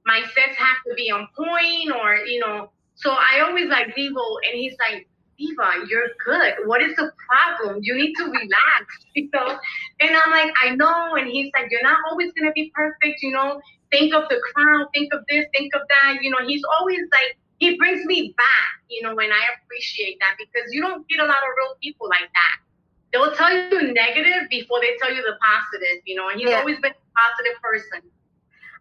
My 0.05 0.23
sets 0.23 0.57
have 0.59 0.79
to 0.89 0.95
be 0.95 1.11
on 1.11 1.29
point, 1.37 1.93
or 1.93 2.17
you 2.27 2.41
know. 2.41 2.71
So 2.97 3.13
I 3.13 3.41
always 3.41 3.67
like 3.67 3.95
Devo, 3.97 4.25
and 4.45 4.55
he's 4.55 4.75
like, 4.79 5.09
Deeva, 5.39 5.87
you're 5.89 6.09
good. 6.25 6.55
What 6.65 6.83
is 6.83 6.97
the 6.97 7.13
problem? 7.29 7.81
You 7.83 7.95
need 7.95 8.15
to 8.15 8.25
relax, 8.25 8.85
you 9.15 9.29
know. 9.33 9.59
And 10.01 10.17
I'm 10.17 10.31
like, 10.31 10.53
I 10.63 10.75
know. 10.75 11.15
And 11.15 11.29
he's 11.29 11.51
like, 11.55 11.71
you're 11.71 11.83
not 11.83 11.99
always 12.11 12.33
gonna 12.33 12.53
be 12.53 12.73
perfect, 12.75 13.23
you 13.23 13.33
know. 13.33 13.61
Think 13.93 14.15
of 14.15 14.29
the 14.29 14.41
crown, 14.53 14.87
think 14.95 15.13
of 15.13 15.21
this, 15.29 15.45
think 15.55 15.75
of 15.75 15.83
that. 15.89 16.19
You 16.23 16.31
know, 16.31 16.39
he's 16.47 16.63
always 16.79 17.01
like, 17.13 17.39
he 17.59 17.77
brings 17.77 18.05
me 18.07 18.35
back, 18.37 18.73
you 18.89 19.03
know, 19.03 19.11
and 19.11 19.33
I 19.33 19.45
appreciate 19.63 20.19
that 20.21 20.37
because 20.39 20.73
you 20.73 20.81
don't 20.81 21.07
get 21.09 21.21
a 21.21 21.25
lot 21.25 21.39
of 21.39 21.49
real 21.57 21.77
people 21.81 22.09
like 22.09 22.29
that 22.33 22.67
they'll 23.13 23.33
tell 23.33 23.53
you 23.53 23.93
negative 23.93 24.49
before 24.51 24.81
they 24.81 24.97
tell 25.01 25.15
you 25.15 25.23
the 25.23 25.37
positive, 25.41 26.03
you 26.05 26.15
know, 26.15 26.29
and 26.29 26.39
he's 26.39 26.51
yeah. 26.51 26.59
always 26.59 26.77
been 26.81 26.93
a 26.93 27.19
positive 27.19 27.63
person. 27.63 28.11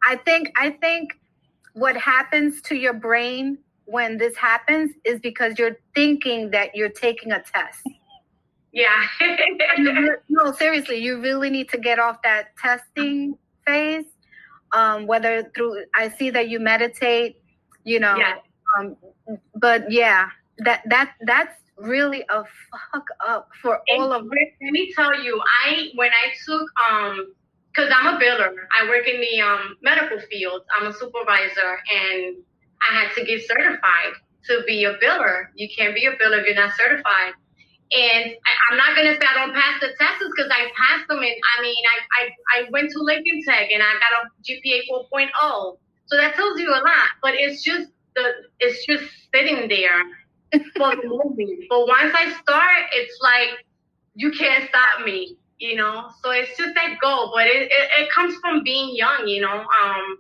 I 0.07 0.17
think 0.17 0.51
I 0.57 0.71
think 0.71 1.17
what 1.73 1.95
happens 1.97 2.61
to 2.63 2.75
your 2.75 2.93
brain 2.93 3.57
when 3.85 4.17
this 4.17 4.35
happens 4.35 4.91
is 5.03 5.19
because 5.19 5.57
you're 5.57 5.77
thinking 5.93 6.51
that 6.51 6.75
you're 6.75 6.89
taking 6.89 7.31
a 7.31 7.41
test. 7.41 7.87
Yeah. 8.71 9.07
no, 10.29 10.51
seriously, 10.51 10.97
you 10.97 11.21
really 11.21 11.49
need 11.49 11.69
to 11.69 11.77
get 11.77 11.97
off 11.97 12.21
that 12.23 12.55
testing 12.57 13.37
phase. 13.65 14.05
Um, 14.71 15.07
whether 15.07 15.49
through 15.55 15.85
I 15.95 16.09
see 16.09 16.29
that 16.31 16.49
you 16.49 16.59
meditate, 16.59 17.37
you 17.85 17.99
know. 17.99 18.17
Yeah. 18.17 18.35
Um, 18.77 18.97
but 19.55 19.89
yeah, 19.89 20.29
that 20.59 20.81
that 20.89 21.13
that's 21.21 21.55
really 21.77 22.25
a 22.29 22.43
fuck 22.93 23.05
up 23.25 23.49
for 23.61 23.81
and 23.87 24.01
all 24.01 24.11
of 24.11 24.23
us. 24.23 24.31
Let 24.61 24.71
me 24.71 24.91
tell 24.93 25.23
you, 25.23 25.41
I 25.65 25.91
when 25.95 26.11
I 26.11 26.33
took 26.45 26.69
um 26.89 27.33
because 27.73 27.91
I'm 27.95 28.15
a 28.15 28.19
biller, 28.19 28.51
I 28.77 28.89
work 28.89 29.07
in 29.07 29.21
the 29.21 29.41
um 29.41 29.77
medical 29.81 30.19
field. 30.29 30.63
I'm 30.75 30.87
a 30.87 30.93
supervisor, 30.93 31.79
and 31.93 32.37
I 32.81 32.95
had 32.95 33.13
to 33.15 33.25
get 33.25 33.47
certified 33.47 34.13
to 34.47 34.63
be 34.67 34.85
a 34.85 34.93
biller. 34.97 35.47
You 35.55 35.67
can't 35.75 35.95
be 35.95 36.05
a 36.05 36.11
biller 36.11 36.41
if 36.41 36.45
you're 36.45 36.55
not 36.55 36.73
certified. 36.75 37.33
And 37.91 38.25
I, 38.25 38.71
am 38.71 38.77
not 38.77 38.95
gonna 38.95 39.13
say 39.13 39.25
I 39.29 39.45
don't 39.45 39.53
pass 39.53 39.79
the 39.79 39.89
tests 39.99 40.19
because 40.19 40.51
I 40.51 40.71
passed 40.75 41.07
them. 41.07 41.19
And 41.19 41.35
I 41.57 41.61
mean, 41.61 41.83
I, 41.85 41.97
I 42.17 42.59
I 42.65 42.69
went 42.71 42.91
to 42.91 42.99
Lincoln 42.99 43.41
Tech 43.45 43.69
and 43.71 43.81
I 43.81 43.93
got 43.93 44.25
a 44.25 44.41
GPA 44.41 44.89
4.0. 44.89 45.77
So 46.07 46.17
that 46.17 46.35
tells 46.35 46.59
you 46.59 46.69
a 46.69 46.81
lot. 46.81 47.09
But 47.21 47.35
it's 47.35 47.63
just 47.63 47.89
the 48.15 48.31
it's 48.59 48.85
just 48.85 49.05
sitting 49.33 49.67
there 49.69 50.03
for 50.77 50.95
the. 50.95 51.65
But 51.69 51.87
once 51.87 52.13
I 52.15 52.35
start, 52.41 52.85
it's 52.93 53.17
like 53.21 53.65
you 54.15 54.31
can't 54.31 54.67
stop 54.69 55.05
me, 55.05 55.37
you 55.59 55.75
know. 55.75 56.09
So 56.23 56.31
it's 56.31 56.57
just 56.57 56.73
that 56.75 56.97
goal, 57.01 57.31
but 57.35 57.47
it, 57.47 57.71
it, 57.71 57.89
it 57.99 58.11
comes 58.11 58.35
from 58.41 58.63
being 58.63 58.95
young, 58.95 59.27
you 59.27 59.41
know. 59.41 59.59
Um, 59.61 60.17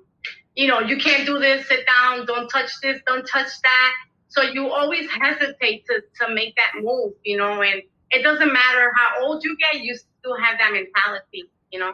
you 0.55 0.67
know, 0.67 0.79
you 0.79 0.97
can't 0.97 1.25
do 1.25 1.39
this, 1.39 1.67
sit 1.67 1.85
down, 1.85 2.25
don't 2.25 2.47
touch 2.49 2.71
this, 2.81 3.01
don't 3.05 3.25
touch 3.27 3.49
that. 3.63 3.93
So 4.27 4.41
you 4.41 4.71
always 4.71 5.09
hesitate 5.09 5.85
to 5.87 6.01
to 6.21 6.33
make 6.33 6.55
that 6.55 6.81
move, 6.81 7.13
you 7.23 7.37
know, 7.37 7.61
and 7.61 7.81
it 8.11 8.23
doesn't 8.23 8.51
matter 8.51 8.91
how 8.95 9.25
old 9.25 9.43
you 9.43 9.55
get, 9.57 9.81
you 9.81 9.95
still 9.95 10.37
have 10.37 10.57
that 10.59 10.71
mentality, 10.71 11.49
you 11.71 11.79
know. 11.79 11.93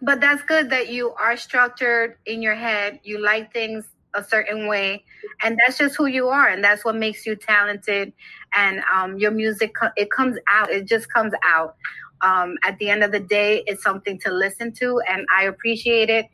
But 0.00 0.20
that's 0.20 0.42
good 0.42 0.70
that 0.70 0.88
you 0.88 1.10
are 1.14 1.36
structured 1.36 2.16
in 2.26 2.40
your 2.40 2.54
head. 2.54 3.00
You 3.02 3.20
like 3.20 3.52
things 3.52 3.84
a 4.14 4.24
certain 4.24 4.66
way 4.66 5.04
and 5.42 5.58
that's 5.58 5.78
just 5.78 5.96
who 5.96 6.06
you 6.06 6.28
are 6.28 6.48
and 6.48 6.62
that's 6.62 6.84
what 6.84 6.96
makes 6.96 7.26
you 7.26 7.36
talented 7.36 8.12
and 8.54 8.82
um, 8.92 9.18
your 9.18 9.30
music 9.30 9.72
it 9.96 10.10
comes 10.10 10.38
out 10.50 10.70
it 10.70 10.86
just 10.86 11.12
comes 11.12 11.32
out 11.44 11.76
um, 12.22 12.56
at 12.64 12.76
the 12.78 12.88
end 12.88 13.04
of 13.04 13.12
the 13.12 13.20
day 13.20 13.62
it's 13.66 13.82
something 13.82 14.18
to 14.18 14.32
listen 14.32 14.72
to 14.72 15.00
and 15.08 15.26
i 15.36 15.44
appreciate 15.44 16.08
it 16.08 16.26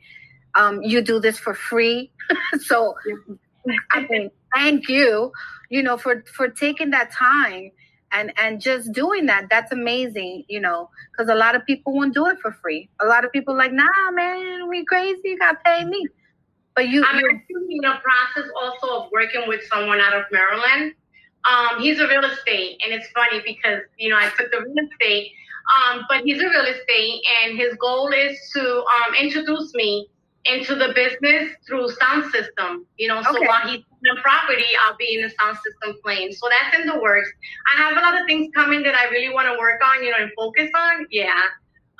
Um, 0.55 0.81
you 0.81 1.01
do 1.01 1.19
this 1.19 1.37
for 1.37 1.53
free. 1.53 2.11
so 2.59 2.95
I 3.91 4.05
mean, 4.09 4.31
thank 4.53 4.87
you, 4.87 5.31
you 5.69 5.83
know, 5.83 5.97
for 5.97 6.23
for 6.33 6.47
taking 6.49 6.91
that 6.91 7.11
time 7.11 7.71
and 8.11 8.31
and 8.37 8.61
just 8.61 8.91
doing 8.91 9.25
that. 9.27 9.47
That's 9.49 9.71
amazing, 9.71 10.45
you 10.47 10.59
know, 10.59 10.89
because 11.11 11.29
a 11.29 11.35
lot 11.35 11.55
of 11.55 11.65
people 11.65 11.93
won't 11.93 12.13
do 12.13 12.27
it 12.27 12.39
for 12.39 12.51
free. 12.51 12.89
A 13.01 13.05
lot 13.05 13.25
of 13.25 13.31
people 13.31 13.55
like, 13.55 13.71
nah, 13.71 14.11
man, 14.11 14.69
we 14.69 14.85
crazy. 14.85 15.21
You 15.25 15.39
got 15.39 15.53
to 15.53 15.57
pay 15.63 15.85
me. 15.85 16.07
But 16.75 16.89
you, 16.89 17.05
I'm 17.05 17.17
in 17.17 17.41
the 17.81 17.93
process 18.03 18.49
also 18.61 19.05
of 19.05 19.11
working 19.11 19.47
with 19.47 19.61
someone 19.71 20.01
out 20.01 20.13
of 20.13 20.25
Maryland. 20.31 20.93
Um, 21.45 21.79
he's 21.79 21.99
a 21.99 22.07
real 22.07 22.25
estate, 22.25 22.81
and 22.83 22.93
it's 22.93 23.07
funny 23.11 23.41
because 23.45 23.81
you 23.97 24.09
know 24.09 24.17
I 24.17 24.29
took 24.37 24.51
the 24.51 24.59
real 24.59 24.87
estate, 24.91 25.31
um, 25.75 26.01
but 26.09 26.23
he's 26.25 26.41
a 26.41 26.49
real 26.49 26.65
estate, 26.65 27.21
and 27.43 27.57
his 27.57 27.75
goal 27.75 28.09
is 28.09 28.37
to 28.55 28.61
um, 28.61 29.15
introduce 29.19 29.73
me 29.73 30.09
into 30.45 30.75
the 30.75 30.93
business 30.93 31.51
through 31.67 31.89
sound 31.91 32.31
system. 32.31 32.85
You 32.97 33.07
know, 33.07 33.21
so 33.23 33.35
okay. 33.37 33.47
while 33.47 33.67
he's 33.67 33.83
in 34.03 34.15
property, 34.21 34.65
I'll 34.83 34.95
be 34.97 35.15
in 35.15 35.23
the 35.23 35.31
sound 35.39 35.57
system 35.57 35.99
playing. 36.03 36.33
So 36.33 36.47
that's 36.49 36.77
in 36.77 36.87
the 36.87 36.99
works. 36.99 37.29
I 37.73 37.81
have 37.81 37.97
a 37.97 38.01
lot 38.01 38.19
of 38.19 38.27
things 38.27 38.51
coming 38.53 38.83
that 38.83 38.95
I 38.95 39.09
really 39.09 39.33
want 39.33 39.47
to 39.47 39.57
work 39.57 39.81
on, 39.83 40.03
you 40.03 40.11
know, 40.11 40.17
and 40.19 40.31
focus 40.37 40.69
on. 40.75 41.07
Yeah. 41.11 41.41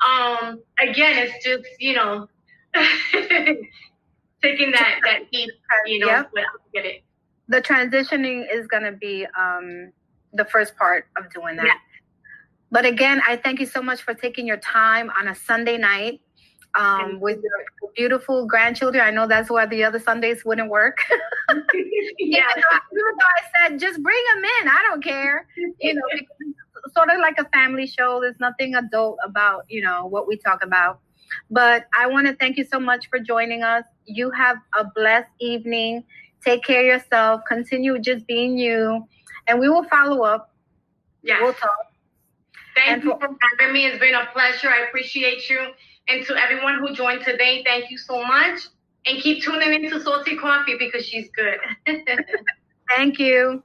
Um, 0.06 0.62
again, 0.80 1.16
it's 1.18 1.44
just, 1.44 1.64
you 1.80 1.94
know, 1.94 2.28
taking 4.42 4.70
that 4.72 5.00
that 5.04 5.22
heat, 5.30 5.50
you 5.86 5.98
know, 6.00 6.08
yep. 6.08 6.30
get 6.74 6.84
it. 6.84 7.02
The 7.48 7.62
transitioning 7.62 8.44
is 8.52 8.66
gonna 8.66 8.92
be 8.92 9.26
um 9.38 9.92
the 10.32 10.44
first 10.44 10.76
part 10.76 11.06
of 11.16 11.32
doing 11.32 11.56
that. 11.56 11.66
Yeah. 11.66 11.72
But 12.70 12.84
again, 12.84 13.22
I 13.26 13.36
thank 13.36 13.60
you 13.60 13.66
so 13.66 13.80
much 13.80 14.02
for 14.02 14.12
taking 14.12 14.46
your 14.46 14.58
time 14.58 15.10
on 15.18 15.28
a 15.28 15.34
Sunday 15.34 15.78
night 15.78 16.20
um, 16.76 17.20
with 17.20 17.42
your 17.42 17.90
beautiful 17.96 18.46
grandchildren. 18.46 19.02
I 19.02 19.10
know 19.10 19.26
that's 19.26 19.50
why 19.50 19.66
the 19.66 19.84
other 19.84 19.98
Sundays 19.98 20.44
wouldn't 20.44 20.70
work. 20.70 20.98
yeah, 22.18 22.44
even 22.56 22.82
though 22.92 23.24
I 23.62 23.68
said 23.68 23.80
just 23.80 24.02
bring 24.02 24.22
them 24.34 24.44
in, 24.60 24.68
I 24.68 24.84
don't 24.88 25.02
care. 25.02 25.46
You 25.80 25.94
know, 25.94 26.02
sort 26.94 27.10
of 27.10 27.18
like 27.20 27.38
a 27.38 27.48
family 27.50 27.86
show. 27.86 28.20
There's 28.20 28.38
nothing 28.40 28.74
adult 28.74 29.18
about 29.24 29.64
you 29.68 29.82
know 29.82 30.06
what 30.06 30.28
we 30.28 30.36
talk 30.36 30.62
about. 30.62 31.00
But 31.50 31.86
I 31.98 32.06
want 32.06 32.26
to 32.26 32.34
thank 32.36 32.56
you 32.56 32.64
so 32.64 32.78
much 32.78 33.08
for 33.08 33.18
joining 33.18 33.62
us. 33.62 33.84
You 34.04 34.30
have 34.30 34.58
a 34.78 34.84
blessed 34.84 35.30
evening. 35.40 36.04
Take 36.44 36.62
care 36.62 36.80
of 36.80 36.86
yourself. 36.86 37.42
Continue 37.48 37.98
just 37.98 38.26
being 38.26 38.58
you, 38.58 39.06
and 39.46 39.58
we 39.58 39.68
will 39.68 39.84
follow 39.84 40.22
up. 40.24 40.52
Yeah, 41.22 41.40
we'll 41.40 41.54
talk. 41.54 41.70
Thank 42.76 42.90
and 42.90 43.04
you 43.04 43.10
for 43.18 43.36
having 43.58 43.72
me. 43.72 43.86
It's 43.86 43.98
been 43.98 44.14
a 44.14 44.26
pleasure. 44.32 44.68
I 44.68 44.86
appreciate 44.86 45.48
you. 45.48 45.68
And 46.08 46.24
to 46.26 46.36
everyone 46.36 46.78
who 46.78 46.94
joined 46.94 47.24
today, 47.24 47.62
thank 47.64 47.90
you 47.90 47.98
so 47.98 48.22
much. 48.22 48.60
And 49.06 49.20
keep 49.20 49.42
tuning 49.42 49.72
into 49.72 50.00
Salty 50.00 50.36
Coffee 50.36 50.76
because 50.78 51.06
she's 51.06 51.28
good. 51.30 51.58
thank 52.96 53.18
you. 53.18 53.62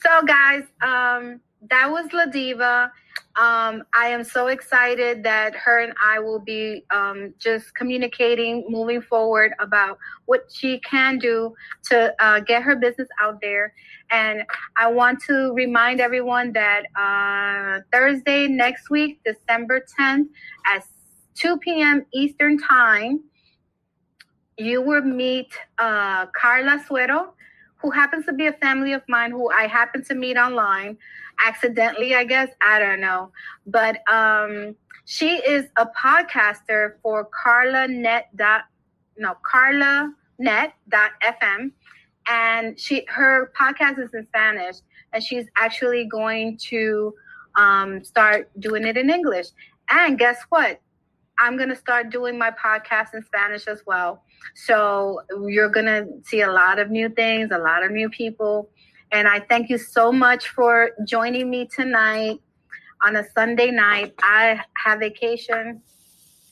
So, 0.00 0.22
guys, 0.26 0.64
um, 0.82 1.40
that 1.70 1.90
was 1.90 2.12
La 2.12 2.26
Deeva. 2.26 2.90
Um, 3.36 3.82
I 3.96 4.06
am 4.06 4.22
so 4.22 4.46
excited 4.46 5.24
that 5.24 5.56
her 5.56 5.80
and 5.80 5.92
I 6.04 6.20
will 6.20 6.38
be 6.38 6.84
um, 6.92 7.34
just 7.38 7.74
communicating 7.74 8.64
moving 8.68 9.02
forward 9.02 9.52
about 9.58 9.98
what 10.26 10.42
she 10.52 10.78
can 10.80 11.18
do 11.18 11.52
to 11.90 12.14
uh, 12.24 12.40
get 12.40 12.62
her 12.62 12.76
business 12.76 13.08
out 13.20 13.40
there. 13.40 13.74
And 14.10 14.44
I 14.78 14.88
want 14.88 15.20
to 15.26 15.52
remind 15.52 16.00
everyone 16.00 16.52
that 16.52 16.84
uh, 16.96 17.80
Thursday 17.92 18.46
next 18.46 18.88
week, 18.88 19.20
December 19.24 19.84
10th 19.98 20.28
at 20.72 20.84
2 21.34 21.58
p.m. 21.58 22.06
Eastern 22.12 22.56
Time, 22.56 23.20
you 24.56 24.80
will 24.80 25.02
meet 25.02 25.52
uh, 25.78 26.26
Carla 26.26 26.80
Suero, 26.86 27.34
who 27.76 27.90
happens 27.90 28.24
to 28.26 28.32
be 28.32 28.46
a 28.46 28.52
family 28.52 28.92
of 28.92 29.02
mine 29.08 29.32
who 29.32 29.50
I 29.50 29.66
happen 29.66 30.04
to 30.04 30.14
meet 30.14 30.36
online 30.36 30.96
accidentally, 31.44 32.14
I 32.14 32.24
guess. 32.24 32.50
I 32.60 32.78
don't 32.78 33.00
know. 33.00 33.30
But 33.66 34.00
um, 34.10 34.76
she 35.04 35.36
is 35.36 35.66
a 35.76 35.86
podcaster 35.86 36.94
for 37.02 37.24
Carla 37.24 37.88
Net 37.88 38.28
dot 38.36 38.62
no 39.16 39.36
Carla 39.42 40.12
Net 40.38 40.74
dot 40.88 41.12
FM, 41.22 41.70
and 42.28 42.78
she 42.78 43.04
her 43.08 43.52
podcast 43.58 43.98
is 43.98 44.10
in 44.14 44.26
Spanish, 44.26 44.76
and 45.12 45.22
she's 45.22 45.46
actually 45.56 46.06
going 46.06 46.56
to 46.68 47.14
um, 47.56 48.02
start 48.02 48.50
doing 48.58 48.84
it 48.84 48.96
in 48.96 49.10
English. 49.10 49.48
And 49.90 50.18
guess 50.18 50.38
what? 50.48 50.80
I'm 51.38 51.56
going 51.56 51.68
to 51.68 51.76
start 51.76 52.10
doing 52.10 52.38
my 52.38 52.50
podcast 52.52 53.14
in 53.14 53.22
Spanish 53.24 53.66
as 53.66 53.82
well. 53.86 54.22
So 54.54 55.20
you're 55.48 55.68
going 55.68 55.86
to 55.86 56.06
see 56.22 56.42
a 56.42 56.50
lot 56.50 56.78
of 56.78 56.90
new 56.90 57.08
things, 57.08 57.50
a 57.52 57.58
lot 57.58 57.82
of 57.82 57.90
new 57.90 58.08
people. 58.08 58.70
And 59.14 59.28
I 59.28 59.38
thank 59.38 59.70
you 59.70 59.78
so 59.78 60.10
much 60.10 60.48
for 60.48 60.90
joining 61.06 61.48
me 61.48 61.68
tonight 61.72 62.40
on 63.00 63.14
a 63.14 63.24
Sunday 63.32 63.70
night. 63.70 64.12
I 64.24 64.60
have 64.76 64.98
vacation 64.98 65.80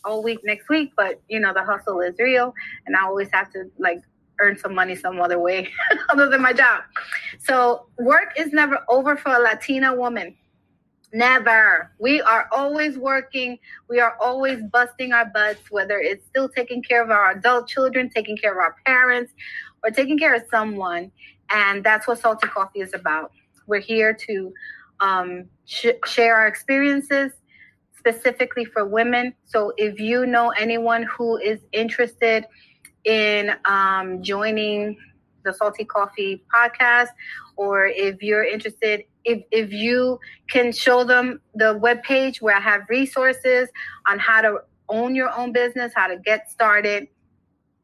all 0.05 0.23
week 0.23 0.39
next 0.45 0.69
week, 0.69 0.93
but 0.97 1.21
you 1.29 1.41
know, 1.41 1.53
the 1.53 1.65
hustle 1.65 1.99
is 1.99 2.15
real 2.21 2.55
and 2.87 2.95
I 2.95 3.03
always 3.03 3.29
have 3.33 3.53
to 3.55 3.65
like 3.81 4.01
earn 4.41 4.57
some 4.57 4.77
money 4.77 4.95
some 4.95 5.21
other 5.21 5.41
way 5.41 5.71
other 6.11 6.29
than 6.29 6.41
my 6.41 6.53
job. 6.53 6.83
So 7.41 7.87
work 7.99 8.35
is 8.37 8.53
never 8.53 8.79
over 8.89 9.17
for 9.17 9.35
a 9.35 9.41
Latina 9.41 9.93
woman. 9.93 10.37
Never. 11.13 11.91
We 11.99 12.21
are 12.21 12.49
always 12.53 12.97
working. 12.97 13.59
We 13.91 13.99
are 13.99 14.17
always 14.21 14.63
busting 14.73 15.13
our 15.13 15.27
butts, 15.27 15.69
whether 15.73 15.99
it's 15.99 16.25
still 16.29 16.49
taking 16.49 16.81
care 16.81 17.03
of 17.03 17.11
our 17.11 17.33
adult 17.33 17.67
children, 17.67 18.09
taking 18.09 18.37
care 18.37 18.53
of 18.53 18.59
our 18.59 18.77
parents, 18.87 19.33
or 19.83 19.91
taking 19.91 20.17
care 20.17 20.35
of 20.35 20.43
someone. 20.49 21.11
And 21.53 21.85
that's 21.85 22.09
what 22.09 22.19
Salty 22.19 22.49
Coffee 22.49 22.81
is 22.81 22.95
about. 22.95 23.33
We're 23.67 23.81
here 23.81 24.15
to 24.15 24.53
um, 25.01 25.45
sh- 25.67 25.99
share 26.07 26.37
our 26.37 26.47
experiences 26.47 27.33
specifically 27.99 28.65
for 28.65 28.85
women. 28.85 29.35
So 29.45 29.73
if 29.77 30.01
you 30.01 30.27
know 30.27 30.51
anyone 30.51 31.05
who 31.05 31.37
is 31.37 31.61
interested 31.73 32.47
in 33.05 33.53
um, 33.65 34.23
joining 34.23 34.97
the 35.45 35.53
Salty 35.53 35.85
Coffee 35.85 36.43
podcast, 36.55 37.09
or 37.57 37.87
if 37.87 38.23
you're 38.23 38.45
interested, 38.45 39.05
if, 39.25 39.43
if 39.51 39.73
you 39.73 40.19
can 40.49 40.73
show 40.73 41.05
them 41.05 41.41
the 41.55 41.79
webpage 41.79 42.41
where 42.41 42.57
I 42.57 42.61
have 42.61 42.83
resources 42.89 43.69
on 44.07 44.19
how 44.19 44.41
to 44.41 44.59
own 44.89 45.15
your 45.15 45.31
own 45.31 45.53
business, 45.53 45.93
how 45.95 46.09
to 46.09 46.17
get 46.17 46.51
started. 46.51 47.09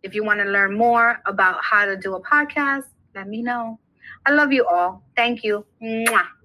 If 0.02 0.14
you 0.14 0.24
want 0.24 0.40
to 0.40 0.46
learn 0.46 0.76
more 0.76 1.20
about 1.26 1.62
how 1.62 1.84
to 1.84 1.96
do 1.96 2.14
a 2.14 2.22
podcast, 2.22 2.84
let 3.18 3.28
me 3.28 3.42
know. 3.42 3.80
I 4.26 4.30
love 4.30 4.52
you 4.52 4.64
all. 4.66 5.02
Thank 5.16 5.42
you. 5.42 5.66
Mwah. 5.82 6.37